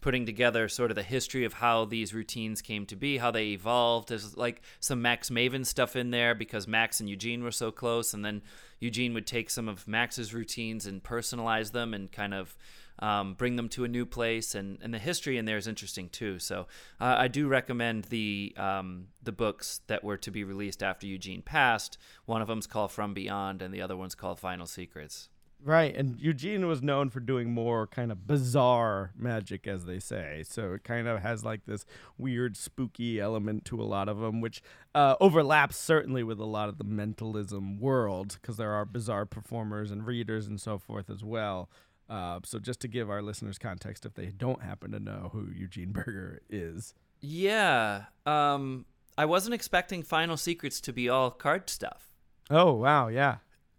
putting 0.01 0.25
together 0.25 0.69
sort 0.69 0.91
of 0.91 0.95
the 0.95 1.03
history 1.03 1.45
of 1.45 1.55
how 1.55 1.85
these 1.85 2.15
routines 2.15 2.63
came 2.63 2.87
to 2.87 2.97
be, 2.97 3.19
how 3.19 3.31
they 3.31 3.49
evolved. 3.49 4.09
There's 4.09 4.37
like 4.37 4.63
some 4.81 5.03
Max 5.03 5.31
Maven 5.31 5.67
stuff 5.67 5.95
in 5.95 6.11
there 6.11 6.35
because 6.35 6.67
Max 6.67 7.01
and 7.01 7.09
Eugene 7.09 7.43
were 7.43 7.51
so 7.51 7.71
close, 7.71 8.15
and 8.15 8.25
then 8.25 8.43
Eugene 8.79 9.13
would 9.15 9.27
take 9.27 9.51
some 9.51 9.69
of 9.69 9.87
Max's 9.87 10.33
routines 10.33 10.87
and 10.87 11.03
personalize 11.03 11.73
them 11.73 11.93
and 11.93 12.11
kind 12.11 12.33
of 12.33 12.57
um, 13.01 13.35
bring 13.35 13.57
them 13.57 13.69
to 13.71 13.85
a 13.85 13.89
new 13.89 14.07
place. 14.07 14.55
And, 14.55 14.79
and 14.83 14.95
the 14.95 14.99
history 14.99 15.37
in 15.39 15.45
there 15.45 15.57
is 15.57 15.67
interesting 15.67 16.09
too. 16.09 16.39
So 16.39 16.67
uh, 17.01 17.17
I 17.19 17.29
do 17.29 17.49
recommend 17.49 18.05
the 18.05 18.55
um, 18.57 19.09
the 19.23 19.33
books 19.33 19.81
that 19.89 20.05
were 20.05 20.19
to 20.19 20.31
be 20.31 20.45
released 20.45 20.83
after 20.83 21.07
Eugene 21.07 21.43
passed. 21.43 21.99
One 22.27 22.43
of 22.43 22.49
them's 22.49 22.67
called 22.67 22.93
From 22.93 23.15
Beyond, 23.15 23.63
and 23.63 23.75
the 23.75 23.83
other 23.83 23.97
one's 23.97 24.15
called 24.15 24.39
Final 24.39 24.67
Secrets. 24.67 25.29
Right, 25.63 25.95
and 25.95 26.19
Eugene 26.19 26.67
was 26.67 26.81
known 26.81 27.11
for 27.11 27.21
doing 27.21 27.53
more 27.53 27.87
kind 27.87 28.11
of 28.11 28.27
bizarre 28.27 29.13
magic, 29.15 29.67
as 29.67 29.85
they 29.85 29.99
say. 29.99 30.43
So 30.49 30.73
it 30.73 30.85
kind 30.85 31.07
of 31.07 31.21
has 31.21 31.45
like 31.45 31.67
this 31.67 31.85
weird, 32.17 32.57
spooky 32.57 33.21
element 33.21 33.67
to 33.67 33.79
a 33.79 33.85
lot 33.85 34.09
of 34.09 34.21
them, 34.21 34.41
which 34.41 34.63
uh, 34.95 35.17
overlaps 35.21 35.77
certainly 35.77 36.23
with 36.23 36.39
a 36.39 36.47
lot 36.47 36.71
of 36.71 36.79
the 36.79 36.85
mentalism 36.85 37.79
world, 37.79 38.39
because 38.41 38.57
there 38.57 38.73
are 38.73 38.87
bizarre 38.87 39.27
performers 39.27 39.91
and 39.91 40.07
readers 40.07 40.47
and 40.47 40.59
so 40.59 40.79
forth 40.79 41.11
as 41.11 41.23
well. 41.23 41.69
Uh, 42.11 42.41
so 42.45 42.59
just 42.59 42.81
to 42.81 42.89
give 42.89 43.09
our 43.09 43.23
listeners 43.23 43.57
context, 43.57 44.05
if 44.05 44.15
they 44.15 44.27
don't 44.27 44.63
happen 44.63 44.91
to 44.91 44.99
know 44.99 45.31
who 45.33 45.47
Eugene 45.55 45.93
Burger 45.93 46.43
is, 46.51 46.93
Yeah, 47.21 48.05
um, 48.27 48.85
I 49.17 49.25
wasn't 49.27 49.55
expecting 49.55 50.03
Final 50.03 50.37
Secrets 50.37 50.81
to 50.83 50.93
be 50.93 51.09
all 51.09 51.31
card 51.31 51.71
stuff. 51.71 52.09
oh 52.51 52.73
wow, 52.73 53.07
yeah, 53.09 53.37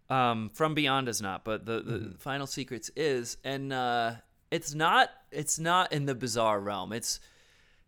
Um, 0.08 0.50
From 0.54 0.74
Beyond 0.74 1.08
is 1.08 1.20
not, 1.20 1.44
but 1.44 1.66
the, 1.66 1.80
the 1.80 2.14
Final 2.18 2.46
Secrets 2.46 2.90
is, 2.96 3.36
and 3.44 3.72
uh, 3.72 4.14
it's 4.50 4.74
not. 4.74 5.10
It's 5.30 5.58
not 5.58 5.92
in 5.92 6.06
the 6.06 6.14
bizarre 6.14 6.58
realm. 6.60 6.92
It's 6.92 7.20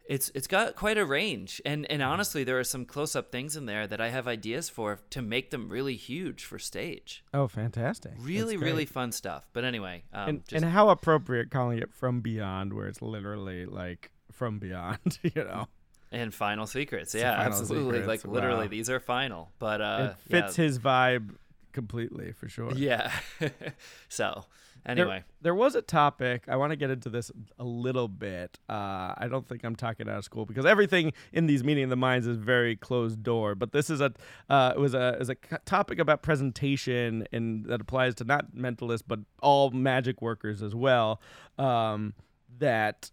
it's 0.06 0.30
it's 0.34 0.46
got 0.46 0.76
quite 0.76 0.98
a 0.98 1.04
range, 1.04 1.62
and 1.64 1.90
and 1.90 2.02
honestly, 2.02 2.44
there 2.44 2.58
are 2.58 2.64
some 2.64 2.84
close 2.84 3.16
up 3.16 3.32
things 3.32 3.56
in 3.56 3.66
there 3.66 3.86
that 3.86 4.00
I 4.00 4.10
have 4.10 4.28
ideas 4.28 4.68
for 4.68 5.00
to 5.10 5.22
make 5.22 5.50
them 5.50 5.68
really 5.68 5.96
huge 5.96 6.44
for 6.44 6.58
stage. 6.58 7.24
oh 7.32 7.48
fantastic, 7.48 8.12
Really, 8.18 8.56
really 8.56 8.84
fun 8.84 9.12
stuff. 9.12 9.48
But 9.52 9.64
anyway, 9.64 10.04
um, 10.12 10.28
and, 10.28 10.44
just, 10.48 10.62
and 10.62 10.72
how 10.72 10.90
appropriate 10.90 11.50
calling 11.50 11.78
it 11.78 11.92
from 11.94 12.20
beyond, 12.20 12.74
where 12.74 12.86
it's 12.86 13.00
literally 13.00 13.64
like 13.66 14.10
from 14.30 14.58
beyond, 14.58 15.18
you 15.22 15.44
know. 15.44 15.68
and 16.12 16.34
Final 16.34 16.66
Secrets, 16.66 17.14
yeah, 17.14 17.36
Final 17.36 17.58
absolutely. 17.58 18.00
Secrets, 18.00 18.24
like 18.24 18.32
literally, 18.32 18.66
wow. 18.66 18.70
these 18.70 18.90
are 18.90 19.00
final. 19.00 19.52
But 19.58 19.80
uh, 19.80 20.12
it 20.26 20.30
fits 20.30 20.58
yeah, 20.58 20.64
his 20.64 20.78
vibe 20.78 21.34
completely 21.72 22.32
for 22.32 22.48
sure. 22.48 22.72
Yeah. 22.74 23.10
so 24.08 24.44
anyway, 24.86 25.24
There, 25.42 25.54
was 25.54 25.74
a 25.74 25.82
topic 25.82 26.44
I 26.48 26.56
want 26.56 26.70
to 26.70 26.76
get 26.76 26.90
into 26.90 27.08
this 27.08 27.30
a 27.58 27.64
little 27.64 28.08
bit. 28.08 28.58
Uh, 28.68 29.14
I 29.16 29.28
don't 29.30 29.46
think 29.46 29.64
I'm 29.64 29.76
talking 29.76 30.08
out 30.08 30.18
of 30.18 30.24
school 30.24 30.46
because 30.46 30.66
everything 30.66 31.12
in 31.32 31.46
these 31.46 31.64
meeting 31.64 31.84
of 31.84 31.90
the 31.90 31.96
minds 31.96 32.26
is 32.26 32.36
very 32.36 32.76
closed 32.76 33.22
door. 33.22 33.54
But 33.54 33.72
this 33.72 33.90
is 33.90 34.00
a 34.00 34.12
uh, 34.48 34.72
it 34.76 34.78
was 34.78 34.94
a 34.94 35.16
is 35.20 35.28
a 35.28 35.34
topic 35.64 35.98
about 35.98 36.22
presentation 36.22 37.26
and 37.32 37.64
that 37.66 37.80
applies 37.80 38.14
to 38.16 38.24
not 38.24 38.54
mentalists 38.54 39.02
but 39.06 39.20
all 39.42 39.70
magic 39.70 40.20
workers 40.22 40.62
as 40.62 40.74
well. 40.74 41.20
Um, 41.58 42.14
that 42.58 43.10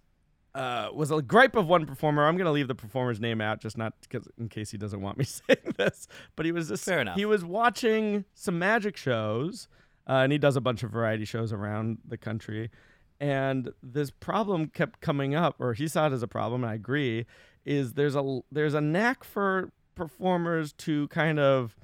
uh, 0.53 0.89
was 0.93 1.11
a 1.11 1.21
gripe 1.21 1.55
of 1.55 1.67
one 1.67 1.85
performer. 1.85 2.27
I'm 2.27 2.37
gonna 2.37 2.51
leave 2.51 2.67
the 2.67 2.75
performer's 2.75 3.19
name 3.19 3.41
out, 3.41 3.61
just 3.61 3.77
not 3.77 3.93
because 4.01 4.27
in 4.37 4.49
case 4.49 4.71
he 4.71 4.77
doesn't 4.77 5.01
want 5.01 5.17
me 5.17 5.25
saying 5.47 5.75
this. 5.77 6.07
But 6.35 6.45
he 6.45 6.51
was 6.51 6.69
just 6.69 6.83
Fair 6.83 7.01
enough. 7.01 7.17
He 7.17 7.25
was 7.25 7.43
watching 7.45 8.25
some 8.33 8.59
magic 8.59 8.97
shows, 8.97 9.67
uh, 10.11 10.23
and 10.23 10.33
he 10.33 10.37
does 10.37 10.57
a 10.57 10.61
bunch 10.61 10.83
of 10.83 10.91
variety 10.91 11.23
shows 11.23 11.53
around 11.53 11.99
the 12.05 12.17
country. 12.17 12.69
And 13.21 13.69
this 13.81 14.11
problem 14.11 14.67
kept 14.67 14.99
coming 14.99 15.33
up, 15.35 15.55
or 15.57 15.73
he 15.73 15.87
saw 15.87 16.07
it 16.07 16.11
as 16.11 16.21
a 16.21 16.27
problem, 16.27 16.65
and 16.65 16.71
I 16.71 16.75
agree. 16.75 17.25
Is 17.63 17.93
there's 17.93 18.15
a 18.15 18.41
there's 18.51 18.73
a 18.73 18.81
knack 18.81 19.23
for 19.23 19.71
performers 19.95 20.73
to 20.73 21.07
kind 21.09 21.39
of 21.39 21.77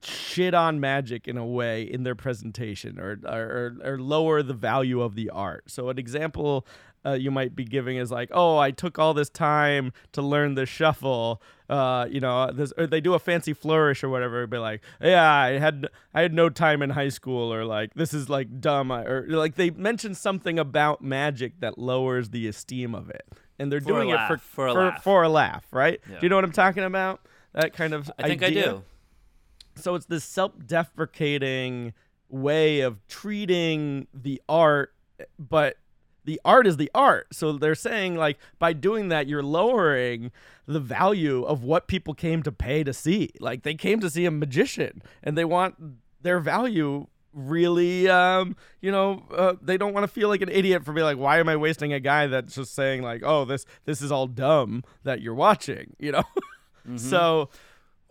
shit 0.00 0.54
on 0.54 0.80
magic 0.80 1.28
in 1.28 1.36
a 1.36 1.44
way 1.44 1.82
in 1.82 2.04
their 2.04 2.14
presentation 2.14 2.98
or 2.98 3.18
or, 3.26 3.76
or 3.84 3.98
lower 3.98 4.42
the 4.42 4.54
value 4.54 5.02
of 5.02 5.14
the 5.14 5.28
art. 5.28 5.64
So 5.66 5.90
an 5.90 5.98
example 5.98 6.66
uh, 7.04 7.12
you 7.12 7.30
might 7.30 7.54
be 7.54 7.64
giving 7.64 7.98
is 7.98 8.10
like, 8.10 8.30
oh, 8.32 8.56
I 8.56 8.70
took 8.70 8.98
all 8.98 9.12
this 9.12 9.28
time 9.28 9.92
to 10.12 10.22
learn 10.22 10.54
the 10.54 10.64
shuffle. 10.64 11.42
Uh, 11.68 12.06
you 12.10 12.18
know, 12.20 12.50
this 12.50 12.72
or 12.78 12.86
they 12.86 13.00
do 13.00 13.12
a 13.14 13.18
fancy 13.18 13.52
flourish 13.52 14.02
or 14.02 14.08
whatever. 14.08 14.46
Be 14.46 14.56
like, 14.58 14.82
yeah, 15.02 15.30
I 15.30 15.58
had 15.58 15.86
I 16.14 16.22
had 16.22 16.32
no 16.32 16.48
time 16.48 16.80
in 16.80 16.90
high 16.90 17.10
school, 17.10 17.52
or 17.52 17.64
like 17.66 17.92
this 17.94 18.14
is 18.14 18.30
like 18.30 18.60
dumb, 18.60 18.90
or 18.90 19.26
like 19.28 19.56
they 19.56 19.68
mention 19.70 20.14
something 20.14 20.58
about 20.58 21.02
magic 21.02 21.60
that 21.60 21.76
lowers 21.78 22.30
the 22.30 22.46
esteem 22.46 22.94
of 22.94 23.10
it, 23.10 23.26
and 23.58 23.70
they're 23.70 23.80
For 23.82 23.88
doing 23.88 24.08
it 24.08 24.18
for 24.26 24.38
for 24.38 24.66
a 24.68 24.72
for, 24.72 24.78
laugh. 24.84 25.02
for 25.04 25.22
a 25.24 25.28
laugh, 25.28 25.66
right? 25.70 26.00
Yeah. 26.08 26.18
Do 26.18 26.26
you 26.26 26.30
know 26.30 26.36
what 26.36 26.44
I'm 26.44 26.52
talking 26.52 26.84
about? 26.84 27.20
That 27.52 27.74
kind 27.74 27.92
of 27.92 28.10
I 28.18 28.22
think? 28.28 28.42
I 28.42 28.50
do. 28.50 28.82
so 29.76 29.94
it's 29.94 30.06
this 30.06 30.24
self-deprecating 30.24 31.92
way 32.30 32.80
of 32.80 33.06
treating 33.08 34.06
the 34.12 34.40
art 34.48 34.92
but 35.38 35.76
the 36.28 36.40
art 36.44 36.66
is 36.66 36.76
the 36.76 36.90
art. 36.94 37.28
So 37.32 37.52
they're 37.52 37.74
saying 37.74 38.16
like 38.16 38.38
by 38.58 38.74
doing 38.74 39.08
that 39.08 39.26
you're 39.26 39.42
lowering 39.42 40.30
the 40.66 40.78
value 40.78 41.42
of 41.42 41.64
what 41.64 41.88
people 41.88 42.12
came 42.12 42.42
to 42.42 42.52
pay 42.52 42.84
to 42.84 42.92
see. 42.92 43.30
Like 43.40 43.62
they 43.62 43.74
came 43.74 43.98
to 44.00 44.10
see 44.10 44.26
a 44.26 44.30
magician 44.30 45.02
and 45.22 45.38
they 45.38 45.46
want 45.46 45.76
their 46.20 46.38
value 46.38 47.06
really 47.34 48.08
um 48.08 48.56
you 48.80 48.90
know 48.90 49.22
uh, 49.36 49.54
they 49.62 49.76
don't 49.76 49.92
want 49.92 50.02
to 50.02 50.08
feel 50.08 50.28
like 50.28 50.40
an 50.40 50.48
idiot 50.48 50.82
for 50.84 50.92
being 50.92 51.04
like 51.04 51.18
why 51.18 51.38
am 51.38 51.48
i 51.48 51.54
wasting 51.54 51.92
a 51.92 52.00
guy 52.00 52.26
that's 52.26 52.54
just 52.54 52.74
saying 52.74 53.02
like 53.02 53.22
oh 53.22 53.44
this 53.44 53.66
this 53.84 54.00
is 54.00 54.10
all 54.10 54.26
dumb 54.26 54.82
that 55.04 55.20
you're 55.20 55.34
watching 55.34 55.94
you 55.98 56.10
know 56.10 56.22
mm-hmm. 56.88 56.96
so 56.96 57.48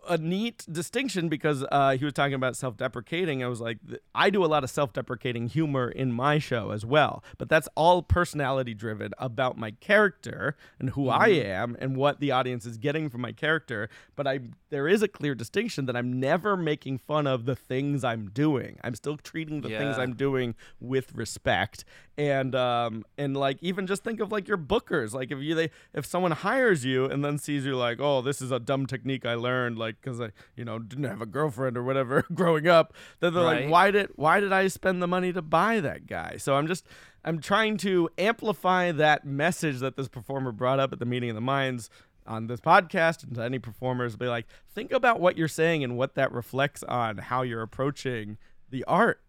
a 0.08 0.18
neat 0.18 0.66
distinction 0.70 1.28
because 1.28 1.64
uh, 1.70 1.96
he 1.96 2.04
was 2.04 2.14
talking 2.14 2.34
about 2.34 2.56
self-deprecating. 2.56 3.44
I 3.44 3.48
was 3.48 3.60
like, 3.60 3.78
I 4.14 4.30
do 4.30 4.44
a 4.44 4.46
lot 4.46 4.64
of 4.64 4.70
self-deprecating 4.70 5.48
humor 5.48 5.88
in 5.88 6.12
my 6.12 6.38
show 6.38 6.70
as 6.70 6.84
well, 6.84 7.22
but 7.36 7.48
that's 7.48 7.68
all 7.74 8.02
personality-driven 8.02 9.12
about 9.18 9.56
my 9.56 9.72
character 9.72 10.56
and 10.78 10.90
who 10.90 11.06
mm-hmm. 11.06 11.22
I 11.22 11.28
am 11.28 11.76
and 11.78 11.96
what 11.96 12.20
the 12.20 12.30
audience 12.30 12.66
is 12.66 12.78
getting 12.78 13.08
from 13.10 13.20
my 13.20 13.32
character. 13.32 13.88
But 14.16 14.26
I, 14.26 14.40
there 14.70 14.88
is 14.88 15.02
a 15.02 15.08
clear 15.08 15.34
distinction 15.34 15.86
that 15.86 15.96
I'm 15.96 16.18
never 16.18 16.56
making 16.56 16.98
fun 16.98 17.26
of 17.26 17.44
the 17.44 17.54
things 17.56 18.04
I'm 18.04 18.30
doing. 18.30 18.78
I'm 18.82 18.94
still 18.94 19.16
treating 19.16 19.60
the 19.60 19.70
yeah. 19.70 19.78
things 19.78 19.98
I'm 19.98 20.14
doing 20.14 20.54
with 20.80 21.14
respect, 21.14 21.84
and 22.16 22.54
um, 22.54 23.04
and 23.16 23.36
like 23.36 23.58
even 23.60 23.86
just 23.86 24.04
think 24.04 24.20
of 24.20 24.32
like 24.32 24.48
your 24.48 24.58
bookers. 24.58 25.12
Like 25.12 25.30
if 25.30 25.38
you 25.38 25.54
they 25.54 25.70
if 25.94 26.06
someone 26.06 26.32
hires 26.32 26.84
you 26.84 27.04
and 27.06 27.24
then 27.24 27.38
sees 27.38 27.64
you 27.64 27.76
like, 27.76 28.00
oh, 28.00 28.22
this 28.22 28.40
is 28.40 28.50
a 28.50 28.58
dumb 28.58 28.86
technique 28.86 29.26
I 29.26 29.34
learned, 29.34 29.78
like 29.78 29.97
because 30.00 30.20
I, 30.20 30.30
you 30.56 30.64
know, 30.64 30.78
didn't 30.78 31.04
have 31.04 31.22
a 31.22 31.26
girlfriend 31.26 31.76
or 31.76 31.82
whatever 31.82 32.24
growing 32.34 32.66
up. 32.66 32.94
Then 33.20 33.34
they're 33.34 33.44
right. 33.44 33.62
like, 33.62 33.70
why 33.70 33.90
did 33.90 34.10
why 34.16 34.40
did 34.40 34.52
I 34.52 34.68
spend 34.68 35.02
the 35.02 35.08
money 35.08 35.32
to 35.32 35.42
buy 35.42 35.80
that 35.80 36.06
guy? 36.06 36.36
So 36.38 36.54
I'm 36.54 36.66
just 36.66 36.84
I'm 37.24 37.40
trying 37.40 37.76
to 37.78 38.08
amplify 38.18 38.92
that 38.92 39.24
message 39.24 39.80
that 39.80 39.96
this 39.96 40.08
performer 40.08 40.52
brought 40.52 40.80
up 40.80 40.92
at 40.92 40.98
the 40.98 41.06
meeting 41.06 41.30
of 41.30 41.34
the 41.34 41.40
minds 41.40 41.90
on 42.28 42.46
this 42.46 42.60
podcast 42.60 43.24
and 43.24 43.34
to 43.34 43.42
any 43.42 43.58
performers 43.58 44.14
be 44.14 44.26
like 44.26 44.46
think 44.74 44.92
about 44.92 45.18
what 45.18 45.36
you're 45.36 45.48
saying 45.48 45.82
and 45.82 45.96
what 45.96 46.14
that 46.14 46.30
reflects 46.30 46.82
on 46.84 47.16
how 47.16 47.42
you're 47.42 47.62
approaching 47.62 48.36
the 48.70 48.84
art 48.84 49.22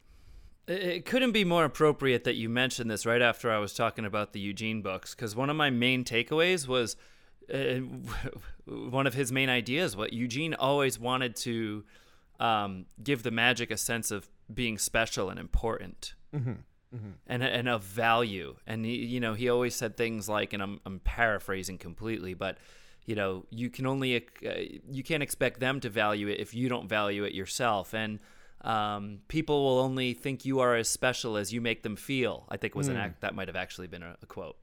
it 0.68 1.06
couldn't 1.06 1.32
be 1.32 1.44
more 1.44 1.66
appropriate 1.66 2.26
that 2.26 2.36
you 2.36 2.50
mentioned 2.50 2.92
this 2.92 3.06
right 3.06 3.22
after 3.22 3.50
i 3.50 3.58
was 3.58 3.74
talking 3.74 4.04
about 4.04 4.34
the 4.34 4.40
eugene 4.40 4.82
books 4.82 5.16
because 5.16 5.36
one 5.36 5.50
of 5.50 5.56
my 5.56 5.70
main 5.70 6.04
takeaways 6.04 6.68
was 6.68 6.98
uh, 7.54 8.72
one 8.72 9.08
of 9.08 9.14
his 9.14 9.32
main 9.32 9.50
ideas. 9.50 9.96
What 9.96 10.14
Eugene 10.14 10.54
always 10.54 11.00
wanted 11.00 11.36
to 11.38 11.84
um, 12.40 12.86
give 13.04 13.24
the 13.24 13.32
magic 13.32 13.72
a 13.72 13.78
sense 13.78 14.12
of 14.12 14.30
being 14.54 14.78
special 14.78 15.30
and 15.30 15.40
important. 15.40 16.14
Mm-hmm. 16.36 16.52
Mm-hmm. 16.96 17.10
And, 17.28 17.44
and 17.44 17.70
of 17.70 17.84
value, 17.84 18.56
and 18.66 18.84
he, 18.84 18.96
you 19.06 19.20
know, 19.20 19.36
he 19.36 19.48
always 19.48 19.76
said 19.76 19.96
things 19.96 20.28
like, 20.28 20.54
and 20.54 20.64
I'm, 20.64 20.80
I'm 20.88 21.00
paraphrasing 21.02 21.78
completely, 21.78 22.34
but 22.34 22.58
you 23.06 23.14
know, 23.14 23.46
you 23.52 23.70
can 23.70 23.86
only 23.86 24.16
uh, 24.18 24.50
you 24.92 25.04
can't 25.04 25.24
expect 25.24 25.60
them 25.60 25.80
to 25.82 25.90
value 25.90 26.28
it 26.28 26.40
if 26.40 26.54
you 26.54 26.68
don't 26.68 26.90
value 26.90 27.26
it 27.26 27.34
yourself, 27.34 27.94
and 27.94 28.20
um, 28.62 29.20
people 29.28 29.64
will 29.64 29.80
only 29.80 30.14
think 30.14 30.46
you 30.46 30.60
are 30.62 30.76
as 30.76 30.90
special 30.90 31.38
as 31.38 31.54
you 31.54 31.62
make 31.62 31.84
them 31.84 31.96
feel. 31.96 32.46
I 32.50 32.58
think 32.58 32.74
was 32.74 32.88
mm. 32.88 32.92
an 32.92 32.98
act 32.98 33.22
that 33.22 33.34
might 33.36 33.48
have 33.48 33.56
actually 33.56 33.88
been 33.88 34.04
a, 34.04 34.16
a 34.22 34.26
quote, 34.26 34.58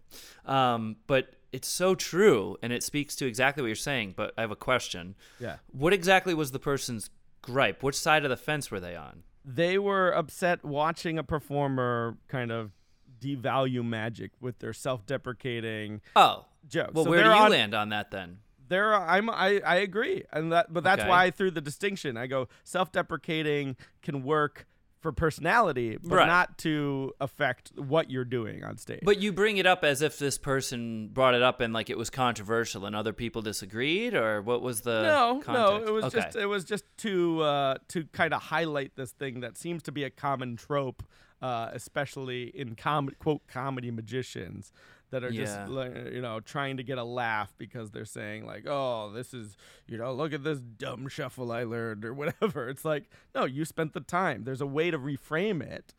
um, 0.47 0.97
but 1.07 1.36
it's 1.53 1.69
so 1.69 1.95
true 1.95 2.57
and 2.63 2.73
it 2.73 2.83
speaks 2.83 3.17
to 3.17 3.27
exactly 3.27 3.63
what 3.63 3.69
you're 3.69 3.77
saying 3.77 4.15
but 4.17 4.33
i 4.37 4.41
have 4.41 4.51
a 4.51 4.57
question. 4.57 5.15
Yeah. 5.39 5.57
What 5.71 5.93
exactly 5.93 6.35
was 6.35 6.53
the 6.53 6.59
person's 6.59 7.11
gripe? 7.43 7.83
Which 7.83 7.97
side 7.97 8.25
of 8.25 8.31
the 8.31 8.37
fence 8.37 8.71
were 8.71 8.81
they 8.81 8.97
on? 8.97 9.23
They 9.45 9.79
were 9.79 10.11
upset 10.11 10.65
watching 10.65 11.19
a 11.19 11.25
performer 11.25 12.19
kind 12.29 12.51
of 12.51 12.73
devalue 13.21 13.85
magic 13.85 14.33
with 14.41 14.59
their 14.59 14.73
self-deprecating 14.73 16.01
oh. 16.17 16.45
jokes. 16.69 16.95
Well 16.95 17.05
so 17.05 17.11
where 17.11 17.23
do 17.23 17.31
you 17.31 17.35
on, 17.35 17.51
land 17.51 17.75
on 17.75 17.91
that 17.91 18.11
then? 18.11 18.39
There 18.69 18.95
I'm 18.95 19.31
I, 19.31 19.61
I 19.65 19.77
agree 19.77 20.25
and 20.33 20.53
that 20.53 20.73
but 20.73 20.85
that's 20.85 21.03
okay. 21.03 21.09
why 21.09 21.25
I 21.25 21.31
threw 21.31 21.51
the 21.51 21.61
distinction. 21.61 22.17
I 22.17 22.27
go 22.27 22.49
self-deprecating 22.65 23.77
can 24.03 24.23
work 24.25 24.67
for 25.07 25.13
personality, 25.13 25.97
but 26.03 26.17
right. 26.17 26.27
not 26.27 26.59
to 26.59 27.13
affect 27.21 27.71
what 27.77 28.11
you're 28.11 28.25
doing 28.25 28.65
on 28.65 28.77
stage. 28.77 29.03
But 29.05 29.21
you 29.21 29.33
bring 29.33 29.59
it 29.59 29.65
up 29.65 29.85
as 29.85 30.03
if 30.03 30.19
this 30.19 30.37
person 30.37 31.11
brought 31.13 31.35
it 31.35 31.43
up 31.43 31.61
and 31.61 31.73
like 31.73 31.91
it 31.91 31.97
was 31.97 32.11
controversial 32.11 32.87
and 32.87 32.97
other 32.97 33.13
people 33.13 33.41
disagreed, 33.41 34.15
or 34.15 34.43
what 34.43 34.63
was 34.63 34.81
the 34.81 35.03
no, 35.03 35.41
context? 35.45 35.87
no, 35.87 35.89
it 35.89 35.93
was 35.93 36.05
okay. 36.07 36.23
just 36.23 36.37
it 36.37 36.47
was 36.47 36.65
just 36.65 36.85
to 36.99 37.41
uh, 37.43 37.75
to 37.87 38.05
kind 38.07 38.35
of 38.35 38.43
highlight 38.43 38.97
this 38.97 39.13
thing 39.13 39.39
that 39.41 39.57
seems 39.57 39.85
to 39.85 39.93
be 39.93 40.03
a 40.03 40.11
common 40.11 40.57
trope, 40.57 41.05
uh, 41.41 41.69
especially 41.73 42.51
in 42.53 42.75
com- 42.75 43.11
quote 43.21 43.47
comedy 43.47 43.93
magicians 43.93 44.73
that 45.11 45.23
are 45.25 45.31
just 45.31 45.57
you 46.13 46.21
know 46.21 46.41
trying 46.41 46.77
to 46.77 46.83
get 46.83 46.99
a 46.99 47.05
laugh 47.05 47.55
because 47.59 47.91
they're 47.91 48.05
saying 48.05 48.45
like 48.45 48.67
oh 48.67 49.11
this 49.13 49.33
is 49.33 49.57
you 49.87 49.97
know 49.97 50.13
look 50.13 50.33
at 50.33 50.43
this 50.43 50.61
dumb 50.61 51.09
shuffle 51.09 51.53
i 51.53 51.63
learned 51.63 52.05
or 52.05 52.13
whatever. 52.21 52.69
It's 52.69 52.85
like 52.85 53.11
no 53.35 53.45
you 53.45 53.65
spent 53.65 53.93
the 53.93 54.01
time. 54.01 54.45
There's 54.45 54.61
a 54.61 54.67
way 54.67 54.91
to 54.91 54.99
reframe 54.99 55.63
it 55.63 55.95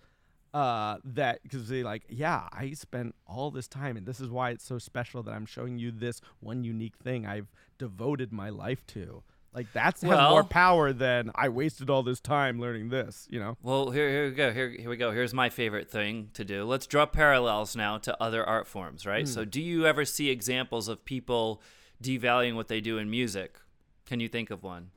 uh 0.54 0.98
that 1.04 1.44
because 1.44 1.68
they 1.68 1.84
like 1.84 2.04
yeah 2.08 2.48
i 2.54 2.72
spent 2.72 3.14
all 3.28 3.52
this 3.52 3.68
time 3.68 3.98
and 3.98 4.06
this 4.06 4.22
is 4.22 4.30
why 4.30 4.50
it's 4.50 4.64
so 4.64 4.78
special 4.78 5.22
that 5.22 5.34
i'm 5.34 5.46
showing 5.46 5.78
you 5.78 5.92
this 5.92 6.22
one 6.40 6.64
unique 6.64 6.96
thing 6.96 7.26
i've 7.26 7.52
devoted 7.78 8.32
my 8.32 8.50
life 8.50 8.88
to 8.88 9.24
like 9.54 9.72
that's 9.74 10.04
well, 10.04 10.30
more 10.30 10.44
power 10.44 10.94
than 10.94 11.32
I 11.34 11.50
wasted 11.50 11.90
all 11.90 12.04
this 12.04 12.20
time 12.20 12.60
learning 12.60 12.90
this, 12.90 13.28
you 13.30 13.40
know. 13.40 13.58
Well, 13.62 13.92
here, 13.92 14.10
here 14.10 14.26
we 14.26 14.32
go. 14.36 14.54
Here, 14.54 14.70
here 14.70 14.90
we 14.90 14.98
go. 14.98 15.12
Here's 15.12 15.34
my 15.34 15.50
favorite 15.50 15.90
thing 15.90 16.30
to 16.34 16.46
do. 16.46 16.64
Let's 16.64 16.86
draw 16.86 17.06
parallels 17.06 17.76
now 17.76 17.98
to 18.00 18.22
other 18.22 18.46
art 18.46 18.68
forms, 18.68 19.06
right? 19.06 19.26
Mm. 19.26 19.28
So, 19.28 19.46
do 19.46 19.62
you 19.62 19.86
ever 19.86 20.06
see 20.06 20.30
examples 20.30 20.88
of 20.88 21.06
people 21.06 21.62
devaluing 22.02 22.56
what 22.56 22.68
they 22.68 22.82
do 22.82 22.98
in 22.98 23.10
music? 23.10 23.58
Can 24.06 24.20
you 24.20 24.28
think 24.28 24.52
of 24.52 24.64
one? 24.64 24.92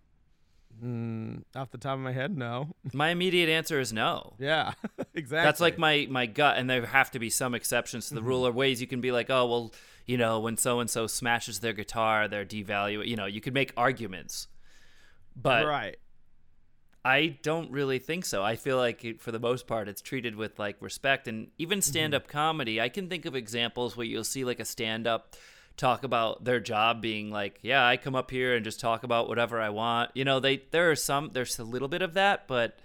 Mm, 0.83 1.43
off 1.55 1.71
the 1.71 1.79
top 1.79 1.95
of 1.95 2.01
my 2.01 2.13
head, 2.13 2.37
no. 2.37 2.69
my 2.93 3.11
immediate 3.11 3.49
answer 3.49 3.81
is 3.81 3.93
no. 3.93 4.35
Yeah, 4.39 4.73
exactly. 5.15 5.27
That's 5.45 5.61
like 5.61 5.79
my 5.79 6.07
my 6.11 6.27
gut, 6.27 6.57
and 6.59 6.71
there 6.71 6.85
have 6.87 7.11
to 7.13 7.19
be 7.19 7.31
some 7.31 7.55
exceptions 7.55 8.09
to 8.09 8.15
the 8.15 8.21
mm-hmm. 8.21 8.29
rule 8.29 8.47
or 8.47 8.53
ways 8.53 8.81
you 8.81 8.87
can 8.87 9.01
be 9.01 9.13
like, 9.13 9.31
oh 9.31 9.47
well, 9.47 9.73
you 10.07 10.17
know, 10.17 10.41
when 10.41 10.57
so 10.57 10.81
and 10.81 10.89
so 10.89 11.07
smashes 11.07 11.61
their 11.61 11.73
guitar, 11.73 12.29
they're 12.29 12.45
devaluing. 12.45 13.07
You 13.07 13.17
know, 13.17 13.27
you 13.27 13.41
could 13.41 13.55
make 13.55 13.73
arguments, 13.77 14.49
but 15.35 15.67
right. 15.67 15.97
I 17.05 17.39
don't 17.43 17.71
really 17.71 17.99
think 17.99 18.27
so. 18.27 18.43
I 18.43 18.57
feel 18.57 18.77
like 18.77 19.05
it, 19.05 19.21
for 19.21 19.33
the 19.33 19.39
most 19.39 19.67
part, 19.67 19.89
it's 19.89 20.03
treated 20.03 20.37
with 20.37 20.59
like 20.59 20.77
respect, 20.81 21.29
and 21.29 21.49
even 21.59 21.81
stand 21.81 22.15
up 22.15 22.25
mm-hmm. 22.25 22.33
comedy. 22.33 22.81
I 22.81 22.89
can 22.89 23.09
think 23.09 23.25
of 23.25 23.35
examples 23.35 23.97
where 23.97 24.07
you'll 24.07 24.25
see 24.25 24.45
like 24.45 24.61
a 24.61 24.65
stand 24.65 25.07
up 25.07 25.37
talk 25.77 26.05
about 26.05 26.45
their 26.45 26.61
job 26.61 27.01
being 27.01 27.31
like, 27.31 27.59
yeah, 27.63 27.87
I 27.87 27.97
come 27.97 28.15
up 28.15 28.31
here 28.31 28.55
and 28.55 28.65
just 28.65 28.81
talk 28.81 29.03
about 29.03 29.29
whatever 29.29 29.61
I 29.61 29.71
want. 29.71 30.11
You 30.15 30.25
know, 30.25 30.41
they 30.41 30.63
there 30.71 30.91
are 30.91 30.97
some 30.97 31.31
there's 31.33 31.59
a 31.59 31.65
little 31.65 31.89
bit 31.89 32.03
of 32.03 32.15
that, 32.15 32.47
but 32.47 32.79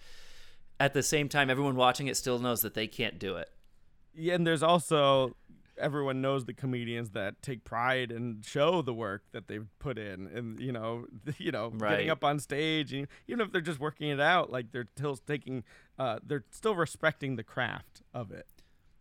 at 0.80 0.93
the 0.93 1.04
same 1.04 1.30
time, 1.30 1.49
everyone 1.49 1.75
watching 1.75 2.08
it 2.08 2.17
still 2.17 2.39
knows 2.39 2.62
that 2.62 2.73
they 2.73 2.88
can't 2.88 3.19
do 3.19 3.36
it. 3.36 3.49
Yeah, 4.13 4.36
and 4.36 4.47
there's 4.47 4.63
also 4.63 5.36
everyone 5.78 6.22
knows 6.22 6.46
the 6.46 6.54
comedians 6.54 7.12
that 7.12 7.42
take 7.42 7.64
pride 7.64 8.12
and 8.12 8.46
show 8.46 8.82
the 8.82 8.94
work 8.94 9.24
that 9.32 9.48
they've 9.48 9.68
put 9.80 9.98
in 9.98 10.28
and 10.28 10.60
you 10.60 10.72
know 10.72 11.06
you 11.38 11.52
know 11.52 11.72
right. 11.76 11.92
getting 11.92 12.10
up 12.10 12.24
on 12.24 12.40
stage 12.40 12.94
and 12.94 13.08
even 13.28 13.42
if 13.42 13.52
they're 13.52 13.62
just 13.62 13.80
working 13.80 14.10
it 14.10 14.20
out 14.20 14.52
like 14.52 14.72
they're 14.72 14.88
still 14.96 15.16
taking 15.16 15.64
uh, 15.98 16.20
they're 16.26 16.44
still 16.52 16.76
respecting 16.76 17.36
the 17.36 17.44
craft 17.44 18.02
of 18.14 18.32
it 18.32 18.48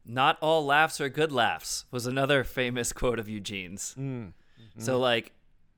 not 0.06 0.38
all 0.40 0.64
laughs 0.64 1.00
are 1.00 1.08
good 1.08 1.32
laughs 1.32 1.86
was 1.90 2.06
another 2.06 2.44
famous 2.44 2.92
quote 2.92 3.18
of 3.18 3.28
eugene's 3.28 3.94
mm. 3.98 4.04
mm-hmm. 4.04 4.80
so 4.80 4.98
like 4.98 5.33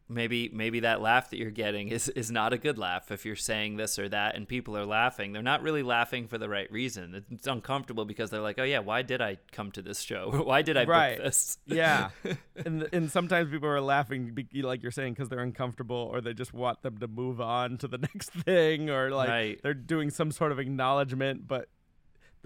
maybe 0.09 0.51
maybe 0.53 0.81
that 0.81 1.01
laugh 1.01 1.31
that 1.31 1.38
you're 1.38 1.51
getting 1.51 1.88
is 1.88 2.09
is 2.11 2.31
not 2.31 2.53
a 2.53 2.59
good 2.59 2.79
laugh 2.79 3.11
if 3.11 3.25
you're 3.25 3.35
saying 3.35 3.77
this 3.77 3.99
or 3.99 4.09
that 4.09 4.37
and 4.37 4.47
people 4.47 4.77
are 4.77 4.87
laughing. 4.87 5.33
They're 5.33 5.42
not 5.42 5.62
really 5.62 5.83
laughing 5.83 6.29
for 6.29 6.38
the 6.38 6.49
right 6.49 6.71
reason. 6.71 7.25
It's 7.31 7.47
uncomfortable 7.47 8.05
because 8.05 8.31
they're 8.31 8.40
like 8.40 8.59
oh 8.59 8.64
yeah 8.64 8.79
why 8.79 9.03
did 9.03 9.21
i 9.21 9.38
come 9.53 9.73
to 9.73 9.83
this 9.83 10.01
show? 10.01 10.31
Why 10.47 10.62
did 10.62 10.77
i 10.77 10.85
right. 10.85 11.16
book 11.16 11.27
this? 11.27 11.59
Yeah. 11.66 12.11
And 12.64 12.88
and 12.90 13.11
sometimes 13.11 13.51
people 13.51 13.69
are 13.69 13.83
laughing 13.83 14.35
like 14.55 14.83
you're 14.83 14.90
saying 14.90 15.12
because 15.12 15.29
they're 15.29 15.40
uncomfortable 15.40 16.09
or 16.11 16.23
they 16.23 16.33
just 16.33 16.55
want 16.55 16.81
them 16.83 16.97
to 16.99 17.07
move 17.07 17.38
on 17.38 17.77
to 17.79 17.88
the 17.88 17.99
next 18.14 18.31
thing 18.31 18.88
or 18.88 19.11
like 19.11 19.29
right. 19.29 19.61
they're 19.62 19.75
doing 19.75 20.09
some 20.09 20.33
sort 20.33 20.53
of 20.53 20.59
acknowledgement 20.59 21.47
but 21.47 21.69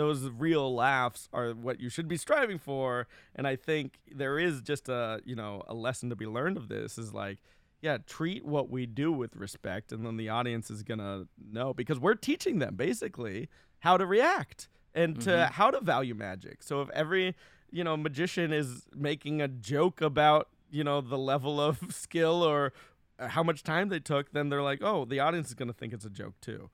those 0.00 0.28
real 0.30 0.74
laughs 0.74 1.28
are 1.32 1.50
what 1.50 1.78
you 1.78 1.90
should 1.90 2.08
be 2.08 2.16
striving 2.16 2.58
for. 2.58 3.06
And 3.34 3.46
i 3.46 3.56
think 3.56 4.00
there 4.10 4.38
is 4.38 4.62
just 4.62 4.88
a 4.88 5.20
you 5.24 5.36
know 5.36 5.62
a 5.68 5.74
lesson 5.74 6.08
to 6.10 6.16
be 6.16 6.26
learned 6.26 6.56
of 6.56 6.68
this 6.68 6.98
is 6.98 7.12
like 7.12 7.38
yeah 7.82 7.98
treat 8.06 8.44
what 8.44 8.70
we 8.70 8.86
do 8.86 9.12
with 9.12 9.36
respect 9.36 9.92
and 9.92 10.04
then 10.04 10.16
the 10.16 10.28
audience 10.28 10.70
is 10.70 10.82
gonna 10.82 11.24
know 11.52 11.72
because 11.74 11.98
we're 11.98 12.14
teaching 12.14 12.58
them 12.58 12.76
basically 12.76 13.48
how 13.80 13.96
to 13.96 14.06
react 14.06 14.68
and 14.94 15.20
to 15.20 15.30
mm-hmm. 15.30 15.52
how 15.52 15.70
to 15.70 15.80
value 15.80 16.14
magic. 16.14 16.62
So 16.62 16.82
if 16.82 16.90
every 16.90 17.34
you 17.70 17.84
know 17.84 17.96
magician 17.96 18.52
is 18.52 18.82
making 18.94 19.40
a 19.40 19.48
joke 19.48 20.00
about 20.00 20.48
you 20.70 20.84
know 20.84 21.00
the 21.00 21.18
level 21.18 21.60
of 21.60 21.78
skill 21.90 22.42
or 22.42 22.72
how 23.18 23.42
much 23.42 23.62
time 23.62 23.90
they 23.90 24.00
took 24.00 24.32
then 24.32 24.48
they're 24.48 24.62
like 24.62 24.80
oh 24.82 25.04
the 25.04 25.20
audience 25.20 25.48
is 25.48 25.54
gonna 25.54 25.74
think 25.74 25.92
it's 25.92 26.06
a 26.06 26.10
joke 26.10 26.34
too 26.40 26.70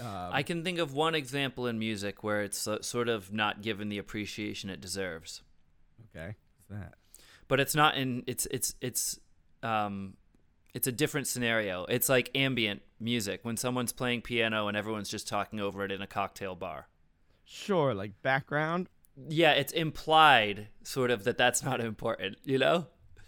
um, 0.00 0.30
I 0.32 0.42
can 0.42 0.64
think 0.64 0.78
of 0.78 0.92
one 0.94 1.14
example 1.14 1.66
in 1.66 1.78
music 1.78 2.22
where 2.24 2.42
it's 2.42 2.66
uh, 2.66 2.80
sort 2.82 3.08
of 3.08 3.32
not 3.32 3.62
given 3.62 3.88
the 3.88 3.98
appreciation 3.98 4.70
it 4.70 4.80
deserves. 4.80 5.42
Okay. 6.16 6.34
What's 6.68 6.80
that? 6.82 6.94
but 7.48 7.58
it's 7.60 7.74
not 7.74 7.96
in 7.96 8.22
it's 8.28 8.46
it's 8.52 8.74
it's 8.80 9.18
um 9.64 10.14
it's 10.72 10.86
a 10.86 10.92
different 10.92 11.26
scenario 11.26 11.84
it's 11.86 12.08
like 12.08 12.30
ambient 12.36 12.80
music 13.00 13.40
when 13.42 13.56
someone's 13.56 13.92
playing 13.92 14.22
piano 14.22 14.68
and 14.68 14.76
everyone's 14.76 15.08
just 15.08 15.26
talking 15.26 15.58
over 15.58 15.84
it 15.84 15.90
in 15.90 16.00
a 16.00 16.06
cocktail 16.06 16.54
bar 16.54 16.86
Sure, 17.44 17.92
like 17.92 18.12
background. 18.22 18.88
yeah 19.28 19.50
it's 19.50 19.72
implied 19.72 20.68
sort 20.84 21.10
of 21.10 21.24
that 21.24 21.36
that's 21.36 21.64
not 21.64 21.80
important 21.80 22.36
you 22.44 22.56
know 22.58 22.86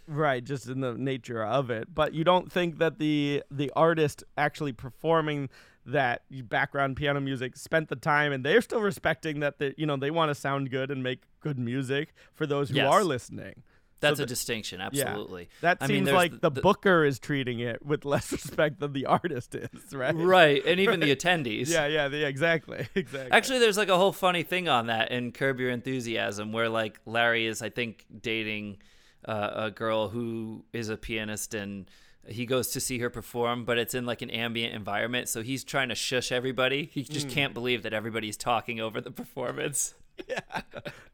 Right, 0.09 0.43
just 0.45 0.67
in 0.69 0.81
the 0.81 0.95
nature 0.95 1.45
of 1.45 1.71
it. 1.71 1.95
But 1.95 2.13
you 2.13 2.25
don't 2.25 2.51
think 2.51 2.79
that 2.79 2.99
the 2.99 3.43
the 3.53 3.71
artist 3.77 4.25
actually 4.37 4.73
performing 4.73 5.49
that 5.85 6.23
background 6.49 6.97
piano 6.97 7.21
music 7.21 7.57
spent 7.57 7.89
the 7.89 7.97
time 7.97 8.33
and 8.33 8.45
they're 8.45 8.61
still 8.61 8.81
respecting 8.81 9.41
that 9.41 9.59
they 9.59 9.75
you 9.77 9.85
know 9.87 9.97
they 9.97 10.11
want 10.11 10.29
to 10.31 10.35
sound 10.35 10.71
good 10.71 10.91
and 10.91 11.03
make 11.03 11.23
good 11.41 11.59
music 11.59 12.15
for 12.35 12.47
those 12.47 12.71
who 12.71 12.77
Yes. 12.77 12.93
are 12.93 13.03
listening. 13.03 13.63
that's 14.01 14.19
the- 14.19 14.25
a 14.25 14.27
distinction 14.27 14.81
Yeah. 14.81 14.87
absolutely 14.87 15.49
That 15.61 15.79
I 15.81 15.87
seems 15.89 16.07
there's 16.07 16.15
like 16.17 16.41
the, 16.41 16.51
the- 16.51 16.61
booker 16.61 17.05
is 17.05 17.19
treating 17.19 17.59
it 17.61 17.85
with 17.85 18.05
less 18.15 18.31
respect 18.33 18.79
than 18.81 18.93
the 18.93 19.07
artist 19.07 19.55
is, 19.55 19.93
right? 19.93 20.15
right 20.15 20.65
and 20.67 20.79
even 20.81 21.01
the 21.01 21.15
attendees 21.15 21.69
Yeah, 21.69 21.87
yeah, 21.87 22.09
the, 22.09 22.25
exactly. 22.27 22.87
Exactly. 22.95 23.31
Actually, 23.33 23.59
there's 23.61 23.77
like 23.77 23.89
a 23.89 23.97
whole 23.97 24.13
funny 24.13 24.43
thing 24.45 24.69
on 24.69 24.87
that 24.87 25.11
in 25.13 25.31
Curb 25.33 25.59
Your 25.61 25.71
Enthusiasm, 25.71 26.53
where 26.53 26.69
like 26.69 26.99
Larry 27.07 27.47
is, 27.47 27.61
I 27.63 27.71
think, 27.71 28.05
dating 28.21 28.79
uh, 29.25 29.51
a 29.67 29.71
girl 29.71 30.09
who 30.09 30.65
is 30.73 30.89
a 30.89 30.97
pianist, 30.97 31.55
and 31.55 31.89
he 32.29 32.47
goes 32.47 32.69
to 32.69 32.81
see 32.81 32.99
her 33.01 33.11
perform, 33.11 33.65
but 33.65 33.79
it's 33.79 33.95
in 33.95 34.07
like 34.07 34.23
an 34.23 34.31
ambient 34.31 34.75
environment, 34.75 35.29
so 35.29 35.43
he's 35.43 35.65
trying 35.65 35.89
to 35.89 35.95
shush 35.95 36.31
everybody. 36.33 36.85
He 36.93 37.03
just 37.03 37.29
can't 37.29 37.53
believe 37.55 37.83
that 37.83 37.93
everybody's 37.93 38.37
talking 38.37 38.81
over 38.81 39.01
the 39.01 39.11
performance, 39.11 39.95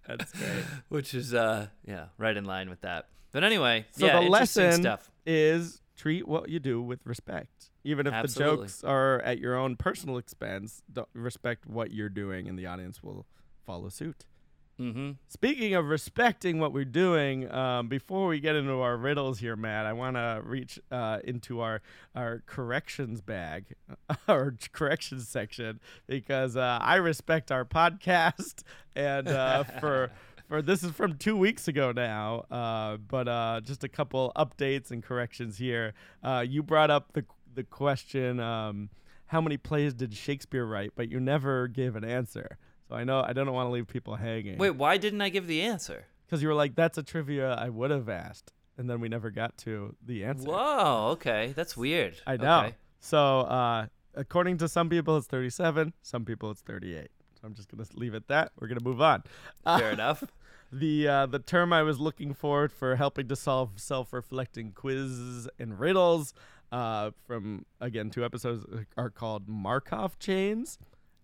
that's 0.07 0.33
great. 0.33 0.65
which 0.89 1.15
is 1.15 1.35
uh 1.35 1.69
yeah, 1.87 2.07
right 2.19 2.37
in 2.37 2.45
line 2.45 2.69
with 2.71 2.81
that. 2.83 3.09
But 3.33 3.45
anyway, 3.45 3.87
So 3.93 4.07
yeah, 4.07 4.21
the 4.21 4.29
lesson 4.29 4.73
stuff. 4.73 5.11
is 5.27 5.81
treat 5.97 6.27
what 6.27 6.49
you 6.49 6.59
do 6.59 6.81
with 6.81 7.01
respect. 7.05 7.71
Even 7.85 8.07
if 8.07 8.13
Absolutely. 8.13 8.57
the 8.57 8.63
jokes 8.63 8.85
are 8.85 9.21
at 9.21 9.39
your 9.39 9.57
own 9.57 9.77
personal 9.77 10.17
expense, 10.19 10.83
don't 10.93 11.09
respect 11.15 11.67
what 11.67 11.91
you're 11.93 12.09
doing 12.09 12.49
and 12.49 12.59
the 12.59 12.67
audience 12.67 13.03
will 13.03 13.27
follow 13.67 13.89
suit. 13.89 14.27
Mm-hmm. 14.81 15.13
Speaking 15.27 15.75
of 15.75 15.87
respecting 15.89 16.61
what 16.61 16.73
we're 16.73 16.85
doing, 16.85 17.51
um, 17.53 17.89
before 17.89 18.29
we 18.29 18.39
get 18.39 18.55
into 18.55 18.81
our 18.81 18.97
riddles 18.97 19.41
here, 19.41 19.57
Matt, 19.57 19.87
I 19.87 19.93
want 19.93 20.17
to 20.17 20.41
reach 20.45 20.79
uh, 20.93 21.19
into 21.25 21.61
our 21.61 21.83
our 22.15 22.43
corrections 22.47 23.21
bag, 23.21 23.75
our 24.29 24.55
corrections 24.73 25.29
section, 25.29 25.81
because 26.07 26.57
uh, 26.57 26.79
I 26.81 26.97
respect 26.97 27.51
our 27.51 27.65
podcast, 27.65 28.63
and 28.97 29.27
uh, 29.27 29.65
for 29.65 30.13
for 30.49 30.63
this 30.63 30.85
is 30.85 30.93
from 30.93 31.19
two 31.19 31.37
weeks 31.37 31.67
ago 31.67 31.91
now, 31.91 32.45
uh, 32.51 32.99
but 32.99 33.27
uh, 33.27 33.61
just 33.65 33.83
a 33.83 33.89
couple 33.89 34.33
updates 34.37 34.93
and 34.93 35.03
corrections 35.03 35.59
here. 35.59 35.93
Uh, 36.23 36.45
you 36.49 36.63
brought 36.63 36.91
up 36.91 37.13
the 37.15 37.25
the 37.55 37.65
question, 37.65 38.39
um, 38.39 38.91
how 39.27 39.41
many 39.41 39.57
plays 39.57 39.93
did 39.93 40.15
Shakespeare 40.15 40.65
write? 40.65 40.93
But 40.95 41.11
you 41.11 41.19
never 41.19 41.67
gave 41.67 41.97
an 41.97 42.05
answer. 42.05 42.59
So 42.89 42.95
I 42.95 43.05
know 43.05 43.23
I 43.27 43.33
don't 43.33 43.53
want 43.53 43.67
to 43.67 43.71
leave 43.71 43.87
people 43.87 44.17
hanging. 44.17 44.59
Wait, 44.59 44.71
why 44.71 44.97
didn't 44.97 45.21
I 45.21 45.29
give 45.29 45.47
the 45.47 45.61
answer? 45.61 46.07
Because 46.27 46.43
you 46.43 46.49
were 46.49 46.55
like, 46.55 46.75
that's 46.75 46.99
a 46.99 47.03
trivia 47.03 47.55
I 47.55 47.69
would 47.69 47.91
have 47.91 48.09
asked. 48.09 48.53
And 48.77 48.89
then 48.89 49.01
we 49.01 49.09
never 49.09 49.31
got 49.31 49.59
to 49.59 49.97
the 50.05 50.25
answer. 50.25 50.49
Whoa, 50.49 51.09
okay, 51.13 51.53
that's 51.57 51.77
weird. 51.77 52.15
I 52.27 52.37
know. 52.37 52.61
Okay. 52.61 52.75
So, 53.01 53.41
uh, 53.41 53.87
according 54.15 54.59
to 54.59 54.69
some 54.69 54.89
people, 54.89 55.17
it's 55.17 55.27
37. 55.27 55.93
Some 56.03 56.25
people, 56.25 56.51
it's 56.51 56.61
38. 56.61 57.09
So 57.35 57.47
I'm 57.47 57.55
just 57.55 57.69
going 57.71 57.85
to 57.85 57.97
leave 57.97 58.15
it 58.15 58.19
at 58.19 58.29
that. 58.29 58.53
We're 58.59 58.69
going 58.69 58.79
to 58.79 58.85
move 58.85 59.01
on. 59.01 59.23
Uh, 59.65 59.79
Fair 59.79 59.91
enough. 59.91 60.25
the 60.73 61.09
uh, 61.09 61.27
the 61.27 61.39
term 61.39 61.73
I 61.73 61.83
was 61.83 61.99
looking 61.99 62.35
for 62.35 62.69
for 62.69 62.97
helping 62.97 63.29
to 63.29 63.37
solve 63.37 63.73
self-reflecting 63.77 64.73
quizzes 64.73 65.49
and 65.59 65.79
riddles 65.79 66.35
uh, 66.73 67.13
from 67.27 67.65
again 67.81 68.11
two 68.11 68.25
episodes 68.25 68.67
are 68.97 69.11
called 69.11 69.49
Markov 69.49 70.19
chains. 70.19 70.79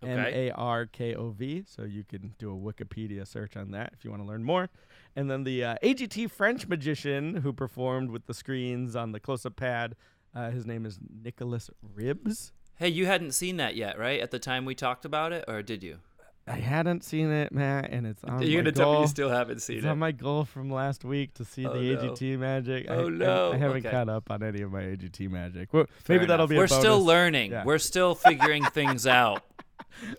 M. 0.05 0.18
A 0.26 0.50
R 0.52 0.86
K 0.86 1.14
O 1.14 1.30
V. 1.30 1.64
So 1.66 1.82
you 1.82 2.05
can 2.05 2.34
do 2.38 2.50
a 2.50 2.55
Wikipedia 2.57 3.26
search 3.26 3.57
on 3.57 3.70
that 3.72 3.92
if 3.96 4.05
you 4.05 4.11
want 4.11 4.22
to 4.22 4.28
learn 4.28 4.44
more. 4.44 4.68
And 5.16 5.30
then 5.30 5.44
the 5.44 5.64
uh, 5.64 5.74
AGT 5.82 6.30
French 6.30 6.66
magician 6.66 7.36
who 7.36 7.52
performed 7.52 8.11
with 8.11 8.26
the 8.26 8.34
screens 8.34 8.96
on 8.96 9.12
the 9.12 9.20
close-up 9.20 9.57
pad. 9.57 9.94
Uh, 10.34 10.50
his 10.50 10.66
name 10.66 10.84
is 10.84 10.98
Nicolas 11.22 11.70
Ribs. 11.94 12.52
Hey, 12.76 12.88
you 12.88 13.07
hadn't 13.07 13.32
seen 13.32 13.57
that 13.59 13.76
yet, 13.76 13.96
right? 13.98 14.20
At 14.20 14.32
the 14.32 14.40
time 14.40 14.64
we 14.64 14.74
talked 14.74 15.05
about 15.05 15.32
it, 15.32 15.44
or 15.46 15.62
did 15.62 15.84
you? 15.84 15.98
I 16.46 16.57
hadn't 16.57 17.05
seen 17.05 17.30
it, 17.30 17.52
Matt, 17.52 17.90
and 17.90 18.07
it's 18.07 18.22
on 18.24 18.42
You're 18.42 18.62
my 18.62 18.70
gonna 18.70 18.72
tell 18.72 18.94
me 18.96 19.00
you 19.02 19.07
still 19.07 19.30
haven't 19.30 19.62
seen 19.62 19.78
It's 19.78 19.86
it. 19.86 19.88
on 19.88 19.98
my 19.98 20.12
goal 20.12 20.44
from 20.44 20.68
last 20.70 21.02
week 21.05 21.32
to 21.34 21.44
see 21.44 21.64
Oh, 21.64 21.72
the 21.72 21.80
no. 21.94 21.96
AGT 22.12 22.36
magic. 22.38 22.90
I, 22.90 22.94
Oh, 22.96 23.07
I- 23.07 23.11
no. 23.11 23.52
I, 23.52 23.57
haven't 23.57 23.78
Okay. 23.78 23.90
caught 23.90 24.09
up 24.11 24.30
on 24.30 24.42
any 24.42 24.61
of 24.61 24.70
my 24.72 24.82
AGT 24.82 25.30
magic. 25.30 25.72
Well, 25.72 25.86
maybe 26.09 26.26
that'll 26.26 26.44
enough. 26.44 26.50
be. 26.50 26.57
We're 26.59 26.66
still 26.66 27.02
learning. 27.02 27.52
Yeah. 27.52 27.64
We're 27.64 27.78
still 27.78 28.14
figuring 28.14 28.62
things 28.64 29.07
out. 29.20 29.42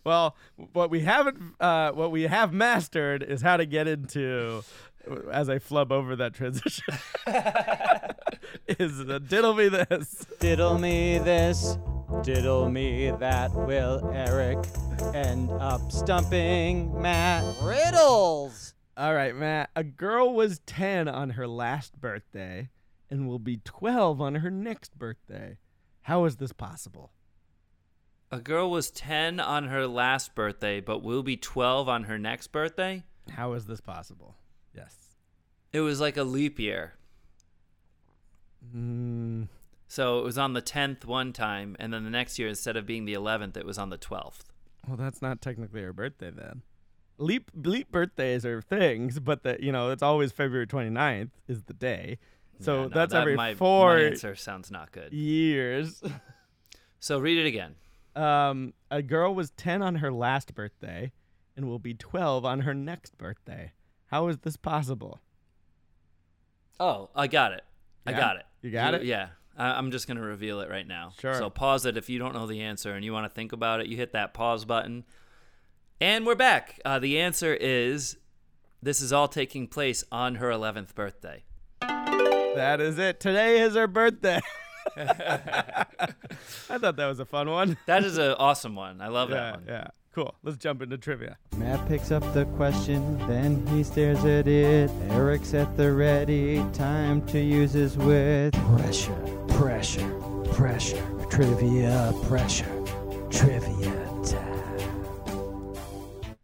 Well, 0.04 0.36
what 0.74 0.90
we 0.90 1.02
haven't, 1.02 1.56
uh, 1.60 1.92
what 1.92 2.12
we 2.12 2.24
have 2.24 2.54
mastered 2.54 3.24
is 3.24 3.42
how 3.42 3.58
to 3.58 3.66
get 3.66 3.88
into. 3.88 4.64
As 5.32 5.50
I 5.50 5.60
flub 5.60 5.92
over 5.92 6.16
that 6.16 6.34
transition, 6.34 6.96
is 8.68 9.06
the 9.06 9.20
diddle 9.20 9.54
me 9.54 9.70
this. 9.70 10.26
Diddle 10.40 10.80
me 10.80 11.20
this, 11.20 11.78
diddle 12.24 12.70
me 12.70 13.12
that. 13.12 13.54
Will 13.54 14.10
Eric 14.14 14.66
end 15.14 15.52
up 15.52 15.92
stumping 15.92 17.00
Matt? 17.00 17.44
Riddles! 17.62 18.74
All 18.98 19.14
right, 19.14 19.36
Matt. 19.36 19.70
A 19.76 19.84
girl 19.84 20.34
was 20.34 20.60
ten 20.66 21.08
on 21.08 21.32
her 21.32 21.48
last 21.48 22.02
birthday, 22.02 22.70
and 23.10 23.28
will 23.28 23.38
be 23.40 23.58
twelve 23.58 24.20
on 24.20 24.36
her 24.36 24.50
next 24.50 24.98
birthday. 24.98 25.58
How 26.04 26.26
is 26.26 26.38
this 26.38 26.54
possible? 26.54 27.12
A 28.32 28.40
girl 28.40 28.70
was 28.70 28.92
10 28.92 29.40
on 29.40 29.66
her 29.68 29.88
last 29.88 30.36
birthday, 30.36 30.80
but 30.82 31.04
will 31.04 31.24
be 31.24 31.38
12 31.38 31.88
on 31.88 32.04
her 32.06 32.18
next 32.18 32.48
birthday. 32.48 33.04
How 33.32 33.54
is 33.54 33.66
this 33.66 33.82
possible? 33.82 34.36
Yes. 34.76 34.96
It 35.72 35.82
was 35.82 36.00
like 36.02 36.18
a 36.18 36.24
leap 36.24 36.60
year. 36.60 36.94
Mm, 38.76 39.48
So 39.88 40.20
it 40.20 40.24
was 40.24 40.38
on 40.38 40.54
the 40.54 40.62
10th 40.62 41.06
one 41.06 41.32
time, 41.34 41.76
and 41.80 41.94
then 41.94 42.04
the 42.04 42.10
next 42.10 42.40
year, 42.40 42.48
instead 42.48 42.76
of 42.76 42.86
being 42.86 43.06
the 43.06 43.14
11th, 43.14 43.56
it 43.58 43.66
was 43.66 43.78
on 43.78 43.90
the 43.90 43.98
12th. 43.98 44.42
well, 44.88 44.98
that's 44.98 45.22
not 45.22 45.42
technically 45.42 45.82
her 45.82 45.94
birthday 45.94 46.32
then. 46.32 46.62
Leap 47.18 47.50
leap 47.56 47.90
birthdays 47.92 48.46
are 48.46 48.62
things, 48.62 49.20
but 49.20 49.44
that 49.44 49.62
you 49.62 49.72
know 49.72 49.90
it's 49.92 50.04
always 50.04 50.34
February 50.34 50.68
29th 50.68 51.30
is 51.48 51.64
the 51.64 51.74
day. 51.74 52.18
So 52.60 52.74
Yeah, 52.76 52.82
no, 52.82 52.88
that's 52.90 53.14
that- 53.14 53.22
every 53.22 53.36
my, 53.38 53.54
four 53.56 53.96
My 53.96 54.02
answer 54.04 54.36
sounds 54.36 54.70
not 54.72 54.92
good. 54.92 55.14
years. 55.14 56.02
So 57.00 57.20
read 57.20 57.38
it 57.38 57.46
again. 57.48 57.76
Um, 58.16 58.74
a 58.90 59.02
girl 59.02 59.36
was 59.36 59.52
10 59.52 59.82
on 59.82 59.96
her 59.96 60.12
last 60.12 60.56
birthday 60.56 61.12
and 61.58 61.68
will 61.68 61.80
be 61.80 61.94
12 61.94 62.46
on 62.46 62.62
her 62.62 62.74
next 62.74 63.18
birthday. 63.18 63.74
How 64.08 64.28
is 64.28 64.38
this 64.40 64.56
possible? 64.58 65.20
Oh, 66.80 67.10
I 67.16 67.28
got 67.28 67.54
it. 67.54 67.64
I 68.06 68.12
Yeah? 68.12 68.20
got 68.20 68.36
it. 68.38 68.46
You 68.62 68.72
got 68.72 68.94
it? 68.94 69.04
Yeah. 69.04 69.30
I- 69.58 69.78
I'm 69.78 69.92
just 69.92 70.08
going 70.08 70.18
to 70.18 70.24
reveal 70.24 70.60
it 70.62 70.70
right 70.70 70.88
now. 70.88 71.14
Sure. 71.20 71.34
So 71.36 71.50
pause 71.50 71.86
it 71.86 71.98
if 71.98 72.10
you 72.10 72.20
don't 72.20 72.34
know 72.34 72.46
the 72.48 72.62
answer 72.62 72.94
and 72.94 73.04
you 73.06 73.14
want 73.14 73.26
to 73.26 73.34
think 73.34 73.52
about 73.54 73.80
it. 73.80 73.88
You 73.88 73.98
hit 73.98 74.12
that 74.14 74.34
pause 74.34 74.66
button. 74.66 75.06
And 76.02 76.26
we're 76.26 76.36
back. 76.36 76.80
Uh, 76.84 77.00
the 77.00 77.20
answer 77.20 77.54
is 77.54 78.18
this 78.84 79.00
is 79.02 79.14
all 79.14 79.28
taking 79.30 79.68
place 79.68 80.04
on 80.12 80.36
her 80.36 80.50
11th 80.50 80.94
birthday. 80.94 81.44
That 81.82 82.80
is 82.82 82.98
it. 83.00 83.20
Today 83.20 83.60
is 83.62 83.76
her 83.76 83.88
birthday. 83.88 84.42
I 84.98 86.78
thought 86.78 86.96
that 86.96 87.08
was 87.08 87.20
a 87.20 87.26
fun 87.26 87.50
one. 87.50 87.78
That 87.86 88.04
is 88.04 88.18
an 88.18 88.32
awesome 88.34 88.76
one. 88.76 89.02
I 89.02 89.08
love 89.08 89.30
yeah, 89.30 89.36
that 89.36 89.54
one. 89.56 89.64
yeah. 89.68 89.88
Cool. 90.14 90.34
Let's 90.44 90.58
jump 90.58 90.82
into 90.82 90.98
trivia. 90.98 91.38
Matt 91.58 91.86
picks 91.90 92.10
up 92.10 92.24
the 92.34 92.46
question, 92.58 93.18
then 93.28 93.68
he 93.68 93.84
stares 93.84 94.24
at 94.24 94.48
it. 94.48 94.90
Eric's 95.10 95.54
at 95.54 95.76
the 95.76 95.92
ready, 95.92 96.64
time 96.72 97.26
to 97.28 97.40
use 97.40 97.74
his 97.74 97.98
wit. 97.98 98.54
Pressure, 98.54 99.14
pressure, 99.50 100.10
pressure. 100.54 101.04
Trivia, 101.30 102.14
pressure, 102.28 102.84
trivia 103.30 104.05
time. 104.05 104.05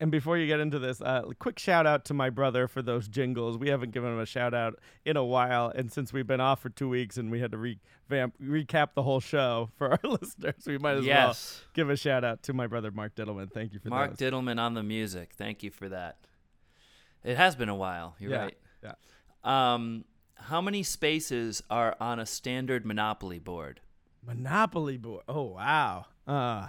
And 0.02 0.10
before 0.12 0.36
you 0.38 0.48
get 0.48 0.60
into 0.60 0.80
this, 0.80 1.00
uh, 1.00 1.22
a 1.30 1.36
quick 1.36 1.60
shout 1.60 1.86
out 1.86 2.06
to 2.06 2.14
my 2.16 2.30
brother 2.32 2.68
for 2.68 2.82
those 2.82 3.08
jingles. 3.08 3.58
We 3.58 3.70
haven't 3.70 3.92
given 3.92 4.12
him 4.12 4.20
a 4.20 4.26
shout 4.26 4.54
out 4.54 4.80
in 5.06 5.16
a 5.16 5.24
while, 5.24 5.72
and 5.76 5.92
since 5.92 6.12
we've 6.12 6.26
been 6.26 6.42
off 6.42 6.60
for 6.60 6.70
two 6.70 6.90
weeks 6.90 7.18
and 7.18 7.30
we 7.30 7.40
had 7.40 7.52
to 7.52 7.58
revamp, 7.60 8.34
recap 8.42 8.96
the 8.96 9.04
whole 9.04 9.20
show 9.20 9.70
for 9.78 9.92
our 9.92 10.00
listeners, 10.04 10.56
we 10.66 10.80
might 10.80 10.98
as 10.98 11.06
well 11.06 11.36
give 11.76 11.90
a 11.92 11.96
shout 11.96 12.24
out 12.24 12.42
to 12.44 12.54
my 12.54 12.66
brother 12.66 12.90
Mark 12.90 13.14
Dittelman. 13.16 13.52
Thank 13.54 13.74
you 13.74 13.80
for 13.80 13.90
Mark 13.90 14.18
those. 14.18 14.32
Dittelman 14.32 14.60
on 14.60 14.74
the 14.74 14.82
music. 14.84 15.34
Thank 15.38 15.62
you 15.62 15.70
for 15.70 15.88
that. 15.90 16.18
It 17.24 17.38
has 17.38 17.56
been 17.56 17.70
a 17.70 17.76
while. 17.76 18.16
You're 18.18 18.32
Yeah, 18.32 18.42
right. 18.42 18.58
yeah. 18.84 18.94
Um, 19.44 20.06
how 20.36 20.62
many 20.62 20.82
spaces 20.82 21.62
are 21.70 21.96
on 22.00 22.20
a 22.20 22.26
standard 22.26 22.88
Monopoly 22.88 23.38
board? 23.38 23.82
Monopoly 24.26 24.98
board. 24.98 25.24
Oh 25.28 25.44
wow. 25.44 26.06
Uh, 26.26 26.68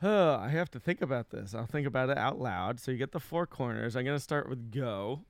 huh, 0.00 0.38
I 0.40 0.48
have 0.48 0.70
to 0.72 0.80
think 0.80 1.00
about 1.00 1.30
this. 1.30 1.54
I'll 1.54 1.66
think 1.66 1.86
about 1.86 2.10
it 2.10 2.18
out 2.18 2.38
loud. 2.40 2.80
So 2.80 2.90
you 2.90 2.98
get 2.98 3.12
the 3.12 3.20
four 3.20 3.46
corners. 3.46 3.96
I'm 3.96 4.04
gonna 4.04 4.18
start 4.20 4.48
with 4.48 4.70
go. 4.70 5.24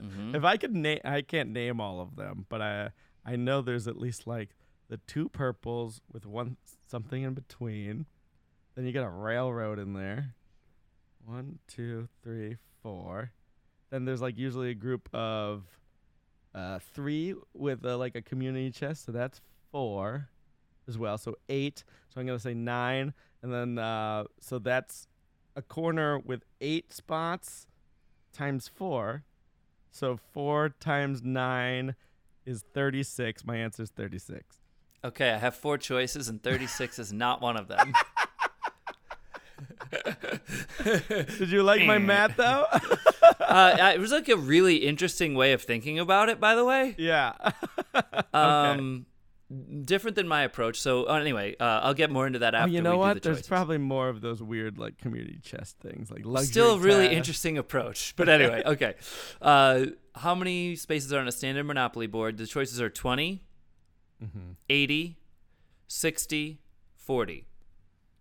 Mhm. 0.00 0.34
If 0.34 0.44
I 0.44 0.56
could 0.56 0.74
name, 0.74 1.00
I 1.04 1.22
can't 1.22 1.50
name 1.50 1.80
all 1.80 2.00
of 2.00 2.16
them, 2.16 2.46
but 2.48 2.62
I 2.62 2.90
I 3.24 3.36
know 3.36 3.60
there's 3.60 3.86
at 3.86 3.96
least 3.98 4.26
like 4.26 4.50
the 4.88 4.96
two 5.06 5.28
purples 5.28 6.00
with 6.12 6.26
one 6.26 6.56
something 6.86 7.22
in 7.22 7.34
between. 7.34 8.06
Then 8.74 8.86
you 8.86 8.92
got 8.92 9.04
a 9.04 9.10
railroad 9.10 9.78
in 9.78 9.92
there. 9.92 10.34
One, 11.24 11.58
two, 11.68 12.08
three, 12.22 12.56
four. 12.82 13.32
Then 13.90 14.04
there's 14.04 14.22
like 14.22 14.38
usually 14.38 14.70
a 14.70 14.74
group 14.74 15.08
of 15.12 15.64
uh, 16.54 16.78
three 16.94 17.34
with 17.52 17.84
uh, 17.84 17.96
like 17.98 18.14
a 18.14 18.22
community 18.22 18.70
chest, 18.70 19.04
so 19.04 19.12
that's 19.12 19.40
four 19.70 20.28
as 20.88 20.96
well. 20.96 21.18
So 21.18 21.36
eight. 21.48 21.84
So 22.08 22.20
I'm 22.20 22.26
gonna 22.26 22.38
say 22.38 22.54
nine, 22.54 23.12
and 23.42 23.52
then 23.52 23.78
uh, 23.78 24.24
so 24.40 24.58
that's 24.58 25.06
a 25.56 25.62
corner 25.62 26.18
with 26.18 26.44
eight 26.60 26.92
spots 26.92 27.66
times 28.32 28.68
four. 28.68 29.24
So 29.90 30.18
four 30.32 30.68
times 30.68 31.22
nine 31.22 31.96
is 32.46 32.64
thirty-six. 32.74 33.44
My 33.44 33.56
answer 33.56 33.82
is 33.82 33.90
thirty-six. 33.90 34.60
Okay, 35.02 35.30
I 35.30 35.38
have 35.38 35.54
four 35.54 35.78
choices, 35.78 36.28
and 36.28 36.42
36 36.42 36.98
is 36.98 37.10
not 37.10 37.40
one 37.40 37.56
of 37.56 37.68
them. 37.68 37.94
Did 40.84 41.50
you 41.50 41.62
like 41.62 41.86
my 41.86 41.96
math 42.12 42.36
though? 42.36 42.66
uh, 43.40 43.92
it 43.94 43.98
was 43.98 44.12
like 44.12 44.28
a 44.28 44.36
really 44.36 44.76
interesting 44.76 45.34
way 45.34 45.54
of 45.54 45.62
thinking 45.62 45.98
about 45.98 46.28
it, 46.28 46.38
by 46.38 46.54
the 46.54 46.66
way. 46.66 46.94
yeah. 46.98 47.32
Um, 48.34 49.06
different 49.84 50.14
than 50.16 50.28
my 50.28 50.42
approach. 50.42 50.80
So 50.80 51.08
uh, 51.08 51.14
anyway, 51.14 51.56
uh, 51.58 51.80
I'll 51.82 51.94
get 51.94 52.10
more 52.10 52.26
into 52.26 52.38
that 52.40 52.54
Oh, 52.54 52.58
after 52.58 52.72
you 52.72 52.80
know 52.82 52.92
we 52.92 52.98
what? 52.98 53.14
do 53.14 53.20
the 53.20 53.24
There's 53.28 53.38
choices. 53.38 53.48
probably 53.48 53.78
more 53.78 54.08
of 54.08 54.20
those 54.20 54.42
weird 54.42 54.78
like 54.78 54.98
community 54.98 55.38
chest 55.42 55.76
things, 55.80 56.10
like 56.10 56.24
luxury. 56.24 56.50
Still 56.52 56.74
a 56.76 56.78
really 56.78 57.08
interesting 57.08 57.58
approach. 57.58 58.14
But 58.20 58.28
anyway, 58.28 58.62
okay. 58.64 58.94
Uh, 59.42 59.86
how 60.14 60.34
many 60.34 60.76
spaces 60.76 61.12
are 61.12 61.18
on 61.20 61.28
a 61.28 61.32
standard 61.32 61.64
Monopoly 61.64 62.06
board? 62.06 62.36
The 62.38 62.46
choices 62.46 62.80
are 62.80 62.90
20, 62.90 63.42
Mhm. 64.22 64.56
80, 64.68 65.16
60, 65.88 66.60
40. 66.94 67.46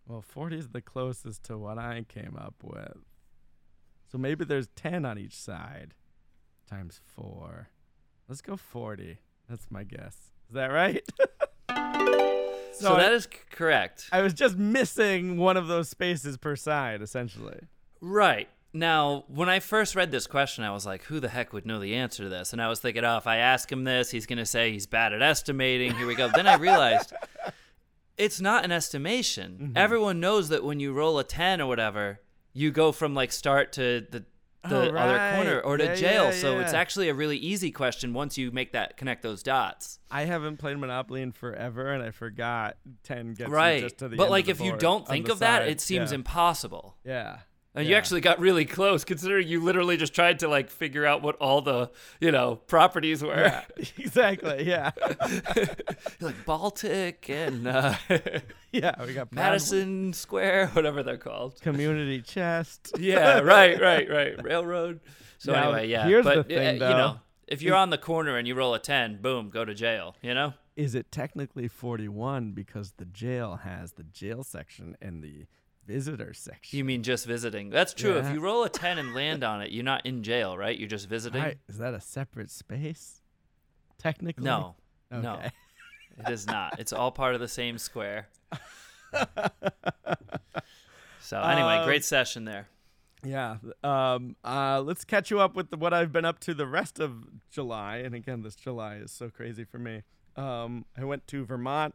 Well, 0.08 0.22
40 0.22 0.58
is 0.58 0.70
the 0.70 0.82
closest 0.82 1.44
to 1.44 1.58
what 1.58 1.78
I 1.78 2.06
came 2.08 2.36
up 2.40 2.56
with. 2.64 2.98
So 4.12 4.18
maybe 4.18 4.44
there's 4.46 4.68
10 4.76 5.06
on 5.06 5.20
each 5.20 5.38
side 5.38 5.94
times 6.68 7.00
4. 7.06 7.70
Let's 8.28 8.42
go 8.42 8.56
40. 8.58 9.20
That's 9.48 9.70
my 9.70 9.84
guess. 9.84 10.32
Is 10.50 10.56
that 10.56 10.68
right? 10.68 11.04
So, 12.80 12.96
I, 12.96 13.00
that 13.00 13.12
is 13.12 13.28
correct. 13.52 14.08
I 14.10 14.22
was 14.22 14.34
just 14.34 14.58
missing 14.58 15.36
one 15.36 15.58
of 15.58 15.68
those 15.68 15.90
spaces 15.90 16.38
per 16.38 16.56
side, 16.56 17.02
essentially. 17.02 17.60
Right. 18.00 18.48
Now, 18.72 19.26
when 19.28 19.50
I 19.50 19.60
first 19.60 19.96
read 19.96 20.12
this 20.12 20.28
question, 20.28 20.64
I 20.64 20.72
was 20.72 20.86
like, 20.86 21.04
who 21.04 21.20
the 21.20 21.28
heck 21.28 21.52
would 21.52 21.66
know 21.66 21.80
the 21.80 21.96
answer 21.96 22.24
to 22.24 22.30
this? 22.30 22.54
And 22.54 22.62
I 22.62 22.70
was 22.70 22.80
thinking, 22.80 23.04
oh, 23.04 23.18
if 23.18 23.28
I 23.28 23.38
ask 23.38 23.70
him 23.70 23.84
this, 23.84 24.12
he's 24.12 24.26
going 24.26 24.38
to 24.38 24.46
say 24.46 24.72
he's 24.72 24.88
bad 24.88 25.12
at 25.12 25.22
estimating. 25.22 25.94
Here 25.96 26.08
we 26.08 26.16
go. 26.16 26.30
then 26.34 26.48
I 26.48 26.56
realized 26.56 27.12
it's 28.18 28.40
not 28.40 28.64
an 28.64 28.72
estimation. 28.72 29.58
Mm-hmm. 29.62 29.78
Everyone 29.78 30.20
knows 30.22 30.48
that 30.50 30.64
when 30.64 30.80
you 30.80 30.94
roll 30.94 31.20
a 31.20 31.24
10 31.24 31.60
or 31.60 31.68
whatever, 31.68 32.22
you 32.54 32.72
go 32.72 32.92
from 32.92 33.14
like 33.14 33.32
start 33.32 33.74
to 33.74 34.06
the 34.10 34.24
the 34.64 34.92
Oh, 34.92 34.96
other 34.98 35.36
corner 35.36 35.60
or 35.62 35.78
to 35.78 35.86
Yeah, 35.86 35.96
jail. 35.96 36.24
yeah, 36.26 36.32
So 36.32 36.60
it's 36.60 36.74
actually 36.74 37.08
a 37.10 37.14
really 37.14 37.38
easy 37.38 37.72
question 37.72 38.14
once 38.14 38.38
you 38.38 38.52
make 38.52 38.74
that 38.74 38.98
connect 38.98 39.22
those 39.24 39.42
dots. 39.42 40.00
I 40.12 40.26
haven't 40.26 40.58
played 40.58 40.78
Monopoly 40.78 41.22
in 41.22 41.32
forever, 41.32 41.92
and 41.94 42.04
I 42.04 42.12
forgot 42.12 42.78
10 43.04 43.36
gets 43.36 43.50
right. 43.50 43.82
just 43.82 44.00
to 44.00 44.10
the 44.10 44.18
But 44.18 44.30
like 44.30 44.48
if 44.48 44.60
you 44.60 44.76
don't 44.76 45.08
think 45.08 45.30
of 45.30 45.40
that, 45.40 45.68
it 45.68 45.80
seems 45.80 46.12
yeah. 46.12 46.16
impossible. 46.16 46.98
Yeah. 47.06 47.38
And 47.80 47.88
you 47.88 47.96
actually 47.96 48.20
got 48.22 48.40
really 48.40 48.66
close, 48.66 49.06
considering 49.06 49.48
you 49.48 49.64
literally 49.64 49.96
just 49.96 50.14
tried 50.14 50.40
to 50.40 50.50
like 50.50 50.70
figure 50.70 51.06
out 51.06 51.22
what 51.22 51.38
all 51.38 51.62
the 51.62 51.90
you 52.20 52.32
know 52.32 52.58
properties 52.58 53.24
were, 53.24 53.36
Yeah, 53.36 53.64
exactly. 53.98 54.68
Yeah. 54.68 54.92
like 56.20 56.46
Baltic 56.46 57.30
and 57.30 57.68
uh, 57.68 57.96
yeah. 58.72 58.96
We 59.06 59.14
got 59.14 59.32
Broadway 59.32 59.36
Madison 59.36 60.14
Square, 60.14 60.68
whatever 60.74 61.04
they're 61.04 61.18
called. 61.18 61.62
Community 61.62 62.22
chest. 62.22 62.94
Yeah, 63.00 63.40
right, 63.40 63.80
right, 63.80 64.10
right. 64.10 64.44
Railroad. 64.44 65.00
So 65.38 65.54
Now, 65.54 65.70
anyway, 65.70 65.88
yeah. 65.88 66.06
here's 66.06 66.26
but 66.26 66.48
the 66.50 66.56
thing, 66.56 66.82
uh, 66.82 66.90
you 66.90 66.96
know, 66.96 67.20
if 67.48 67.62
you're 67.62 67.76
on 67.76 67.92
the 67.92 67.98
corner 67.98 68.38
and 68.38 68.46
you 68.46 68.56
roll 68.56 68.74
a 68.74 68.80
ten, 68.80 69.22
boom, 69.22 69.50
go 69.50 69.64
to 69.64 69.74
jail. 69.74 70.16
You 70.22 70.34
know. 70.34 70.54
Is 70.76 70.96
it 70.96 71.12
technically 71.12 71.68
41 71.68 72.52
because 72.52 72.94
the 72.98 73.06
jail 73.06 73.58
has 73.64 73.94
the 73.94 74.04
jail 74.04 74.44
section 74.44 74.96
and 75.02 75.24
the 75.24 75.46
visitor 75.90 76.34
section? 76.34 76.78
You 76.78 76.86
mean 76.86 77.02
just 77.04 77.26
visiting? 77.26 77.70
That's 77.72 77.94
true. 77.96 78.18
If 78.18 78.32
you 78.32 78.40
roll 78.40 78.64
a 78.64 78.70
ten 78.70 79.00
and 79.00 79.14
land 79.20 79.44
on 79.44 79.62
it, 79.64 79.72
you're 79.72 79.84
not 79.84 80.06
in 80.06 80.22
jail, 80.24 80.56
right? 80.58 80.78
You're 80.78 80.88
just 80.88 81.10
visiting. 81.10 81.42
Right. 81.42 81.58
Is 81.68 81.80
that 81.80 81.94
a 81.96 82.00
separate 82.00 82.52
space? 82.52 83.22
Technically? 83.98 84.46
No, 84.46 84.76
Okay. 85.12 85.22
no, 85.24 85.42
it 86.20 86.32
is 86.32 86.46
not. 86.48 86.80
It's 86.80 86.94
all 86.94 87.12
part 87.12 87.34
of 87.34 87.42
the 87.42 87.48
same 87.48 87.78
square. 87.78 88.28
So 91.22 91.40
anyway, 91.42 91.76
Um, 91.78 91.86
great 91.86 92.04
session 92.04 92.46
there. 92.46 92.70
Yeah. 93.24 93.58
Um, 93.84 94.36
uh, 94.44 94.82
let's 94.82 95.04
catch 95.06 95.30
you 95.30 95.40
up 95.40 95.54
with 95.56 95.70
the, 95.70 95.78
what 95.78 95.94
I've 95.94 96.12
been 96.12 96.26
up 96.26 96.40
to 96.42 96.54
the 96.56 96.66
rest 96.66 97.00
of 97.00 97.28
July. 97.52 97.98
And 97.98 98.16
again, 98.16 98.42
this 98.42 98.56
July 98.56 98.96
is 98.96 99.12
so 99.12 99.30
crazy 99.30 99.64
for 99.64 99.78
me. 99.78 100.02
Um, 100.36 100.86
I 100.98 101.04
went 101.04 101.28
to 101.28 101.46
Vermont, 101.46 101.94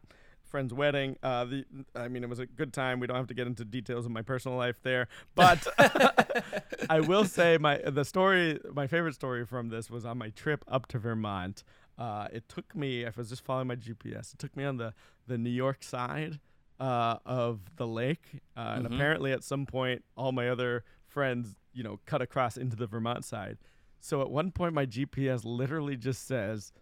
friend's 0.55 0.73
wedding. 0.73 1.17
Uh, 1.21 1.45
the, 1.47 1.65
I 1.97 2.07
mean, 2.07 2.23
it 2.23 2.29
was 2.29 2.39
a 2.39 2.47
good 2.47 2.73
time. 2.73 3.01
We 3.01 3.09
don't 3.09 3.17
have 3.17 3.27
to 3.27 3.35
get 3.35 3.49
into 3.49 3.65
details 3.65 4.07
of 4.07 4.13
my 4.13 4.23
personal 4.23 4.57
life 4.57 4.79
there, 4.85 5.09
but 5.35 5.67
I 6.89 7.01
will 7.01 7.25
say 7.25 7.59
my 7.59 7.79
the 7.85 8.05
story, 8.05 8.61
my 8.73 8.87
favorite 8.87 9.17
story 9.17 9.45
from 9.45 9.69
this 9.69 9.91
was 9.91 10.05
on 10.05 10.17
my 10.19 10.29
trip 10.31 10.65
up 10.69 10.87
to 10.89 10.99
Vermont. 11.01 11.65
Uh, 11.99 12.29
it 12.33 12.49
took 12.49 12.77
me. 12.77 13.05
I 13.05 13.11
was 13.17 13.31
just 13.31 13.45
following 13.45 13.67
my 13.67 13.75
GPS. 13.75 14.33
It 14.33 14.39
took 14.39 14.57
me 14.57 14.63
on 14.65 14.77
the 14.77 14.95
the 15.27 15.37
New 15.39 15.51
York 15.51 15.83
side 15.83 16.39
uh, 16.79 17.17
of 17.27 17.59
the 17.75 17.87
lake, 17.89 18.41
uh, 18.57 18.75
and 18.77 18.87
Mhm. 18.87 18.95
apparently 18.95 19.33
at 19.33 19.43
some 19.43 19.67
point, 19.67 20.05
all 20.17 20.31
my 20.31 20.49
other 20.49 20.85
friends, 21.09 21.57
you 21.73 21.83
know, 21.83 21.99
cut 22.07 22.23
across 22.23 22.57
into 22.57 22.77
the 22.77 22.87
Vermont 22.87 23.25
side. 23.25 23.59
So 23.99 24.21
at 24.23 24.31
one 24.31 24.53
point, 24.53 24.73
my 24.73 24.87
GPS 24.87 25.45
literally 25.45 25.97
just 25.97 26.27
says, 26.29 26.73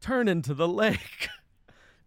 "Turn 0.00 0.28
into 0.28 0.54
the 0.54 0.68
lake," 0.68 1.28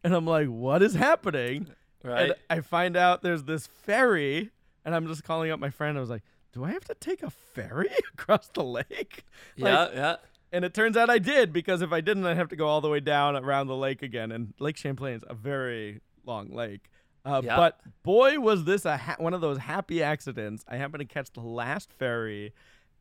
and 0.05 0.13
I'm 0.13 0.25
like, 0.25 0.47
"What 0.47 0.81
is 0.81 0.93
happening?" 0.95 1.67
Right. 2.03 2.23
And 2.31 2.35
I 2.49 2.61
find 2.61 2.97
out 2.97 3.21
there's 3.21 3.43
this 3.43 3.67
ferry, 3.67 4.49
and 4.85 4.93
I'm 4.93 5.07
just 5.07 5.23
calling 5.23 5.51
up 5.51 5.59
my 5.59 5.69
friend. 5.69 5.97
I 5.97 6.01
was 6.01 6.09
like, 6.09 6.23
"Do 6.51 6.63
I 6.63 6.71
have 6.71 6.83
to 6.85 6.95
take 6.95 7.23
a 7.23 7.29
ferry 7.29 7.89
across 8.13 8.47
the 8.49 8.63
lake?" 8.63 9.23
yeah, 9.55 9.79
like- 9.85 9.93
yeah. 9.93 10.15
And 10.51 10.63
it 10.63 10.75
turns 10.75 10.95
out 10.95 11.09
I 11.09 11.17
did 11.17 11.51
because 11.51 11.81
if 11.81 11.91
I 11.91 11.99
didn't, 12.01 12.25
I'd 12.27 12.37
have 12.37 12.49
to 12.49 12.55
go 12.55 12.67
all 12.67 12.79
the 12.79 12.89
way 12.89 12.99
down 12.99 13.35
around 13.35 13.65
the 13.67 13.75
lake 13.75 14.03
again. 14.03 14.31
And 14.31 14.53
Lake 14.59 14.77
Champlain's 14.77 15.23
a 15.27 15.33
very 15.33 15.99
long 16.25 16.53
lake. 16.53 16.91
Uh, 17.25 17.41
Yeah. 17.43 17.55
But 17.57 17.79
boy, 18.03 18.39
was 18.39 18.65
this 18.65 18.85
a 18.85 18.97
ha- 18.97 19.15
one 19.17 19.33
of 19.33 19.41
those 19.41 19.57
happy 19.57 20.03
accidents. 20.03 20.63
I 20.67 20.77
happened 20.77 20.99
to 20.99 21.11
catch 21.11 21.31
the 21.33 21.39
last 21.41 21.91
ferry, 21.91 22.53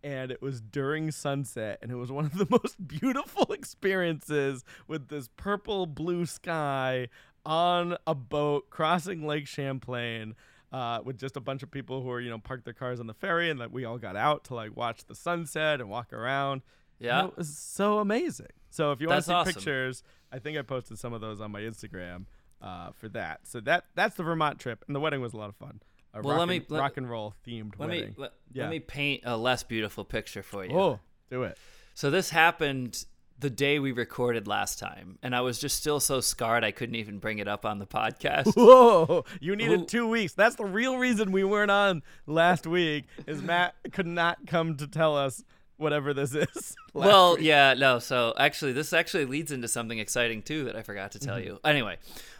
and 0.02 0.30
it 0.30 0.42
was 0.42 0.60
during 0.60 1.10
sunset, 1.10 1.78
and 1.82 1.90
it 1.90 1.96
was 1.96 2.10
one 2.10 2.24
of 2.24 2.36
the 2.36 2.46
most 2.50 2.86
beautiful 2.86 3.52
experiences 3.52 4.64
with 4.88 5.08
this 5.08 5.28
purple 5.36 5.86
blue 5.86 6.26
sky 6.26 7.08
on 7.44 7.96
a 8.06 8.14
boat 8.14 8.70
crossing 8.70 9.26
Lake 9.26 9.46
Champlain. 9.46 10.34
Uh, 10.72 11.02
with 11.04 11.18
just 11.18 11.36
a 11.36 11.40
bunch 11.40 11.62
of 11.62 11.70
people 11.70 12.00
who 12.00 12.08
were, 12.08 12.18
you 12.18 12.30
know, 12.30 12.38
parked 12.38 12.64
their 12.64 12.72
cars 12.72 12.98
on 12.98 13.06
the 13.06 13.12
ferry, 13.12 13.50
and 13.50 13.60
that 13.60 13.70
we 13.70 13.84
all 13.84 13.98
got 13.98 14.16
out 14.16 14.44
to 14.44 14.54
like 14.54 14.74
watch 14.74 15.04
the 15.04 15.14
sunset 15.14 15.82
and 15.82 15.90
walk 15.90 16.14
around. 16.14 16.62
And 16.98 17.06
Yeah. 17.06 17.26
It 17.26 17.36
was 17.36 17.54
so 17.54 17.98
amazing. 17.98 18.46
So 18.70 18.90
if 18.92 19.00
you 19.02 19.08
want 19.08 19.18
to 19.18 19.26
see 19.26 19.34
awesome. 19.34 19.52
pictures, 19.52 20.02
I 20.32 20.38
think 20.38 20.56
I 20.56 20.62
posted 20.62 20.98
some 20.98 21.12
of 21.12 21.20
those 21.20 21.42
on 21.42 21.50
my 21.50 21.60
Instagram 21.60 22.24
uh, 22.62 22.92
for 22.92 23.08
that. 23.10 23.40
So 23.44 23.60
that 23.60 23.84
that's 23.94 24.14
the 24.16 24.22
Vermont 24.22 24.58
trip, 24.58 24.82
and 24.86 24.96
the 24.96 25.00
wedding 25.00 25.20
was 25.20 25.34
a 25.34 25.36
lot 25.36 25.50
of 25.50 25.56
fun. 25.56 25.82
A 26.14 26.20
Well, 26.20 26.32
rock 26.32 26.38
let 26.40 26.48
me- 26.48 26.56
and, 26.56 26.70
let- 26.70 26.80
rock 26.80 26.96
and 26.98 27.10
roll 27.10 27.34
themed 27.46 27.72
Let 27.78 27.88
wedding. 27.88 28.08
me 28.10 28.14
let, 28.18 28.32
Yeah. 28.52 28.62
let 28.64 28.70
me 28.70 28.80
paint 28.80 29.22
a 29.24 29.36
less 29.36 29.62
beautiful 29.62 30.04
picture 30.04 30.42
for 30.42 30.64
you. 30.64 30.76
oh, 30.78 31.00
do 31.30 31.42
it. 31.44 31.56
So 31.94 32.10
this 32.10 32.30
happened 32.30 33.04
the 33.38 33.50
day 33.50 33.78
we 33.80 33.90
recorded 33.92 34.46
last 34.46 34.78
time, 34.78 35.18
and 35.22 35.34
I 35.34 35.40
was 35.40 35.58
just 35.58 35.76
still 35.76 35.98
so 36.00 36.20
scarred 36.20 36.62
I 36.64 36.70
couldn't 36.70 36.94
even 36.94 37.18
bring 37.18 37.38
it 37.38 37.48
up 37.48 37.64
on 37.66 37.78
the 37.80 37.86
podcast. 37.86 38.52
Whoa! 38.56 39.24
You 39.40 39.56
needed 39.56 39.80
Ooh. 39.80 39.84
two 39.86 40.06
weeks. 40.06 40.32
That's 40.34 40.54
the 40.56 40.64
real 40.64 40.96
reason 40.98 41.32
we 41.32 41.42
weren't 41.44 41.70
on 41.70 42.02
last 42.26 42.66
week. 42.66 43.06
Is 43.26 43.42
Matt 43.42 43.74
could 43.92 44.06
not 44.06 44.46
come 44.46 44.76
to 44.76 44.86
tell 44.86 45.16
us 45.16 45.42
whatever 45.76 46.14
this 46.14 46.34
is. 46.34 46.76
well, 46.94 47.34
week. 47.36 47.44
yeah, 47.46 47.74
no. 47.74 47.98
So 47.98 48.32
actually, 48.38 48.72
this 48.74 48.92
actually 48.92 49.24
leads 49.24 49.50
into 49.50 49.66
something 49.66 49.98
exciting 49.98 50.42
too 50.42 50.64
that 50.64 50.76
I 50.76 50.82
forgot 50.82 51.10
to 51.12 51.18
tell 51.18 51.36
Mm-hmm. 51.36 51.46
you. 51.48 51.58
Anyway, 51.64 51.96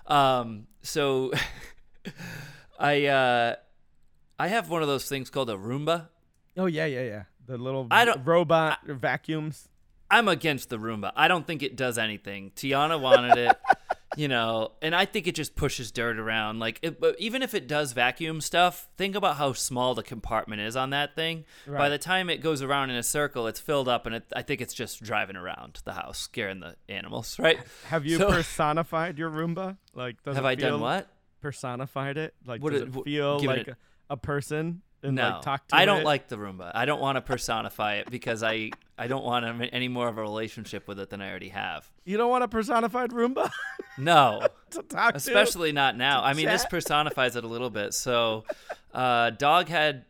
um, 0.07 0.66
so 0.83 1.33
I 2.79 3.07
uh, 3.07 3.57
I 4.39 4.49
have 4.49 4.68
one 4.70 4.83
of 4.83 4.89
those 4.89 5.09
things 5.09 5.31
called 5.31 5.51
a 5.51 5.55
Roomba. 5.57 6.09
Oh 6.57 6.66
yeah, 6.66 6.87
yeah, 6.87 7.03
yeah. 7.03 7.23
The 7.47 7.59
little 7.59 7.87
I 7.91 8.05
don't- 8.05 8.25
robot 8.25 8.79
vacuums. 8.87 9.68
I'm 10.11 10.29
against 10.29 10.68
the 10.68 10.79
Roomba. 10.79 11.12
I 11.16 11.27
don't 11.27 11.47
think 11.47 11.62
it 11.62 11.75
does 11.75 11.97
anything. 11.97 12.51
Tiana 12.55 13.01
wanted 13.01 13.39
it. 13.39 13.57
you 14.18 14.29
know, 14.29 14.73
and 14.83 14.95
I 14.95 15.07
think 15.07 15.27
it 15.27 15.35
just 15.35 15.57
pushes 15.57 15.91
dirt 15.91 16.18
around. 16.18 16.59
Like, 16.59 16.79
it, 16.83 17.01
but 17.01 17.18
even 17.18 17.41
if 17.41 17.55
it 17.55 17.66
does 17.66 17.93
vacuum 17.93 18.43
stuff, 18.43 18.91
think 18.99 19.14
about 19.14 19.37
how 19.39 19.55
small 19.55 19.95
the 19.95 20.03
compartment 20.03 20.61
is 20.61 20.77
on 20.77 20.91
that 20.91 21.16
thing. 21.16 21.47
By 21.66 21.89
the 21.89 21.97
time 21.97 22.29
it 22.29 22.43
goes 22.43 22.61
around 22.61 22.91
in 22.91 22.97
a 22.97 23.03
circle, 23.03 23.47
it's 23.47 23.59
filled 23.59 23.89
up, 23.89 24.05
and 24.05 24.16
it, 24.16 24.25
I 24.37 24.43
think 24.43 24.61
it's 24.61 24.75
just 24.75 25.03
driving 25.03 25.37
around 25.37 25.81
the 25.87 25.95
house, 25.95 26.18
scaring 26.18 26.61
the 26.61 26.77
animals, 26.91 27.39
right? 27.39 27.59
Have 27.87 28.05
you 28.05 28.18
So- 28.18 28.29
personified 28.33 29.16
your 29.18 29.31
Roomba? 29.31 29.79
Like, 29.95 30.23
does 30.25 30.37
Have 30.37 30.45
it 30.45 30.49
I 30.49 30.55
done 30.57 30.73
feel- 30.73 30.79
what? 30.81 31.09
Personified 31.43 32.16
it? 32.16 32.34
Like, 32.47 32.62
What 32.62 32.72
does 32.72 32.82
it- 32.82 32.97
it 32.97 33.05
feel 33.05 33.38
give 33.40 33.51
it 33.51 33.57
like 33.59 33.68
a- 33.68 33.76
a, 34.11 34.16
person 34.16 34.80
and 35.03 35.16
no, 35.16 35.30
like 35.30 35.43
talk 35.43 35.68
to 35.68 35.76
I 35.76 35.84
don't 35.84 36.01
it? 36.03 36.05
like 36.05 36.28
the 36.28 36.36
Roomba. 36.36 36.70
I 36.74 36.84
don't 36.86 37.01
want 37.01 37.16
to 37.16 37.20
personify 37.22 37.95
it 37.97 38.11
because 38.11 38.43
I 38.43 38.70
I 38.97 39.09
don't 39.09 39.24
want 39.24 39.45
any 39.72 39.88
more 39.88 40.07
of 40.09 40.16
a 40.16 40.22
relationship 40.22 40.86
with 40.86 41.01
it 41.01 41.11
than 41.11 41.20
I 41.20 41.28
already 41.28 41.49
have. 41.49 41.90
You 42.05 42.16
don't 42.16 42.30
want 42.30 42.45
a 42.45 42.49
personified 42.49 43.11
Roomba 43.11 43.51
No, 43.99 44.47
to 44.70 44.82
talk 44.82 45.12
to? 45.12 45.16
especially 45.16 45.72
not 45.72 45.97
now. 45.97 46.22
I 46.22 46.34
mean, 46.34 46.47
this 46.47 46.64
personifies 46.66 47.34
it 47.36 47.43
a 47.45 47.49
little 47.49 47.70
bit. 47.70 47.95
So, 47.95 48.45
uh, 48.95 49.30
dog 49.30 49.68
had 49.68 50.05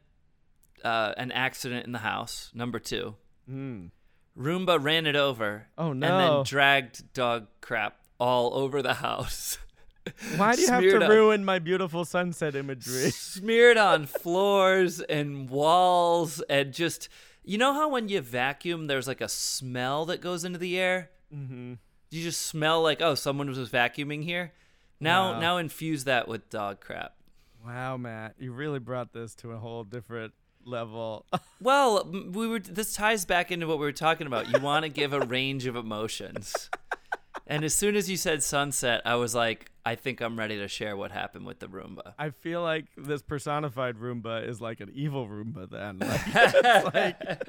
uh, 0.85 1.14
an 1.16 1.33
accident 1.33 1.87
in 1.87 1.93
the 1.93 1.99
house. 2.01 2.51
Number 2.55 2.78
two, 2.78 3.14
Mm. 3.51 3.91
Roomba 4.39 4.83
ran 4.83 5.07
it 5.07 5.16
over. 5.16 5.66
Oh, 5.78 5.93
no! 5.93 6.07
And 6.07 6.20
then 6.39 6.43
dragged 6.45 7.12
dog 7.14 7.47
crap 7.61 7.97
all 8.18 8.55
over 8.55 8.83
the 8.83 8.95
house. 9.09 9.59
Why 10.36 10.55
do 10.57 10.62
you 10.62 10.68
have 10.68 10.82
to 10.82 11.05
on- 11.05 11.11
ruin 11.11 11.44
my 11.44 11.59
beautiful 11.59 12.05
sunset 12.05 12.55
imagery? 12.57 13.11
smeared 13.11 13.76
on 13.76 14.07
floors 14.07 15.00
and 15.00 15.48
walls 15.48 16.40
and 16.48 16.72
just 16.72 17.09
you 17.44 17.59
know 17.59 17.72
how 17.72 17.88
when 17.88 18.09
you 18.09 18.20
vacuum 18.20 18.86
there's 18.86 19.09
like 19.09 19.20
a 19.20 19.28
smell 19.28 20.05
that 20.07 20.20
goes 20.20 20.44
into 20.44 20.59
the 20.59 20.78
air 20.78 21.11
mm-hmm. 21.34 21.74
you 22.11 22.22
just 22.22 22.42
smell 22.42 22.82
like 22.82 23.00
oh 23.03 23.14
someone 23.14 23.48
was 23.48 23.68
vacuuming 23.70 24.22
here 24.24 24.53
now 25.00 25.32
Wow. 25.32 25.40
now 25.40 25.57
infuse 25.59 26.05
that 26.05 26.28
with 26.28 26.48
dog 26.50 26.80
crap 26.80 27.14
Wow, 27.64 27.96
Matt, 27.96 28.34
you 28.40 28.53
really 28.53 28.80
brought 28.80 29.12
this 29.12 29.36
to 29.36 29.53
a 29.53 29.57
whole 29.57 29.84
different 29.84 30.32
level. 30.64 31.26
well 31.61 32.05
we 32.32 32.46
were 32.46 32.61
this 32.61 32.94
ties 32.94 33.24
back 33.24 33.50
into 33.50 33.66
what 33.66 33.78
we 33.78 33.84
were 33.84 33.92
talking 33.92 34.26
about 34.28 34.48
you 34.53 34.61
want 34.61 34.84
to 34.84 34.88
give 34.88 35.12
a 35.12 35.20
range 35.20 35.66
of 35.66 35.74
emotions 35.74 36.70
and 37.48 37.64
as 37.64 37.74
soon 37.74 37.96
as 37.96 38.09
you 38.09 38.16
said 38.16 38.44
sunset 38.44 39.03
i 39.05 39.16
was 39.16 39.34
like 39.34 39.72
i 39.85 39.95
think 39.95 40.20
i'm 40.20 40.39
ready 40.39 40.59
to 40.59 40.68
share 40.68 40.97
what 40.97 41.11
happened 41.11 41.45
with 41.47 41.59
the 41.61 41.66
roomba 41.66 42.14
I 42.18 42.30
feel 42.30 42.62
like 42.62 42.87
this 42.97 43.22
personified 43.22 43.97
Roomba 43.97 44.47
is 44.47 44.61
like 44.61 44.80
an 44.80 44.91
evil 44.95 45.26
Roomba 45.26 45.68
then. 45.68 45.99
Like, 45.99 46.95
like 46.95 47.43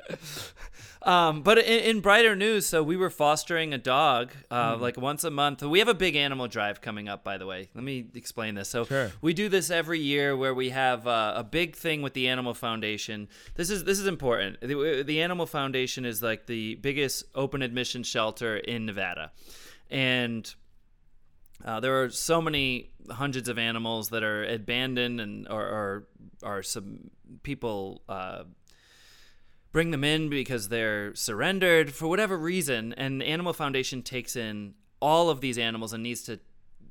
Um, 1.02 1.42
but 1.42 1.58
in, 1.58 1.80
in 1.84 2.00
brighter 2.00 2.36
news, 2.36 2.66
so 2.66 2.82
we 2.82 2.96
were 2.96 3.10
fostering 3.10 3.74
a 3.74 3.78
dog 3.78 4.32
uh, 4.50 4.78
like 4.80 4.96
once 4.98 5.24
a 5.26 5.30
month. 5.32 5.62
We 5.62 5.80
have 5.80 5.90
a 5.90 5.94
big 5.94 6.16
animal 6.16 6.48
drive 6.48 6.80
coming 6.82 7.10
up, 7.10 7.24
by 7.24 7.38
the 7.38 7.46
way. 7.46 7.70
Let 7.76 7.84
me 7.84 8.08
explain 8.16 8.56
this. 8.56 8.70
So 8.70 8.86
Sure. 8.86 9.12
we 9.22 9.34
do 9.34 9.50
this 9.50 9.70
every 9.70 10.00
year 10.00 10.36
where 10.38 10.54
we 10.54 10.70
have 10.70 11.06
uh, 11.06 11.34
a 11.36 11.44
big 11.44 11.76
thing 11.76 12.02
with 12.02 12.14
the 12.14 12.30
Animal 12.30 12.54
Foundation. 12.54 13.28
This 13.56 13.70
is 13.70 13.84
this 13.84 14.00
is 14.00 14.08
important. 14.08 14.62
The, 14.62 15.04
the 15.06 15.22
Animal 15.22 15.46
Foundation 15.46 16.06
is 16.06 16.24
like 16.24 16.46
the 16.48 16.76
biggest 16.76 17.26
open 17.36 17.62
admission 17.62 18.04
shelter 18.04 18.56
in 18.58 18.86
Nevada, 18.86 19.32
and 19.92 20.54
uh, 21.64 21.80
there 21.80 22.04
are 22.04 22.10
so 22.10 22.42
many 22.42 22.92
hundreds 23.10 23.50
of 23.50 23.58
animals 23.58 24.10
that 24.10 24.24
are 24.24 24.44
abandoned 24.46 25.20
and 25.20 25.48
or 25.50 25.62
or 25.62 26.08
are 26.44 26.64
some 26.64 27.10
people 27.44 28.02
uh, 28.10 28.44
bring 29.72 29.92
them 29.92 30.04
in 30.04 30.30
because 30.30 30.70
they're 30.70 31.16
surrendered 31.16 31.94
for 31.94 32.08
whatever 32.08 32.38
reason, 32.38 32.94
and 32.94 33.24
Animal 33.24 33.54
Foundation 33.54 34.02
takes 34.02 34.36
in 34.36 34.76
all 35.02 35.30
of 35.30 35.42
these 35.42 35.58
animals 35.58 35.94
and 35.94 36.04
needs 36.04 36.24
to 36.24 36.40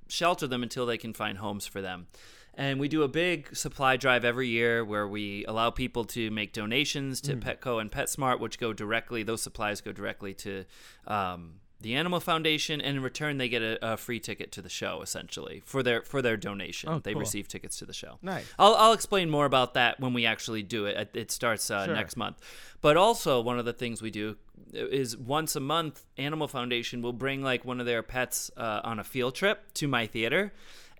shelter 0.09 0.47
them 0.47 0.63
until 0.63 0.85
they 0.85 0.99
can 0.99 1.15
find 1.15 1.39
homes 1.39 1.67
for 1.67 1.81
them. 1.81 2.07
And 2.55 2.79
we 2.79 2.89
do 2.89 3.03
a 3.03 3.09
big 3.09 3.57
supply 3.57 3.97
drive 3.97 4.27
every 4.27 4.49
year 4.49 4.85
where 4.85 5.09
we 5.09 5.47
allow 5.47 5.71
people 5.71 6.05
to 6.07 6.31
make 6.31 6.53
donations 6.53 7.23
to 7.23 7.35
Petco 7.37 7.81
and 7.81 7.91
PetSmart, 7.91 8.41
which 8.41 8.59
go 8.59 8.75
directly, 8.75 9.23
those 9.23 9.41
supplies 9.41 9.81
go 9.81 9.91
directly 9.91 10.35
to 10.35 10.67
um, 11.07 11.55
the 11.83 11.95
Animal 11.95 12.21
Foundation, 12.21 12.81
and 12.81 12.97
in 12.97 13.03
return 13.03 13.39
they 13.39 13.49
get 13.49 13.63
a, 13.63 13.93
a 13.93 13.97
free 13.97 14.21
ticket 14.21 14.53
to 14.53 14.63
the 14.63 14.69
show, 14.69 15.01
essentially 15.03 15.63
for 15.65 15.83
their 15.83 16.03
for 16.03 16.23
their 16.23 16.37
donation. 16.37 16.89
Oh, 16.89 16.99
they 16.99 17.13
cool. 17.13 17.21
receive 17.21 17.49
tickets 17.49 17.77
to 17.79 17.85
the 17.87 17.93
show. 17.93 18.19
Nice. 18.23 18.47
I'll, 18.59 18.75
I'll 18.77 18.93
explain 18.93 19.29
more 19.31 19.45
about 19.47 19.75
that 19.75 20.01
when 20.01 20.13
we 20.15 20.25
actually 20.27 20.63
do 20.63 20.87
it. 20.87 21.11
It- 21.15 21.31
starts 21.31 21.71
uh, 21.71 21.87
Sure. 21.87 21.95
next 21.95 22.17
month. 22.17 22.39
But 22.81 22.97
also, 22.97 23.41
one 23.41 23.59
of 23.59 23.65
the 23.65 23.73
things 23.73 24.03
we 24.03 24.11
do 24.11 24.37
is 24.73 25.17
once 25.17 25.57
a 25.57 25.61
month, 25.61 26.05
Animal 26.19 26.49
Foundation 26.49 27.01
will 27.03 27.13
bring 27.13 27.43
like 27.43 27.65
one 27.65 27.81
of 27.81 27.87
their 27.87 28.03
pets 28.03 28.51
uh, 28.57 28.81
on 28.85 28.99
a 28.99 29.05
field 29.05 29.35
trip 29.35 29.73
to 29.75 29.89
my 29.89 30.07
theater. 30.07 30.53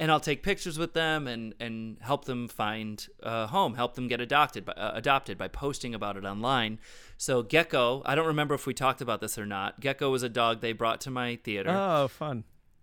And 0.03 0.11
I'll 0.11 0.19
take 0.19 0.43
pictures 0.43 0.81
with 0.81 0.95
them 0.95 1.29
and, 1.29 1.55
and 1.61 1.97
help 2.01 2.25
them 2.25 2.49
find 2.49 3.07
a 3.23 3.47
home, 3.47 3.75
help 3.75 3.95
them 3.95 4.09
get 4.09 4.21
adopted 4.21 4.65
by, 4.65 4.73
uh, 4.73 4.91
adopted 4.97 5.39
by 5.39 5.47
posting 5.47 5.95
about 5.95 6.17
it 6.17 6.25
online. 6.25 6.81
So 7.19 7.45
Gecko, 7.45 8.03
I 8.05 8.17
don't 8.17 8.27
remember 8.27 8.53
if 8.57 8.67
we 8.67 8.75
talked 8.75 9.01
about 9.01 9.21
this 9.21 9.39
or 9.39 9.47
not. 9.47 9.79
Gecko 9.79 10.11
was 10.11 10.25
a 10.25 10.29
dog 10.29 10.61
they 10.61 10.73
brought 10.73 11.01
to 11.03 11.11
my 11.13 11.37
theater 11.37 11.71
oh, 11.71 12.09
fun. 12.09 12.43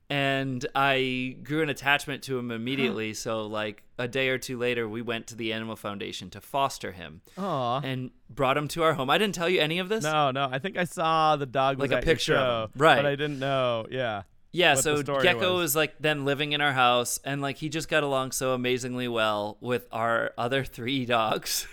and 0.10 0.66
I 0.74 1.36
grew 1.44 1.62
an 1.62 1.68
attachment 1.68 2.24
to 2.24 2.40
him 2.40 2.52
immediately. 2.52 3.14
so, 3.14 3.46
like 3.48 3.84
a 3.98 4.08
day 4.08 4.30
or 4.30 4.38
two 4.38 4.58
later, 4.58 4.88
we 4.88 5.02
went 5.02 5.28
to 5.28 5.36
the 5.36 5.52
Animal 5.52 5.76
Foundation 5.76 6.30
to 6.30 6.40
foster 6.40 6.94
him 6.94 7.20
Aw. 7.38 7.82
and 7.82 8.12
brought 8.30 8.56
him 8.56 8.70
to 8.70 8.84
our 8.84 8.94
home. 8.94 9.10
I 9.10 9.18
didn't 9.18 9.36
tell 9.36 9.50
you 9.50 9.60
any 9.60 9.80
of 9.80 9.90
this. 9.90 10.06
No, 10.06 10.32
no. 10.32 10.48
I 10.50 10.60
think 10.60 10.78
I 10.78 10.86
saw 10.86 11.36
the 11.36 11.46
dog 11.46 11.80
Like 11.80 11.92
a 11.92 11.98
picture 11.98 12.36
show. 12.36 12.70
Right. 12.78 12.96
But 12.96 13.08
I 13.08 13.18
didn't 13.18 13.40
know. 13.40 13.88
Yeah. 13.92 14.24
Yeah, 14.52 14.74
so 14.76 15.04
Gecko 15.04 15.54
was. 15.54 15.62
was 15.62 15.76
like 15.76 15.96
then 16.00 16.26
living 16.26 16.54
in 16.54 16.62
our 16.62 16.74
house, 16.74 17.20
and 17.24 17.40
like 17.40 17.58
he 17.58 17.70
just 17.70 17.88
got 17.88 18.02
along 18.02 18.32
so 18.32 18.54
amazingly 18.54 19.08
well 19.08 19.58
with 19.62 19.86
our 19.92 20.32
other 20.40 20.64
three 20.64 21.06
dogs 21.06 21.68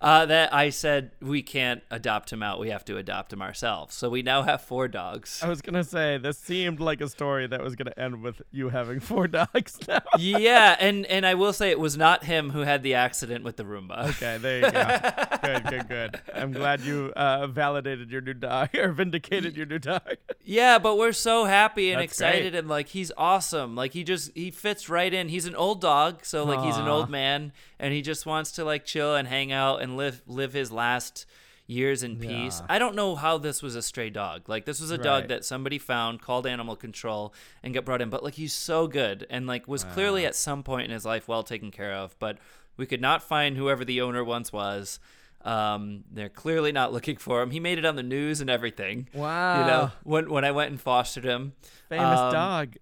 uh, 0.00 0.24
that 0.26 0.54
I 0.54 0.70
said 0.70 1.10
we 1.20 1.42
can't 1.42 1.82
adopt 1.90 2.32
him 2.32 2.40
out. 2.40 2.60
We 2.60 2.70
have 2.70 2.84
to 2.84 2.98
adopt 2.98 3.32
him 3.32 3.42
ourselves. 3.42 3.96
So 3.96 4.08
we 4.08 4.22
now 4.22 4.42
have 4.42 4.60
four 4.62 4.86
dogs. 4.86 5.42
I 5.42 5.48
was 5.48 5.60
gonna 5.60 5.82
say 5.82 6.16
this 6.18 6.38
seemed 6.38 6.78
like 6.78 7.00
a 7.00 7.08
story 7.08 7.48
that 7.48 7.60
was 7.60 7.74
gonna 7.74 7.94
end 7.96 8.22
with 8.22 8.42
you 8.52 8.68
having 8.68 9.00
four 9.00 9.26
dogs 9.26 9.80
now. 9.88 10.02
yeah, 10.16 10.76
and 10.80 11.06
and 11.06 11.26
I 11.26 11.34
will 11.34 11.52
say 11.52 11.70
it 11.70 11.80
was 11.80 11.96
not 11.96 12.24
him 12.24 12.50
who 12.50 12.60
had 12.60 12.84
the 12.84 12.94
accident 12.94 13.42
with 13.42 13.56
the 13.56 13.64
Roomba. 13.64 14.10
Okay, 14.10 14.38
there 14.38 14.58
you 14.58 14.70
go. 14.70 15.38
good, 15.42 15.64
good, 15.68 15.88
good. 15.88 16.20
I'm 16.32 16.52
glad 16.52 16.80
you 16.82 17.12
uh, 17.16 17.48
validated 17.48 18.12
your 18.12 18.20
new 18.20 18.34
dog 18.34 18.72
or 18.76 18.92
vindicated 18.92 19.56
your 19.56 19.66
new 19.66 19.80
dog. 19.80 20.16
Yeah, 20.44 20.78
but 20.78 20.96
we're 20.96 21.12
so 21.12 21.46
happy 21.46 21.90
and 21.90 22.03
excited 22.04 22.52
great. 22.52 22.58
and 22.58 22.68
like 22.68 22.88
he's 22.88 23.10
awesome. 23.16 23.74
Like 23.74 23.92
he 23.92 24.04
just 24.04 24.30
he 24.34 24.50
fits 24.50 24.88
right 24.88 25.12
in. 25.12 25.28
He's 25.28 25.46
an 25.46 25.56
old 25.56 25.80
dog, 25.80 26.24
so 26.24 26.44
like 26.44 26.60
he's 26.64 26.76
an 26.76 26.88
old 26.88 27.10
man 27.10 27.52
and 27.78 27.92
he 27.92 28.02
just 28.02 28.26
wants 28.26 28.52
to 28.52 28.64
like 28.64 28.84
chill 28.84 29.14
and 29.14 29.26
hang 29.26 29.52
out 29.52 29.82
and 29.82 29.96
live 29.96 30.22
live 30.26 30.52
his 30.52 30.70
last 30.70 31.26
years 31.66 32.02
in 32.02 32.16
peace. 32.16 32.60
Yeah. 32.60 32.66
I 32.68 32.78
don't 32.78 32.94
know 32.94 33.14
how 33.14 33.38
this 33.38 33.62
was 33.62 33.74
a 33.74 33.82
stray 33.82 34.10
dog. 34.10 34.48
Like 34.48 34.66
this 34.66 34.80
was 34.80 34.90
a 34.90 34.98
dog 34.98 35.28
that 35.28 35.44
somebody 35.44 35.78
found, 35.78 36.20
called 36.20 36.46
animal 36.46 36.76
control 36.76 37.32
and 37.62 37.72
got 37.72 37.84
brought 37.84 38.02
in, 38.02 38.10
but 38.10 38.22
like 38.22 38.34
he's 38.34 38.52
so 38.52 38.86
good 38.86 39.26
and 39.30 39.46
like 39.46 39.66
was 39.66 39.84
clearly 39.84 40.26
at 40.26 40.34
some 40.34 40.62
point 40.62 40.84
in 40.84 40.90
his 40.90 41.04
life 41.04 41.26
well 41.26 41.42
taken 41.42 41.70
care 41.70 41.94
of, 41.94 42.18
but 42.18 42.38
we 42.76 42.86
could 42.86 43.00
not 43.00 43.22
find 43.22 43.56
whoever 43.56 43.84
the 43.84 44.00
owner 44.00 44.22
once 44.22 44.52
was. 44.52 44.98
Um, 45.44 46.04
they're 46.10 46.28
clearly 46.30 46.72
not 46.72 46.92
looking 46.92 47.16
for 47.16 47.42
him. 47.42 47.50
He 47.50 47.60
made 47.60 47.78
it 47.78 47.84
on 47.84 47.96
the 47.96 48.02
news 48.02 48.40
and 48.40 48.48
everything. 48.48 49.08
Wow. 49.12 49.60
You 49.60 49.66
know, 49.66 49.90
when 50.02 50.30
when 50.30 50.44
I 50.44 50.50
went 50.52 50.70
and 50.70 50.80
fostered 50.80 51.24
him. 51.24 51.52
famous 51.88 52.18
Um, 52.18 52.32
dog. 52.32 52.76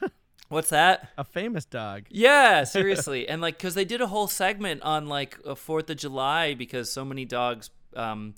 What's 0.48 0.70
that? 0.70 1.10
A 1.18 1.24
famous 1.24 1.64
dog. 1.64 2.04
Yeah, 2.08 2.64
seriously. 2.76 3.28
and 3.28 3.42
like, 3.42 3.58
cause 3.58 3.74
they 3.74 3.84
did 3.84 4.00
a 4.00 4.06
whole 4.06 4.28
segment 4.28 4.82
on 4.82 5.06
like 5.08 5.38
a 5.44 5.56
Fourth 5.56 5.90
of 5.90 5.96
July 5.96 6.54
because 6.54 6.90
so 6.90 7.04
many 7.04 7.24
dogs 7.24 7.70
um, 7.96 8.34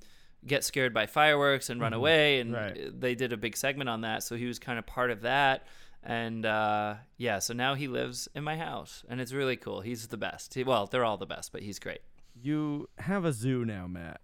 get 0.46 0.64
scared 0.64 0.94
by 0.94 1.06
fireworks 1.06 1.68
and 1.68 1.80
run 1.80 1.92
away, 1.92 2.40
and 2.40 2.54
Mm-hmm. 2.54 2.80
Right. 2.84 3.00
they 3.00 3.14
did 3.14 3.32
a 3.32 3.36
big 3.36 3.56
segment 3.56 3.90
on 3.90 4.00
that. 4.02 4.22
So 4.22 4.36
he 4.36 4.46
was 4.46 4.58
kind 4.58 4.78
of 4.78 4.86
part 4.86 5.10
of 5.10 5.20
that. 5.22 5.66
And 6.02 6.46
uh, 6.46 6.94
yeah, 7.18 7.40
so 7.40 7.52
now 7.54 7.74
he 7.74 7.88
lives 7.88 8.28
in 8.34 8.42
my 8.42 8.56
house, 8.56 9.04
and 9.08 9.20
it's 9.20 9.32
really 9.32 9.56
cool. 9.56 9.82
He's 9.82 10.06
the 10.06 10.16
best. 10.16 10.54
He, 10.54 10.64
well, 10.64 10.86
they're 10.86 11.04
all 11.04 11.16
the 11.18 11.26
best, 11.26 11.52
but 11.52 11.62
he's 11.62 11.78
great. 11.78 12.00
You 12.43 12.89
have 12.99 13.24
a 13.24 13.32
zoo 13.32 13.64
now, 13.64 13.86
Matt. 13.86 14.20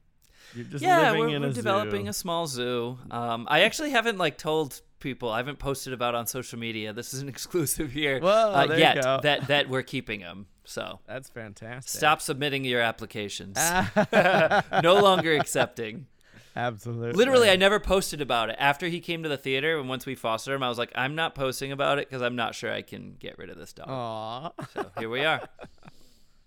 You're 0.55 0.65
just 0.67 0.85
yeah, 0.85 1.11
living 1.11 1.21
we're, 1.21 1.37
in 1.37 1.43
we're 1.43 1.49
a 1.49 1.53
developing 1.53 2.05
zoo. 2.05 2.11
a 2.11 2.12
small 2.12 2.47
zoo. 2.47 2.99
Um, 3.11 3.47
I 3.51 3.62
actually 3.62 3.91
haven't 3.91 4.19
like 4.19 4.39
told 4.39 4.81
people. 5.01 5.31
I 5.31 5.39
haven't 5.39 5.59
posted 5.59 5.93
about 5.93 6.15
on 6.15 6.27
social 6.27 6.59
media. 6.59 6.93
This 6.93 7.12
is 7.12 7.23
an 7.23 7.29
exclusive 7.35 7.93
here 7.93 8.21
Whoa, 8.21 8.53
uh, 8.53 8.75
yet 8.77 9.03
that 9.23 9.49
that 9.49 9.69
we're 9.69 9.83
keeping 9.83 10.21
them. 10.21 10.47
So 10.65 11.01
That's 11.07 11.29
fantastic. 11.29 11.99
stop 11.99 12.23
submitting 12.23 12.65
your 12.65 12.81
applications. 12.81 13.59
No 14.83 14.95
longer 15.01 15.37
accepting. 15.37 16.07
Absolutely. 16.57 17.12
Literally, 17.12 17.51
I 17.51 17.57
never 17.57 17.81
posted 17.81 18.21
about 18.21 18.49
it 18.49 18.57
after 18.61 18.87
he 18.87 19.01
came 19.01 19.25
to 19.25 19.29
the 19.29 19.37
theater. 19.37 19.79
And 19.79 19.89
once 19.89 20.07
we 20.07 20.15
fostered 20.15 20.55
him, 20.55 20.62
I 20.62 20.69
was 20.69 20.79
like, 20.79 20.93
I'm 20.95 21.17
not 21.17 21.35
posting 21.35 21.73
about 21.73 21.99
it 21.99 22.09
because 22.09 22.23
I'm 22.23 22.37
not 22.37 22.55
sure 22.55 22.73
I 22.73 22.83
can 22.83 23.17
get 23.19 23.39
rid 23.39 23.51
of 23.51 23.59
this 23.59 23.73
dog. 23.73 23.89
Aw. 23.89 24.51
So 24.73 24.91
here 24.99 25.11
we 25.11 25.25
are. 25.25 25.43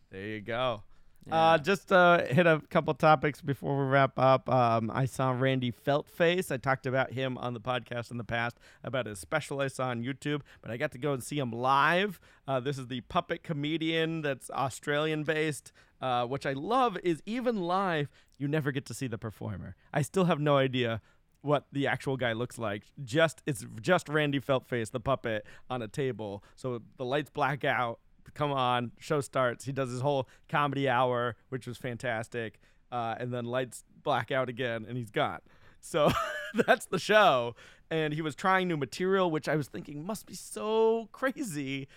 There 0.09 0.25
you 0.25 0.39
go. 0.39 0.83
Uh, 1.31 1.57
just 1.57 1.91
uh, 1.91 2.23
hit 2.25 2.47
a 2.47 2.61
couple 2.69 2.93
topics 2.93 3.41
before 3.41 3.77
we 3.77 3.85
wrap 3.85 4.17
up. 4.17 4.49
Um, 4.49 4.89
I 4.93 5.05
saw 5.05 5.31
Randy 5.31 5.71
Feltface. 5.71 6.51
I 6.51 6.57
talked 6.57 6.85
about 6.85 7.11
him 7.11 7.37
on 7.37 7.53
the 7.53 7.59
podcast 7.59 8.11
in 8.11 8.17
the 8.17 8.23
past 8.23 8.57
about 8.83 9.05
his 9.05 9.19
special 9.19 9.59
I 9.59 9.67
saw 9.67 9.89
on 9.89 10.03
YouTube, 10.03 10.41
but 10.61 10.71
I 10.71 10.77
got 10.77 10.91
to 10.93 10.97
go 10.97 11.13
and 11.13 11.21
see 11.21 11.37
him 11.37 11.51
live. 11.51 12.19
Uh, 12.47 12.59
this 12.59 12.77
is 12.77 12.87
the 12.87 13.01
puppet 13.01 13.43
comedian 13.43 14.21
that's 14.21 14.49
Australian 14.51 15.23
based. 15.23 15.71
Uh, 15.99 16.27
which 16.27 16.45
I 16.45 16.53
love 16.53 16.95
is 17.03 17.23
even 17.25 17.63
live, 17.63 18.07
you 18.37 18.47
never 18.47 18.71
get 18.71 18.85
to 18.85 18.93
see 18.93 19.07
the 19.07 19.17
performer. 19.17 19.75
I 19.91 20.03
still 20.03 20.25
have 20.25 20.39
no 20.39 20.57
idea 20.57 21.01
what 21.41 21.65
the 21.71 21.87
actual 21.87 22.17
guy 22.17 22.33
looks 22.33 22.59
like. 22.59 22.83
Just 23.03 23.41
it's 23.47 23.65
just 23.81 24.07
Randy 24.07 24.39
Feltface, 24.39 24.91
the 24.91 24.99
puppet, 24.99 25.45
on 25.69 25.81
a 25.81 25.87
table. 25.87 26.43
So 26.55 26.83
the 26.97 27.05
lights 27.05 27.31
black 27.31 27.63
out. 27.63 27.99
Come 28.33 28.51
on, 28.51 28.91
show 28.99 29.21
starts. 29.21 29.65
He 29.65 29.71
does 29.71 29.91
his 29.91 30.01
whole 30.01 30.27
comedy 30.49 30.87
hour, 30.87 31.35
which 31.49 31.67
was 31.67 31.77
fantastic, 31.77 32.59
uh, 32.91 33.15
and 33.19 33.33
then 33.33 33.45
lights 33.45 33.83
black 34.03 34.31
out 34.31 34.49
again, 34.49 34.85
and 34.87 34.97
he's 34.97 35.11
gone. 35.11 35.39
So 35.79 36.11
that's 36.65 36.87
the 36.87 36.99
show. 36.99 37.55
And 37.89 38.13
he 38.13 38.21
was 38.21 38.35
trying 38.35 38.67
new 38.67 38.75
material, 38.75 39.31
which 39.31 39.47
I 39.47 39.55
was 39.55 39.67
thinking 39.67 40.05
must 40.05 40.25
be 40.25 40.33
so 40.33 41.07
crazy 41.13 41.87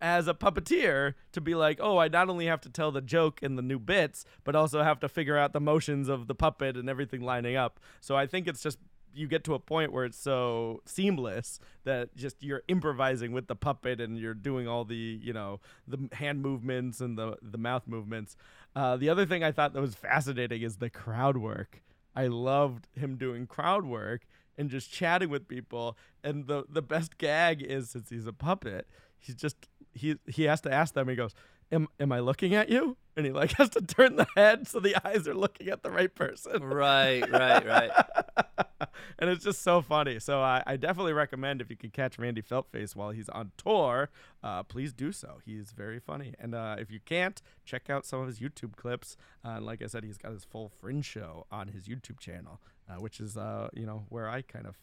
as 0.00 0.28
a 0.28 0.34
puppeteer 0.34 1.14
to 1.32 1.40
be 1.40 1.54
like, 1.54 1.78
oh, 1.80 1.98
I 1.98 2.08
not 2.08 2.28
only 2.28 2.46
have 2.46 2.60
to 2.62 2.70
tell 2.70 2.90
the 2.90 3.00
joke 3.00 3.42
and 3.42 3.58
the 3.58 3.62
new 3.62 3.78
bits, 3.78 4.24
but 4.44 4.54
also 4.54 4.82
have 4.82 5.00
to 5.00 5.08
figure 5.08 5.36
out 5.36 5.52
the 5.52 5.60
motions 5.60 6.08
of 6.08 6.26
the 6.26 6.34
puppet 6.34 6.76
and 6.76 6.88
everything 6.88 7.22
lining 7.22 7.56
up. 7.56 7.80
So 8.00 8.16
I 8.16 8.26
think 8.26 8.46
it's 8.46 8.62
just 8.62 8.78
you 9.14 9.26
get 9.26 9.44
to 9.44 9.54
a 9.54 9.58
point 9.58 9.92
where 9.92 10.04
it's 10.04 10.18
so 10.18 10.82
seamless 10.84 11.60
that 11.84 12.14
just 12.16 12.42
you're 12.42 12.62
improvising 12.68 13.32
with 13.32 13.46
the 13.46 13.56
puppet 13.56 14.00
and 14.00 14.18
you're 14.18 14.34
doing 14.34 14.68
all 14.68 14.84
the 14.84 15.18
you 15.22 15.32
know 15.32 15.60
the 15.86 16.08
hand 16.12 16.42
movements 16.42 17.00
and 17.00 17.18
the 17.18 17.36
the 17.42 17.58
mouth 17.58 17.86
movements. 17.86 18.36
Uh, 18.74 18.96
the 18.96 19.08
other 19.08 19.26
thing 19.26 19.42
I 19.42 19.52
thought 19.52 19.72
that 19.74 19.80
was 19.80 19.94
fascinating 19.94 20.62
is 20.62 20.76
the 20.76 20.90
crowd 20.90 21.36
work. 21.36 21.82
I 22.14 22.26
loved 22.26 22.86
him 22.94 23.16
doing 23.16 23.46
crowd 23.46 23.84
work 23.84 24.22
and 24.56 24.68
just 24.68 24.92
chatting 24.92 25.30
with 25.30 25.48
people. 25.48 25.96
And 26.22 26.46
the 26.46 26.64
the 26.68 26.82
best 26.82 27.18
gag 27.18 27.62
is 27.62 27.90
since 27.90 28.10
he's 28.10 28.26
a 28.26 28.32
puppet, 28.32 28.86
he's 29.18 29.34
just 29.34 29.56
he 29.92 30.16
he 30.26 30.44
has 30.44 30.60
to 30.62 30.72
ask 30.72 30.94
them. 30.94 31.08
He 31.08 31.16
goes, 31.16 31.34
"Am 31.72 31.88
am 31.98 32.12
I 32.12 32.20
looking 32.20 32.54
at 32.54 32.68
you?" 32.68 32.96
And 33.16 33.26
he 33.26 33.32
like 33.32 33.52
has 33.58 33.70
to 33.70 33.80
turn 33.80 34.16
the 34.16 34.26
head 34.36 34.66
so 34.66 34.80
the 34.80 34.96
eyes 35.06 35.26
are 35.28 35.34
looking 35.34 35.68
at 35.68 35.82
the 35.82 35.90
right 35.90 36.14
person. 36.14 36.62
Right, 36.64 37.28
right, 37.30 37.66
right. 37.66 37.90
and 39.18 39.30
it's 39.30 39.44
just 39.44 39.62
so 39.62 39.82
funny. 39.82 40.18
So 40.18 40.40
I, 40.40 40.62
I 40.66 40.76
definitely 40.76 41.12
recommend 41.12 41.60
if 41.60 41.70
you 41.70 41.76
can 41.76 41.90
catch 41.90 42.18
Randy 42.18 42.42
Feltface 42.42 42.96
while 42.96 43.10
he's 43.10 43.28
on 43.28 43.52
tour, 43.56 44.10
uh, 44.42 44.62
please 44.62 44.92
do 44.92 45.12
so. 45.12 45.38
He's 45.44 45.72
very 45.72 46.00
funny. 46.00 46.34
And 46.38 46.54
uh, 46.54 46.76
if 46.78 46.90
you 46.90 47.00
can't, 47.04 47.40
check 47.64 47.90
out 47.90 48.06
some 48.06 48.20
of 48.20 48.26
his 48.26 48.38
YouTube 48.38 48.76
clips. 48.76 49.16
Uh, 49.44 49.50
and 49.50 49.66
like 49.66 49.82
I 49.82 49.86
said, 49.86 50.04
he's 50.04 50.18
got 50.18 50.32
his 50.32 50.44
full 50.44 50.68
Fringe 50.68 51.04
show 51.04 51.46
on 51.50 51.68
his 51.68 51.88
YouTube 51.88 52.20
channel, 52.20 52.60
uh, 52.88 52.94
which 52.94 53.20
is 53.20 53.36
uh, 53.36 53.68
you 53.74 53.86
know 53.86 54.04
where 54.08 54.28
I 54.28 54.42
kind 54.42 54.66
of 54.66 54.76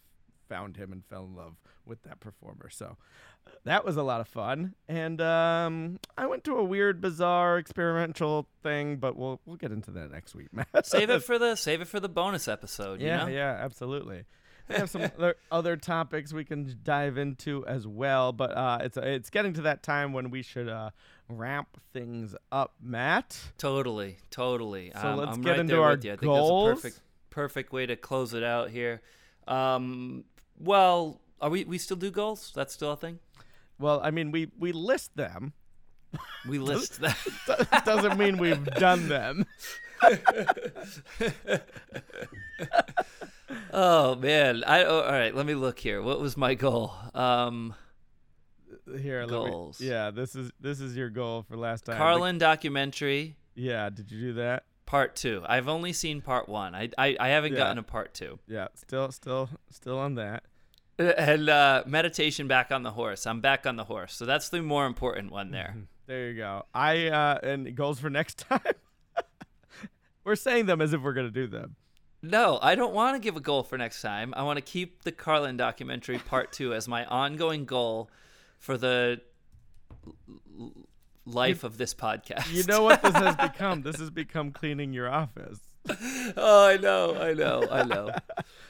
found 0.48 0.78
him 0.78 0.91
and 0.91 1.06
fell 1.06 1.26
in 1.26 1.36
love 1.36 1.56
with 1.86 2.02
that 2.04 2.20
performer. 2.20 2.70
So 2.70 2.98
that 3.64 3.86
was 3.86 3.95
a 3.98 4.04
lot 4.04 4.20
of 4.22 4.28
fun. 4.28 4.76
And 4.88 5.22
um, 5.22 6.00
I 6.18 6.26
went 6.28 6.43
to 6.45 6.58
a 6.58 6.64
weird, 6.64 7.00
bizarre, 7.02 7.58
experimental 7.58 8.48
thing, 8.64 8.98
but 8.98 9.16
we'll 9.16 9.39
we'll 9.45 9.56
get 9.58 9.72
into 9.72 9.91
that 9.91 10.12
next 10.12 10.36
week, 10.36 10.48
Matt. 10.54 10.86
save 10.86 11.10
it 11.10 11.24
for 11.24 11.38
the 11.39 11.56
save 11.56 11.82
it 11.82 11.88
for 11.88 12.00
the 12.00 12.10
bonus 12.10 12.48
episode. 12.48 13.00
yeah, 13.02 13.26
you 13.26 13.32
know? 13.32 13.38
yeah, 13.38 13.58
absolutely. 13.60 14.26
We 14.70 14.76
have 14.76 14.89
some 14.89 15.04
other, 15.04 15.36
other 15.52 15.78
topics 15.78 16.34
we 16.34 16.43
can 16.43 16.76
dive 16.84 17.18
into 17.18 17.66
as 17.66 17.88
well, 17.88 18.34
but 18.34 18.52
uh, 18.52 18.80
it's 18.82 18.98
it's 18.98 19.30
getting 19.30 19.54
to 19.54 19.62
that 19.62 19.82
time 19.82 20.12
when 20.12 20.30
we 20.30 20.41
should 20.41 20.68
uh, 20.68 20.89
wrap 21.30 21.78
things 21.93 22.36
up, 22.52 22.74
Matt. 22.82 23.39
Totally, 23.58 24.18
totally. 24.30 24.91
So 25.02 25.08
Um, 25.08 25.18
let's 25.20 25.38
I'm 25.38 25.41
get 25.41 25.52
right 25.52 25.60
into 25.60 25.82
our 25.82 25.91
you. 25.91 26.12
I 26.12 26.16
think 26.18 26.22
goals. 26.24 26.68
that's 26.68 26.80
a 26.80 26.82
perfect 26.89 27.02
perfect 27.30 27.72
way 27.72 27.86
to 27.86 27.95
close 27.95 28.34
it 28.34 28.43
out 28.43 28.70
here. 28.70 29.02
Um, 29.48 30.26
well, 30.58 31.22
are 31.41 31.49
we 31.49 31.64
we 31.66 31.78
still 31.78 31.97
do 31.97 32.12
goals? 32.12 32.51
That's 32.55 32.74
still 32.74 32.91
a 32.91 32.97
thing. 32.97 33.20
Well, 33.80 33.99
I 34.03 34.12
mean, 34.12 34.32
we 34.32 34.51
we 34.58 34.72
list 34.72 35.16
them. 35.16 35.53
We 36.47 36.60
list 36.72 37.01
them. 37.01 37.16
Doesn't 37.86 38.18
mean 38.18 38.38
we've 38.38 38.66
done 38.66 39.08
them. 39.08 39.45
oh 43.72 44.16
man, 44.16 44.64
I 44.66 44.84
oh, 44.84 45.01
all 45.01 45.12
right. 45.12 45.36
Let 45.36 45.45
me 45.45 45.55
look 45.55 45.80
here. 45.80 46.01
What 46.01 46.20
was 46.20 46.38
my 46.38 46.53
goal? 46.53 46.93
Um, 47.14 47.74
Here, 48.99 49.22
let 49.22 49.30
me- 49.30 49.49
Goals. 49.49 49.82
yeah, 49.82 50.12
this 50.12 50.36
is 50.36 50.51
this 50.60 50.80
is 50.80 50.95
your 50.95 51.10
goal 51.10 51.43
for 51.43 51.58
last 51.58 51.86
time. 51.86 51.97
Carlin 51.97 52.38
documentary 52.38 53.36
yeah, 53.58 53.89
did 53.89 54.12
you 54.12 54.20
do 54.22 54.34
that? 54.34 54.66
Part 54.88 55.15
two. 55.15 55.43
I've 55.47 55.67
only 55.67 55.93
seen 55.93 56.21
part 56.21 56.49
one. 56.49 56.73
I 56.73 56.89
I, 56.97 57.15
I 57.19 57.27
haven't 57.29 57.51
Yeah. 57.53 57.59
gotten 57.59 57.77
a 57.77 57.83
part 57.83 58.15
two. 58.15 58.39
Yeah, 58.47 58.69
still 58.73 59.11
still 59.11 59.49
still 59.69 59.99
on 59.99 60.15
that. 60.15 60.43
And 60.97 61.47
uh, 61.47 61.83
meditation 61.85 62.47
back 62.47 62.71
on 62.71 62.81
the 62.81 62.89
horse. 62.91 63.27
I'm 63.27 63.39
back 63.39 63.67
on 63.67 63.75
the 63.75 63.83
horse. 63.83 64.15
So 64.15 64.25
that's 64.25 64.49
the 64.49 64.63
more 64.63 64.88
important 64.88 65.31
one 65.31 65.51
there. 65.51 65.75
There 66.07 66.29
you 66.31 66.38
go. 66.38 66.65
I 66.73 67.07
uh 67.09 67.38
and 67.43 67.75
goals 67.75 67.99
for 67.99 68.09
next 68.09 68.39
time. 68.49 68.61
we're 70.23 70.35
saying 70.35 70.65
them 70.65 70.81
as 70.81 70.93
if 70.93 71.01
we're 71.01 71.13
gonna 71.13 71.29
do 71.29 71.45
them. 71.45 71.75
No, 72.23 72.57
I 72.63 72.73
don't 72.73 72.93
want 72.95 73.15
to 73.15 73.19
give 73.19 73.38
a 73.38 73.39
goal 73.39 73.61
for 73.61 73.77
next 73.77 74.01
time. 74.01 74.33
I 74.35 74.41
want 74.41 74.57
to 74.57 74.61
keep 74.63 75.03
the 75.03 75.11
Carlin 75.11 75.55
documentary 75.55 76.17
part 76.17 76.51
two 76.51 76.73
as 76.73 76.88
my 76.88 77.05
ongoing 77.05 77.65
goal 77.65 78.09
for 78.57 78.75
the 78.75 79.21
life 81.28 81.63
of 81.63 81.78
this 81.78 81.93
podcast. 81.93 82.51
You 82.53 82.63
know 82.63 82.84
what 82.84 83.01
this 83.01 83.13
has 83.13 83.36
become? 83.51 83.82
This 83.82 83.97
has 83.97 84.09
become 84.09 84.51
cleaning 84.51 84.93
your 84.93 85.09
office. 85.09 85.59
oh, 86.36 86.67
I 86.67 86.78
know, 86.78 87.15
I 87.15 87.34
know, 87.34 87.67
I 87.69 87.84
know. 87.84 88.13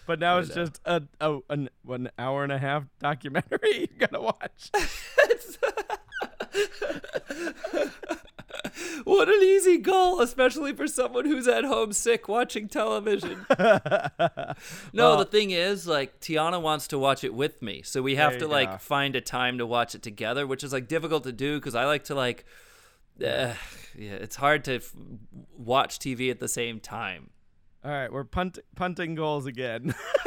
But 0.05 0.20
now 0.20 0.38
I 0.38 0.39
it's 0.39 0.49
know. 0.49 0.55
just 0.55 0.80
a, 0.86 1.03
a 1.20 1.39
an, 1.49 1.70
an 1.89 2.10
hour 2.18 2.43
and 2.43 2.51
a 2.53 2.58
half 2.58 2.86
documentary 3.01 3.89
you're 3.99 4.08
gonna 4.08 4.22
watch. 4.24 4.72
What 9.04 9.28
an 9.30 9.42
easy 9.42 9.78
goal, 9.78 10.22
especially 10.22 10.74
for 10.74 10.88
someone 10.88 11.26
who's 11.26 11.48
at 11.48 11.64
home 11.64 11.94
sick 11.94 12.28
watching 12.28 12.68
television. 12.68 13.46
No, 14.94 15.10
Well- 15.10 15.18
the 15.20 15.26
thing 15.26 15.52
is, 15.52 15.88
like, 15.88 16.20
Tiana 16.20 16.62
wants 16.62 16.88
to 16.90 16.98
watch 17.00 17.24
it 17.24 17.34
with 17.34 17.62
me, 17.62 17.82
so 17.84 18.02
we 18.02 18.16
have 18.16 18.38
to 18.40 18.48
like 18.48 18.70
go. 18.72 18.78
find 18.78 19.16
a 19.16 19.22
time 19.22 19.58
to 19.60 19.66
watch 19.66 19.94
it 19.96 20.02
together, 20.02 20.48
which 20.48 20.64
is 20.64 20.74
like 20.74 20.88
difficult 20.88 21.24
to 21.24 21.32
do 21.32 21.60
because 21.60 21.76
I 21.76 21.86
like 21.86 22.06
to 22.06 22.16
like, 22.16 22.46
uh, 23.22 23.54
yeah, 23.96 24.14
it's 24.14 24.36
hard 24.38 24.64
to 24.66 24.76
f- 24.78 24.94
watch 25.56 26.00
TV 26.00 26.32
at 26.32 26.40
the 26.40 26.48
same 26.48 26.80
time. 26.80 27.30
All 27.86 27.92
right, 27.92 28.12
we're 28.12 28.24
punt, 28.24 28.60
punting 28.76 29.16
goals 29.16 29.46
again 29.46 29.94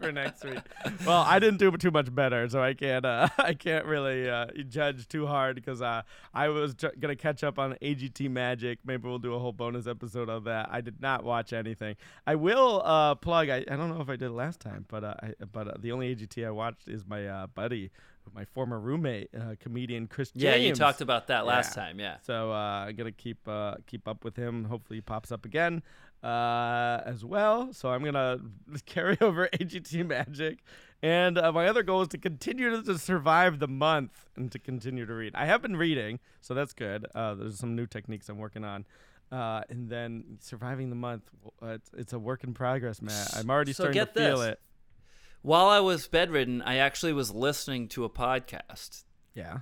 for 0.00 0.12
next 0.12 0.44
week. 0.44 0.58
Well, 1.06 1.22
I 1.26 1.38
didn't 1.38 1.58
do 1.58 1.70
too 1.76 1.90
much 1.90 2.14
better, 2.14 2.48
so 2.48 2.62
I 2.62 2.74
can't 2.74 3.04
uh, 3.04 3.28
I 3.38 3.54
can't 3.54 3.84
really 3.86 4.28
uh, 4.28 4.46
judge 4.68 5.08
too 5.08 5.26
hard 5.26 5.56
because 5.56 5.82
uh, 5.82 6.02
I 6.34 6.48
was 6.48 6.74
gonna 6.74 7.16
catch 7.16 7.42
up 7.44 7.58
on 7.58 7.74
AGT 7.82 8.30
Magic. 8.30 8.78
Maybe 8.84 9.08
we'll 9.08 9.18
do 9.18 9.34
a 9.34 9.38
whole 9.38 9.52
bonus 9.52 9.86
episode 9.86 10.28
of 10.28 10.44
that. 10.44 10.68
I 10.70 10.80
did 10.80 11.00
not 11.00 11.24
watch 11.24 11.52
anything. 11.52 11.96
I 12.26 12.34
will 12.36 12.82
uh, 12.84 13.14
plug. 13.14 13.48
I, 13.48 13.58
I 13.70 13.76
don't 13.76 13.88
know 13.94 14.00
if 14.00 14.08
I 14.08 14.16
did 14.16 14.30
last 14.30 14.60
time, 14.60 14.84
but 14.88 15.04
uh, 15.04 15.14
I, 15.22 15.34
but 15.52 15.68
uh, 15.68 15.74
the 15.78 15.92
only 15.92 16.14
AGT 16.14 16.46
I 16.46 16.50
watched 16.50 16.88
is 16.88 17.04
my 17.06 17.26
uh, 17.26 17.46
buddy, 17.48 17.90
my 18.34 18.44
former 18.44 18.78
roommate, 18.78 19.28
uh, 19.34 19.54
comedian 19.60 20.06
Chris 20.06 20.30
James. 20.30 20.42
Yeah, 20.44 20.54
you 20.56 20.74
talked 20.74 21.00
about 21.00 21.26
that 21.28 21.46
last 21.46 21.76
Yeah. 21.76 21.84
time. 21.84 22.00
Yeah. 22.00 22.16
So 22.22 22.52
uh, 22.52 22.86
I'm 22.88 22.94
gonna 22.96 23.12
keep 23.12 23.46
uh, 23.48 23.76
keep 23.86 24.06
up 24.06 24.24
with 24.24 24.36
him. 24.36 24.64
Hopefully, 24.64 24.98
he 24.98 25.00
pops 25.02 25.32
up 25.32 25.44
again 25.44 25.82
uh, 26.22 27.00
as 27.04 27.24
well. 27.24 27.72
So 27.72 27.90
I'm 27.90 28.02
gonna 28.04 28.38
carry 28.86 29.16
over 29.20 29.48
AGT 29.52 30.06
Magic, 30.06 30.58
and 31.02 31.38
uh, 31.38 31.52
my 31.52 31.66
other 31.66 31.82
goal 31.82 32.02
is 32.02 32.08
to 32.08 32.18
continue 32.18 32.82
to, 32.82 32.98
survive 32.98 33.58
the 33.58 33.68
month 33.68 34.26
and 34.36 34.50
to 34.52 34.58
continue 34.58 35.06
to 35.06 35.14
read. 35.14 35.34
I 35.34 35.46
have 35.46 35.62
been 35.62 35.76
reading, 35.76 36.18
so 36.40 36.54
that's 36.54 36.72
good. 36.72 37.06
Uh, 37.14 37.34
there's 37.34 37.58
some 37.58 37.76
new 37.76 37.86
techniques 37.86 38.28
I'm 38.28 38.38
working 38.38 38.64
on. 38.64 38.84
Uh, 39.30 39.60
and 39.68 39.90
then 39.90 40.38
surviving 40.40 40.88
the 40.88 40.96
month, 40.96 41.22
uh, 41.62 41.66
it's, 41.66 41.90
it's 41.94 42.12
a 42.14 42.18
work 42.18 42.44
in 42.44 42.54
progress, 42.54 43.02
Matt. 43.02 43.36
I'm 43.36 43.50
already 43.50 43.74
So 43.74 43.84
starting 43.84 44.00
to 44.00 44.06
get 44.06 44.14
feel 44.14 44.40
it. 44.40 44.58
While 45.42 45.66
I 45.68 45.80
was 45.80 46.08
bedridden, 46.08 46.62
I 46.62 46.76
actually 46.78 47.12
was 47.12 47.30
listening 47.30 47.88
to 47.88 48.04
a 48.04 48.08
podcast 48.10 49.04
Yeah. 49.34 49.58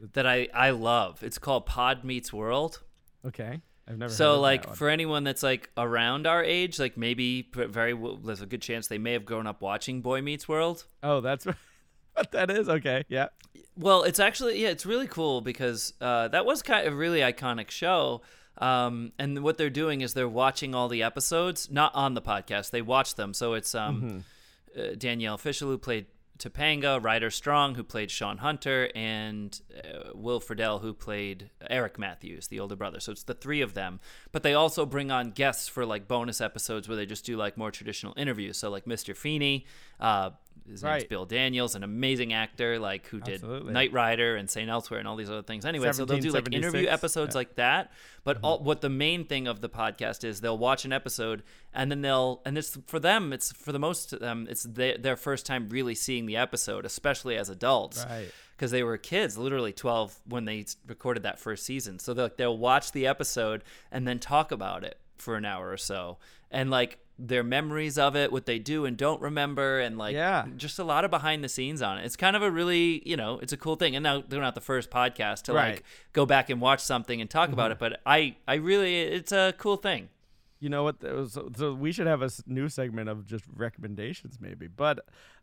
that 0.00 0.26
I 0.26 0.48
I 0.54 0.70
love. 0.70 1.22
It's 1.22 1.38
called 1.38 1.66
Pod 1.66 2.04
Meets 2.04 2.32
World. 2.32 2.82
Okay. 3.24 3.60
I've 3.88 3.98
never. 3.98 4.12
So 4.12 4.40
like 4.40 4.74
for 4.74 4.88
anyone 4.88 5.24
that's 5.24 5.42
like 5.42 5.70
around 5.76 6.26
our 6.26 6.42
age, 6.42 6.78
like 6.78 6.96
maybe 6.96 7.48
very 7.54 7.92
w- 7.92 8.18
there's 8.24 8.40
a 8.42 8.46
good 8.46 8.62
chance 8.62 8.88
they 8.88 8.98
may 8.98 9.12
have 9.12 9.24
grown 9.24 9.46
up 9.46 9.60
watching 9.62 10.00
Boy 10.00 10.22
Meets 10.22 10.48
World. 10.48 10.84
oh, 11.02 11.20
that's 11.20 11.46
what 12.14 12.32
that 12.32 12.50
is. 12.50 12.68
Okay. 12.68 13.04
Yeah. 13.08 13.28
Well, 13.76 14.02
it's 14.02 14.18
actually 14.18 14.60
yeah, 14.62 14.68
it's 14.70 14.86
really 14.86 15.06
cool 15.06 15.40
because 15.40 15.92
uh, 16.00 16.28
that 16.28 16.44
was 16.46 16.62
kind 16.62 16.86
of 16.86 16.94
a 16.94 16.96
really 16.96 17.20
iconic 17.20 17.70
show. 17.70 18.22
Um, 18.58 19.12
and 19.18 19.42
what 19.42 19.58
they're 19.58 19.68
doing 19.68 20.00
is 20.00 20.14
they're 20.14 20.26
watching 20.28 20.74
all 20.74 20.88
the 20.88 21.02
episodes, 21.02 21.70
not 21.70 21.94
on 21.94 22.14
the 22.14 22.22
podcast. 22.22 22.70
They 22.70 22.80
watch 22.80 23.14
them. 23.14 23.34
So 23.34 23.52
it's 23.52 23.74
um, 23.74 24.24
uh, 24.76 24.94
Danielle 24.96 25.36
Fishel 25.36 25.68
who 25.68 25.76
played 25.78 26.06
Topanga, 26.38 27.02
Ryder 27.02 27.30
Strong, 27.30 27.74
who 27.76 27.82
played 27.82 28.10
Sean 28.10 28.38
Hunter, 28.38 28.90
and 28.94 29.60
uh, 29.76 30.10
Will 30.14 30.40
Friedle, 30.40 30.80
who 30.80 30.92
played 30.92 31.50
Eric 31.68 31.98
Matthews, 31.98 32.48
the 32.48 32.60
older 32.60 32.76
brother. 32.76 33.00
So 33.00 33.12
it's 33.12 33.22
the 33.22 33.34
three 33.34 33.60
of 33.60 33.74
them. 33.74 34.00
But 34.32 34.42
they 34.42 34.54
also 34.54 34.86
bring 34.86 35.10
on 35.10 35.30
guests 35.30 35.68
for 35.68 35.86
like 35.86 36.08
bonus 36.08 36.40
episodes 36.40 36.88
where 36.88 36.96
they 36.96 37.06
just 37.06 37.24
do 37.24 37.36
like 37.36 37.56
more 37.56 37.70
traditional 37.70 38.14
interviews. 38.16 38.56
So 38.56 38.70
like 38.70 38.84
Mr. 38.84 39.16
Feeney, 39.16 39.66
uh, 40.00 40.30
his 40.68 40.82
name's 40.82 41.04
Bill 41.04 41.24
Daniels, 41.24 41.74
an 41.74 41.84
amazing 41.84 42.32
actor, 42.32 42.78
like 42.78 43.06
who 43.06 43.20
did 43.20 43.34
Absolutely. 43.34 43.72
Knight 43.72 43.92
Rider 43.92 44.36
and 44.36 44.50
Saint 44.50 44.68
Elsewhere 44.68 44.98
and 44.98 45.08
all 45.08 45.16
these 45.16 45.30
other 45.30 45.42
things. 45.42 45.64
Anyway, 45.64 45.90
so 45.92 46.04
they'll 46.04 46.18
do 46.18 46.30
like 46.30 46.52
interview 46.52 46.88
episodes 46.88 47.34
yeah. 47.34 47.38
like 47.38 47.54
that. 47.56 47.92
But 48.24 48.38
all, 48.42 48.58
what 48.58 48.80
the 48.80 48.88
main 48.88 49.24
thing 49.24 49.46
of 49.46 49.60
the 49.60 49.68
podcast 49.68 50.24
is, 50.24 50.40
they'll 50.40 50.58
watch 50.58 50.84
an 50.84 50.92
episode 50.92 51.44
and 51.76 51.90
then 51.90 52.00
they'll 52.00 52.40
and 52.44 52.56
it's 52.58 52.76
for 52.86 52.98
them. 52.98 53.32
It's 53.32 53.52
for 53.52 53.70
the 53.70 53.78
most 53.78 54.12
of 54.12 54.20
them. 54.20 54.46
It's 54.50 54.64
their, 54.64 54.96
their 54.98 55.16
first 55.16 55.46
time 55.46 55.68
really 55.68 55.94
seeing 55.94 56.26
the 56.26 56.36
episode, 56.36 56.84
especially 56.84 57.36
as 57.36 57.48
adults 57.50 58.04
Right. 58.08 58.32
because 58.56 58.70
they 58.70 58.82
were 58.82 58.96
kids, 58.96 59.36
literally 59.36 59.72
12 59.72 60.18
when 60.26 60.46
they 60.46 60.64
recorded 60.86 61.22
that 61.24 61.38
first 61.38 61.64
season. 61.64 61.98
So 61.98 62.14
they'll, 62.14 62.30
they'll 62.36 62.58
watch 62.58 62.92
the 62.92 63.06
episode 63.06 63.62
and 63.92 64.08
then 64.08 64.18
talk 64.18 64.50
about 64.50 64.82
it 64.82 64.98
for 65.18 65.36
an 65.36 65.44
hour 65.44 65.70
or 65.70 65.76
so. 65.76 66.16
And 66.50 66.70
like 66.70 66.98
their 67.18 67.42
memories 67.42 67.96
of 67.98 68.14
it, 68.16 68.30
what 68.30 68.44
they 68.46 68.58
do 68.58 68.84
and 68.84 68.96
don't 68.96 69.20
remember, 69.22 69.80
and 69.80 69.96
like 69.98 70.14
Yeah. 70.14 70.46
just 70.56 70.78
a 70.78 70.84
lot 70.84 71.04
of 71.04 71.10
behind 71.10 71.42
the 71.44 71.48
scenes 71.48 71.80
on 71.82 71.98
it. 71.98 72.04
It's 72.04 72.16
kind 72.16 72.36
of 72.36 72.42
a 72.42 72.50
really, 72.50 73.02
you 73.06 73.16
know, 73.16 73.38
it's 73.38 73.52
a 73.52 73.56
cool 73.56 73.76
thing. 73.76 73.96
And 73.96 74.02
now 74.02 74.22
they're 74.26 74.40
not 74.40 74.54
the 74.54 74.60
first 74.60 74.90
podcast 74.90 75.42
to 75.44 75.52
Right. 75.54 75.74
like 75.74 75.84
go 76.12 76.24
back 76.26 76.48
and 76.50 76.60
watch 76.60 76.80
something 76.80 77.20
and 77.20 77.28
talk 77.28 77.50
about 77.52 77.70
mm-hmm. 77.70 77.84
it, 77.84 77.90
but 77.90 78.00
I, 78.06 78.36
I 78.48 78.54
really, 78.54 79.00
it's 79.00 79.32
a 79.32 79.54
cool 79.58 79.76
thing. 79.76 80.08
You 80.66 80.70
know 80.70 80.82
what? 80.82 81.00
was- 81.00 81.38
So, 81.56 81.74
we 81.74 81.92
should 81.92 82.08
have 82.08 82.22
a 82.22 82.30
new 82.44 82.68
segment 82.68 83.08
of 83.08 83.24
just 83.24 83.44
recommendations, 83.54 84.38
maybe. 84.40 84.66
But 84.66 84.98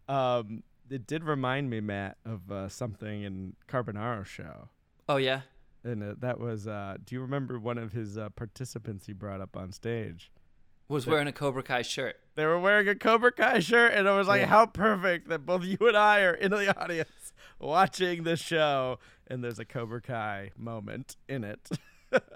um, 0.10 0.64
it 0.90 1.08
did 1.08 1.24
remind 1.24 1.70
me, 1.70 1.80
Matt, 1.80 2.18
of 2.26 2.52
uh, 2.52 2.68
something 2.68 3.24
in 3.24 3.56
Carbonaro 3.70 4.26
show, 4.26 4.68
Oh, 5.08 5.16
yeah. 5.16 5.44
and 5.86 6.04
uh, 6.04 6.16
that 6.20 6.42
was. 6.42 6.68
Uh, 6.68 6.98
do 7.06 7.16
you 7.16 7.22
remember 7.22 7.58
one 7.58 7.78
of 7.78 7.94
his 7.94 8.18
uh, 8.18 8.32
participants 8.32 9.06
he 9.06 9.14
brought 9.14 9.40
up 9.40 9.56
on 9.56 9.72
stage? 9.72 10.30
Was 10.90 11.08
wearing 11.08 11.28
a 11.30 11.32
Cobra 11.32 11.64
Kai 11.64 11.84
shirt. 11.84 12.18
They 12.36 12.46
were 12.46 12.60
wearing 12.60 12.90
a 12.90 12.96
Cobra 12.96 13.32
Kai 13.32 13.60
shirt, 13.60 13.94
and 13.94 14.06
it 14.06 14.12
was 14.12 14.28
like, 14.28 14.42
Yeah. 14.42 14.48
how 14.48 14.66
perfect 14.66 15.30
that 15.30 15.46
both 15.46 15.64
you 15.64 15.78
and 15.80 15.96
I 15.96 16.20
are 16.24 16.34
in 16.34 16.52
the 16.52 16.78
audience 16.78 17.32
watching 17.62 18.24
this 18.24 18.42
show, 18.42 19.00
and 19.28 19.42
there's 19.42 19.58
a 19.60 19.64
Cobra 19.66 20.02
Kai 20.02 20.52
moment 20.58 21.16
in 21.30 21.46
it. 21.46 21.70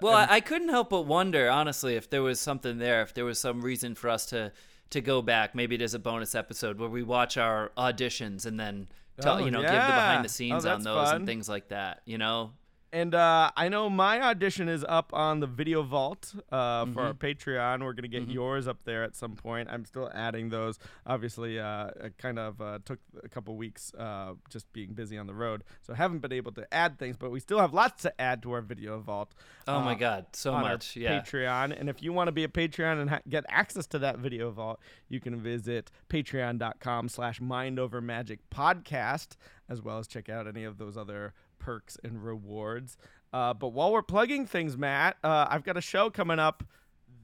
Well, 0.00 0.14
I, 0.14 0.26
I 0.36 0.40
couldn't 0.40 0.68
help 0.70 0.90
but 0.90 1.02
wonder, 1.02 1.48
honestly, 1.50 1.96
if 1.96 2.08
there 2.10 2.22
was 2.22 2.40
something 2.40 2.78
there, 2.78 3.02
if 3.02 3.14
there 3.14 3.24
was 3.24 3.38
some 3.38 3.60
reason 3.62 3.94
for 3.94 4.08
us 4.10 4.26
to 4.26 4.52
to 4.90 5.00
go 5.02 5.20
back. 5.20 5.54
Maybe 5.54 5.74
it 5.74 5.82
is 5.82 5.92
a 5.92 5.98
bonus 5.98 6.34
episode 6.34 6.78
where 6.78 6.88
we 6.88 7.02
watch 7.02 7.36
our 7.36 7.70
auditions 7.76 8.46
and 8.46 8.58
then 8.58 8.88
tell, 9.20 9.34
Oh, 9.36 9.44
you 9.44 9.50
know 9.50 9.60
give 9.60 9.68
the 9.70 9.76
behind 9.76 10.24
the 10.24 10.28
Oh, 10.28 10.32
scenes 10.32 10.64
that's 10.64 10.76
on 10.76 10.82
those 10.82 11.08
fun. 11.08 11.16
and 11.16 11.26
things 11.26 11.46
like 11.46 11.68
that. 11.68 12.00
You 12.06 12.16
know, 12.16 12.52
And 12.90 13.14
uh, 13.14 13.50
I 13.54 13.68
know 13.68 13.90
my 13.90 14.18
audition 14.22 14.66
is 14.68 14.82
up 14.88 15.12
on 15.12 15.40
the 15.40 15.46
Video 15.46 15.82
Vault 15.82 16.34
uh, 16.50 16.86
for 16.86 17.02
our 17.02 17.12
Mhm. 17.12 17.18
Patreon. 17.18 17.84
We're 17.84 17.92
gonna 17.92 18.08
get 18.08 18.26
Mhm. 18.28 18.32
yours 18.32 18.66
up 18.66 18.84
there 18.84 19.04
at 19.04 19.14
some 19.14 19.36
point. 19.36 19.68
I'm 19.70 19.84
still 19.84 20.10
adding 20.14 20.48
those. 20.48 20.78
Obviously, 21.04 21.60
uh, 21.60 21.88
it 22.02 22.16
kind 22.16 22.38
of 22.38 22.60
uh, 22.62 22.78
took 22.86 22.98
a 23.22 23.28
couple 23.28 23.56
weeks 23.56 23.92
uh, 23.98 24.34
just 24.48 24.72
being 24.72 24.94
busy 24.94 25.18
on 25.18 25.26
the 25.26 25.34
road, 25.34 25.64
so 25.82 25.92
I 25.92 25.96
haven't 25.96 26.20
been 26.20 26.32
able 26.32 26.52
to 26.52 26.72
add 26.72 26.98
things. 26.98 27.18
But 27.18 27.30
we 27.30 27.40
still 27.40 27.58
have 27.58 27.74
lots 27.74 28.00
to 28.04 28.20
add 28.20 28.42
to 28.44 28.52
our 28.52 28.62
Video 28.62 28.98
Vault. 29.00 29.34
oh 29.66 29.80
my 29.80 29.92
uh, 29.92 29.98
God, 29.98 30.26
so 30.32 30.52
much, 30.52 30.96
yeah. 30.96 31.20
Patreon. 31.20 31.78
And 31.78 31.90
if 31.90 32.02
you 32.02 32.14
want 32.14 32.28
to 32.28 32.32
be 32.32 32.44
a 32.44 32.48
Patreon 32.48 33.02
and 33.02 33.10
ha- 33.10 33.20
get 33.28 33.44
access 33.50 33.86
to 33.88 33.98
that 33.98 34.16
video 34.18 34.50
vault, 34.50 34.80
you 35.10 35.20
can 35.20 35.36
visit 35.42 35.90
patreon.com 36.08 37.10
slash 37.10 37.38
mind 37.40 37.78
over 37.78 38.00
magic 38.00 38.48
podcast, 38.50 39.36
as 39.68 39.82
well 39.82 39.98
as 39.98 40.06
check 40.08 40.30
out 40.30 40.46
any 40.46 40.64
of 40.64 40.78
those 40.78 40.96
other 40.96 41.34
perks 41.58 41.96
and 42.02 42.24
rewards. 42.24 42.96
Uh, 43.32 43.54
but 43.54 43.68
while 43.68 43.92
we're 43.92 44.02
plugging 44.02 44.46
things, 44.46 44.76
Matt, 44.76 45.16
uh, 45.22 45.46
I've 45.48 45.64
got 45.64 45.76
a 45.76 45.82
show 45.82 46.10
coming 46.10 46.38
up. 46.38 46.64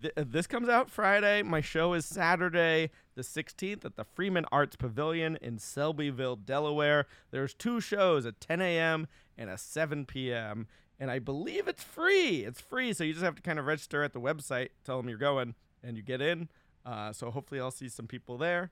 Th- 0.02 0.12
this 0.16 0.46
comes 0.46 0.68
out 0.68 0.90
Friday. 0.90 1.42
My 1.42 1.60
show 1.60 1.94
is 1.94 2.04
Saturday, 2.04 2.90
the 3.14 3.22
16th, 3.22 3.84
at 3.84 3.96
the 3.96 4.04
Freeman 4.04 4.44
Arts 4.52 4.76
Pavilion 4.76 5.38
in 5.40 5.56
Selbyville, 5.58 6.44
Delaware. 6.44 7.06
There's 7.30 7.54
two 7.54 7.80
shows, 7.80 8.26
at 8.26 8.40
10 8.40 8.60
a.m. 8.60 9.06
and 9.38 9.48
a 9.48 9.56
7 9.56 10.04
p.m. 10.04 10.66
And 11.00 11.10
I 11.10 11.18
believe 11.18 11.68
it's 11.68 11.82
free. 11.82 12.44
It's 12.44 12.60
free, 12.60 12.92
so 12.92 13.02
you 13.04 13.12
just 13.12 13.24
have 13.24 13.36
to 13.36 13.42
kind 13.42 13.58
of 13.58 13.66
register 13.66 14.02
at 14.02 14.12
the 14.12 14.20
website, 14.20 14.70
tell 14.84 14.98
them 14.98 15.08
you're 15.08 15.18
going, 15.18 15.54
and 15.82 15.96
you 15.96 16.02
get 16.02 16.20
in. 16.20 16.48
Uh, 16.84 17.12
so 17.12 17.30
hopefully, 17.30 17.60
I'll 17.60 17.70
see 17.70 17.88
some 17.88 18.06
people 18.06 18.36
there. 18.36 18.70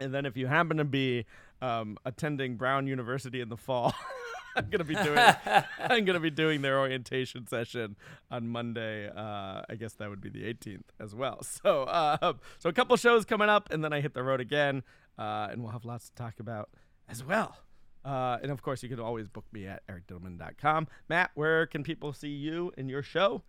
And 0.00 0.14
then 0.14 0.24
if 0.24 0.36
you 0.36 0.46
happen 0.46 0.78
to 0.78 0.84
be 0.84 1.26
um, 1.60 1.98
attending 2.06 2.56
Brown 2.56 2.86
University 2.86 3.40
in 3.42 3.50
the 3.50 3.56
fall, 3.56 3.94
I'm 4.56 4.68
gonna 4.70 4.84
be 4.84 4.94
doing 4.94 5.18
I'm 5.78 6.04
gonna 6.04 6.20
be 6.20 6.30
doing 6.30 6.62
their 6.62 6.78
orientation 6.78 7.46
session 7.46 7.96
on 8.30 8.48
Monday. 8.48 9.08
Uh, 9.08 9.62
I 9.68 9.74
guess 9.78 9.94
that 9.94 10.10
would 10.10 10.20
be 10.20 10.28
the 10.30 10.42
18th 10.42 10.84
as 10.98 11.14
well. 11.14 11.40
So 11.62 11.82
uh, 11.82 12.32
so 12.58 12.68
a 12.68 12.72
couple 12.72 12.96
shows 12.96 13.24
coming 13.24 13.48
up, 13.48 13.70
and 13.70 13.84
then 13.84 13.92
I 13.92 14.00
hit 14.00 14.14
the 14.14 14.22
road 14.22 14.40
again, 14.40 14.82
uh, 15.18 15.48
and 15.50 15.62
we'll 15.62 15.72
have 15.72 15.84
lots 15.84 16.08
to 16.08 16.14
talk 16.14 16.40
about 16.40 16.70
as 17.08 17.22
well. 17.24 17.56
Uh, 18.04 18.38
and 18.42 18.50
of 18.50 18.62
course, 18.62 18.82
you 18.82 18.88
can 18.88 18.98
always 18.98 19.28
book 19.28 19.44
me 19.52 19.66
at 19.66 19.86
ericdittelman.com. 19.86 20.88
Matt, 21.08 21.32
where 21.34 21.66
can 21.66 21.82
people 21.82 22.12
see 22.12 22.28
you 22.28 22.72
and 22.78 22.88
your 22.88 23.02
show? 23.02 23.42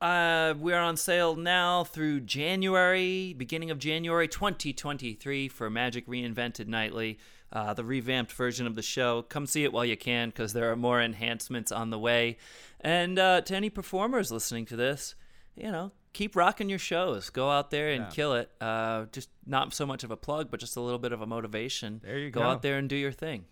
Uh, 0.00 0.54
we're 0.58 0.78
on 0.78 0.96
sale 0.96 1.36
now 1.36 1.84
through 1.84 2.20
January, 2.20 3.32
beginning 3.32 3.70
of 3.70 3.78
January 3.78 4.28
2023 4.28 5.48
for 5.48 5.70
Magic 5.70 6.06
Reinvented 6.06 6.66
Nightly, 6.66 7.18
uh, 7.54 7.72
the 7.72 7.84
revamped 7.84 8.32
version 8.32 8.66
of 8.66 8.74
the 8.74 8.82
show. 8.82 9.22
Come 9.22 9.46
see 9.46 9.64
it 9.64 9.72
while 9.72 9.84
you 9.84 9.96
can 9.96 10.28
because 10.28 10.52
there 10.52 10.70
are 10.70 10.76
more 10.76 11.00
enhancements 11.00 11.70
on 11.72 11.90
the 11.90 11.98
way. 11.98 12.36
And 12.80 13.18
uh, 13.18 13.40
to 13.42 13.54
any 13.56 13.70
performers 13.70 14.30
listening 14.32 14.66
to 14.66 14.76
this, 14.76 15.14
you 15.56 15.70
know, 15.70 15.92
keep 16.12 16.36
rocking 16.36 16.68
your 16.68 16.78
shows. 16.78 17.30
Go 17.30 17.48
out 17.50 17.70
there 17.70 17.90
and 17.90 18.04
Yeah. 18.04 18.10
kill 18.10 18.34
it. 18.34 18.50
Uh, 18.60 19.06
just 19.12 19.30
not 19.46 19.72
so 19.72 19.86
much 19.86 20.04
of 20.04 20.10
a 20.10 20.16
plug, 20.16 20.50
but 20.50 20.60
just 20.60 20.76
a 20.76 20.80
little 20.80 20.98
bit 20.98 21.12
of 21.12 21.20
a 21.22 21.26
motivation. 21.26 22.00
There 22.04 22.18
you 22.18 22.30
go. 22.30 22.40
go. 22.40 22.46
out 22.46 22.62
there 22.62 22.76
and 22.78 22.88
do 22.88 22.96
your 22.96 23.12
thing. 23.12 23.44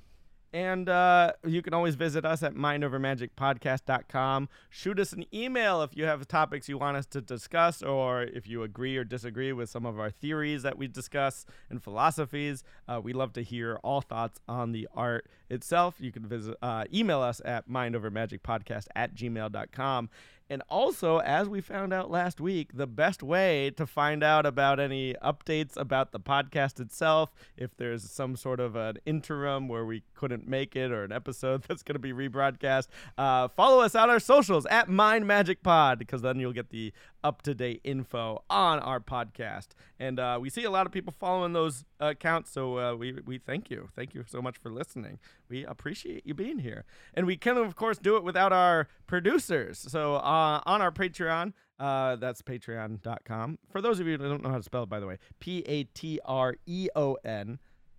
And 0.53 0.88
uh, 0.88 1.32
you 1.46 1.62
can 1.62 1.72
always 1.72 1.94
visit 1.94 2.26
us 2.26 2.42
at 2.42 2.55
mindovermagicpodcast.com. 2.55 4.48
Shoot 4.68 5.00
us 5.00 5.14
an 5.14 5.24
email 5.32 5.82
if 5.82 5.96
you 5.96 6.05
have 6.05 6.28
topics 6.28 6.68
you 6.68 6.76
want 6.76 6.98
us 6.98 7.07
to 7.07 7.22
discuss 7.22 7.82
or 7.82 8.22
if 8.22 8.46
you 8.46 8.62
agree 8.62 8.96
or 8.98 9.05
disagree 9.05 9.53
with 9.55 9.70
some 9.70 9.86
of 9.86 9.98
our 9.98 10.11
theories 10.11 10.62
that 10.62 10.76
we 10.76 10.88
discuss 10.88 11.46
and 11.70 11.82
philosophies. 11.82 12.64
Uh, 12.86 13.00
we 13.03 13.14
love 13.14 13.32
to 13.32 13.42
hear 13.42 13.76
all 13.82 14.03
thoughts 14.03 14.40
on 14.46 14.72
the 14.72 14.86
art 14.94 15.26
itself. 15.48 15.96
You 15.98 16.12
can 16.12 16.26
visit 16.26 16.57
uh, 16.61 16.84
email 16.92 17.22
us 17.22 17.40
at 17.44 17.68
mindovermagicpodcast 17.68 18.88
at 18.94 19.14
gmail.com. 19.14 20.11
And 20.51 20.62
also, 20.68 21.18
as 21.18 21.49
we 21.49 21.61
found 21.61 21.93
out 21.93 22.11
last 22.11 22.40
week, 22.40 22.72
the 22.74 22.86
best 22.86 23.22
way 23.22 23.70
to 23.76 23.86
find 23.86 24.22
out 24.22 24.45
about 24.47 24.78
any 24.78 25.14
updates 25.22 25.76
about 25.76 26.12
the 26.12 26.20
podcast 26.20 26.80
itself, 26.80 27.32
if 27.57 27.76
there's 27.76 28.11
some 28.11 28.36
sort 28.36 28.61
of 28.61 28.76
an 28.76 28.99
interim 29.07 29.68
where 29.68 29.84
we 29.84 30.03
couldn't 30.14 30.47
make 30.47 30.76
it 30.76 30.90
or 30.90 31.05
an 31.05 31.12
episode 31.12 31.62
that's 31.68 31.82
going 31.82 31.95
to 31.95 31.99
be 31.99 32.12
rebroadcast, 32.12 32.88
uh, 33.16 33.49
follow 33.49 33.80
us 33.82 33.95
on 33.95 34.11
our 34.11 34.20
socials 34.20 34.66
at 34.66 34.88
Mind 34.88 35.26
Magic 35.26 35.62
Pod 35.62 35.99
because 35.99 36.22
then 36.22 36.38
you'll 36.38 36.53
get 36.53 36.70
the 36.70 36.93
up 37.24 37.43
to 37.43 37.55
date 37.55 37.80
info 37.84 38.43
on 38.51 38.80
our 38.80 39.01
podcast. 39.01 39.68
And 39.99 40.18
uh, 40.18 40.38
we 40.40 40.51
see 40.51 40.64
a 40.64 40.70
lot 40.70 40.86
of 40.86 40.93
people 40.93 41.14
following 41.18 41.53
those 41.53 41.84
accounts, 42.01 42.51
so 42.51 42.78
uh, 42.78 42.95
we, 42.95 43.12
we 43.24 43.38
thank 43.38 43.70
you. 43.70 43.88
Thank 43.95 44.14
you 44.14 44.24
so 44.26 44.43
much 44.43 44.59
for 44.59 44.70
listening. 44.70 45.18
We 45.53 45.66
appreciate 45.66 46.26
you 46.26 46.32
being 46.32 46.61
here. 46.61 46.86
And 47.12 47.26
we 47.26 47.36
can, 47.36 47.59
of 47.59 47.76
course, 47.76 47.98
do 47.98 48.16
it 48.16 48.24
without 48.24 48.55
our 48.55 48.88
producers. 49.07 49.78
So 49.78 50.14
uh, 50.14 50.62
on 50.64 50.80
our 50.80 50.90
Patreon, 50.90 51.53
uh, 51.78 52.16
that's 52.16 52.40
patreon.com. 52.40 53.59
For 53.70 53.82
those 53.82 54.00
of 54.00 54.07
you 54.07 54.16
who 54.16 54.28
don't 54.30 54.42
know 54.42 54.48
how 54.48 54.57
to 54.57 54.62
spell 54.62 54.84
it, 54.84 54.88
by 54.88 54.98
the 54.98 55.07
way, 55.07 55.18
P 55.40 55.62
A 55.66 55.84
T 55.84 56.18
R 56.24 56.55
E 56.64 56.88
O 56.96 57.18
N 57.22 57.59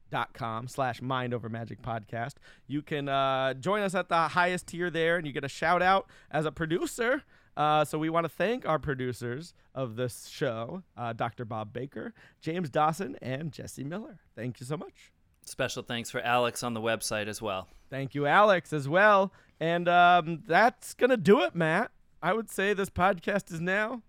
dot 0.09 0.33
com 0.33 0.67
slash 0.67 1.01
mind 1.01 1.33
over 1.33 1.49
magic 1.49 1.81
podcast 1.81 2.33
you 2.67 2.83
can 2.83 3.09
uh, 3.09 3.51
join 3.55 3.81
us 3.81 3.95
at 3.95 4.09
the 4.09 4.27
highest 4.27 4.67
tier 4.67 4.91
there 4.91 5.17
and 5.17 5.25
you 5.25 5.33
get 5.33 5.43
a 5.43 5.49
shout 5.49 5.81
out 5.81 6.07
as 6.29 6.45
a 6.45 6.51
producer 6.51 7.23
uh, 7.57 7.83
so 7.83 7.97
we 7.97 8.11
want 8.11 8.23
to 8.23 8.29
thank 8.29 8.63
our 8.63 8.77
producers 8.77 9.55
of 9.73 9.95
this 9.95 10.27
show 10.27 10.83
uh, 10.95 11.13
dr 11.13 11.43
bob 11.45 11.73
baker 11.73 12.13
james 12.41 12.69
dawson 12.69 13.17
and 13.23 13.51
jesse 13.51 13.83
miller 13.83 14.19
thank 14.35 14.59
you 14.59 14.67
so 14.67 14.77
much 14.77 15.12
Special 15.45 15.83
thanks 15.83 16.09
for 16.09 16.21
Alex 16.21 16.63
on 16.63 16.73
the 16.73 16.81
website 16.81 17.27
as 17.27 17.41
well. 17.41 17.67
thank 17.89 18.15
you 18.15 18.25
alex 18.25 18.73
as 18.73 18.87
well 18.89 19.31
and 19.59 19.87
um, 19.87 20.41
that's 20.47 20.93
gonna 20.93 21.17
do 21.17 21.41
it 21.41 21.53
matt 21.53 21.91
i 22.21 22.33
would 22.33 22.49
say 22.49 22.73
this 22.73 22.89
podcast 22.89 23.51
is 23.51 23.59
now 23.59 24.01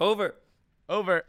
Over. 0.00 0.34
over 0.88 1.22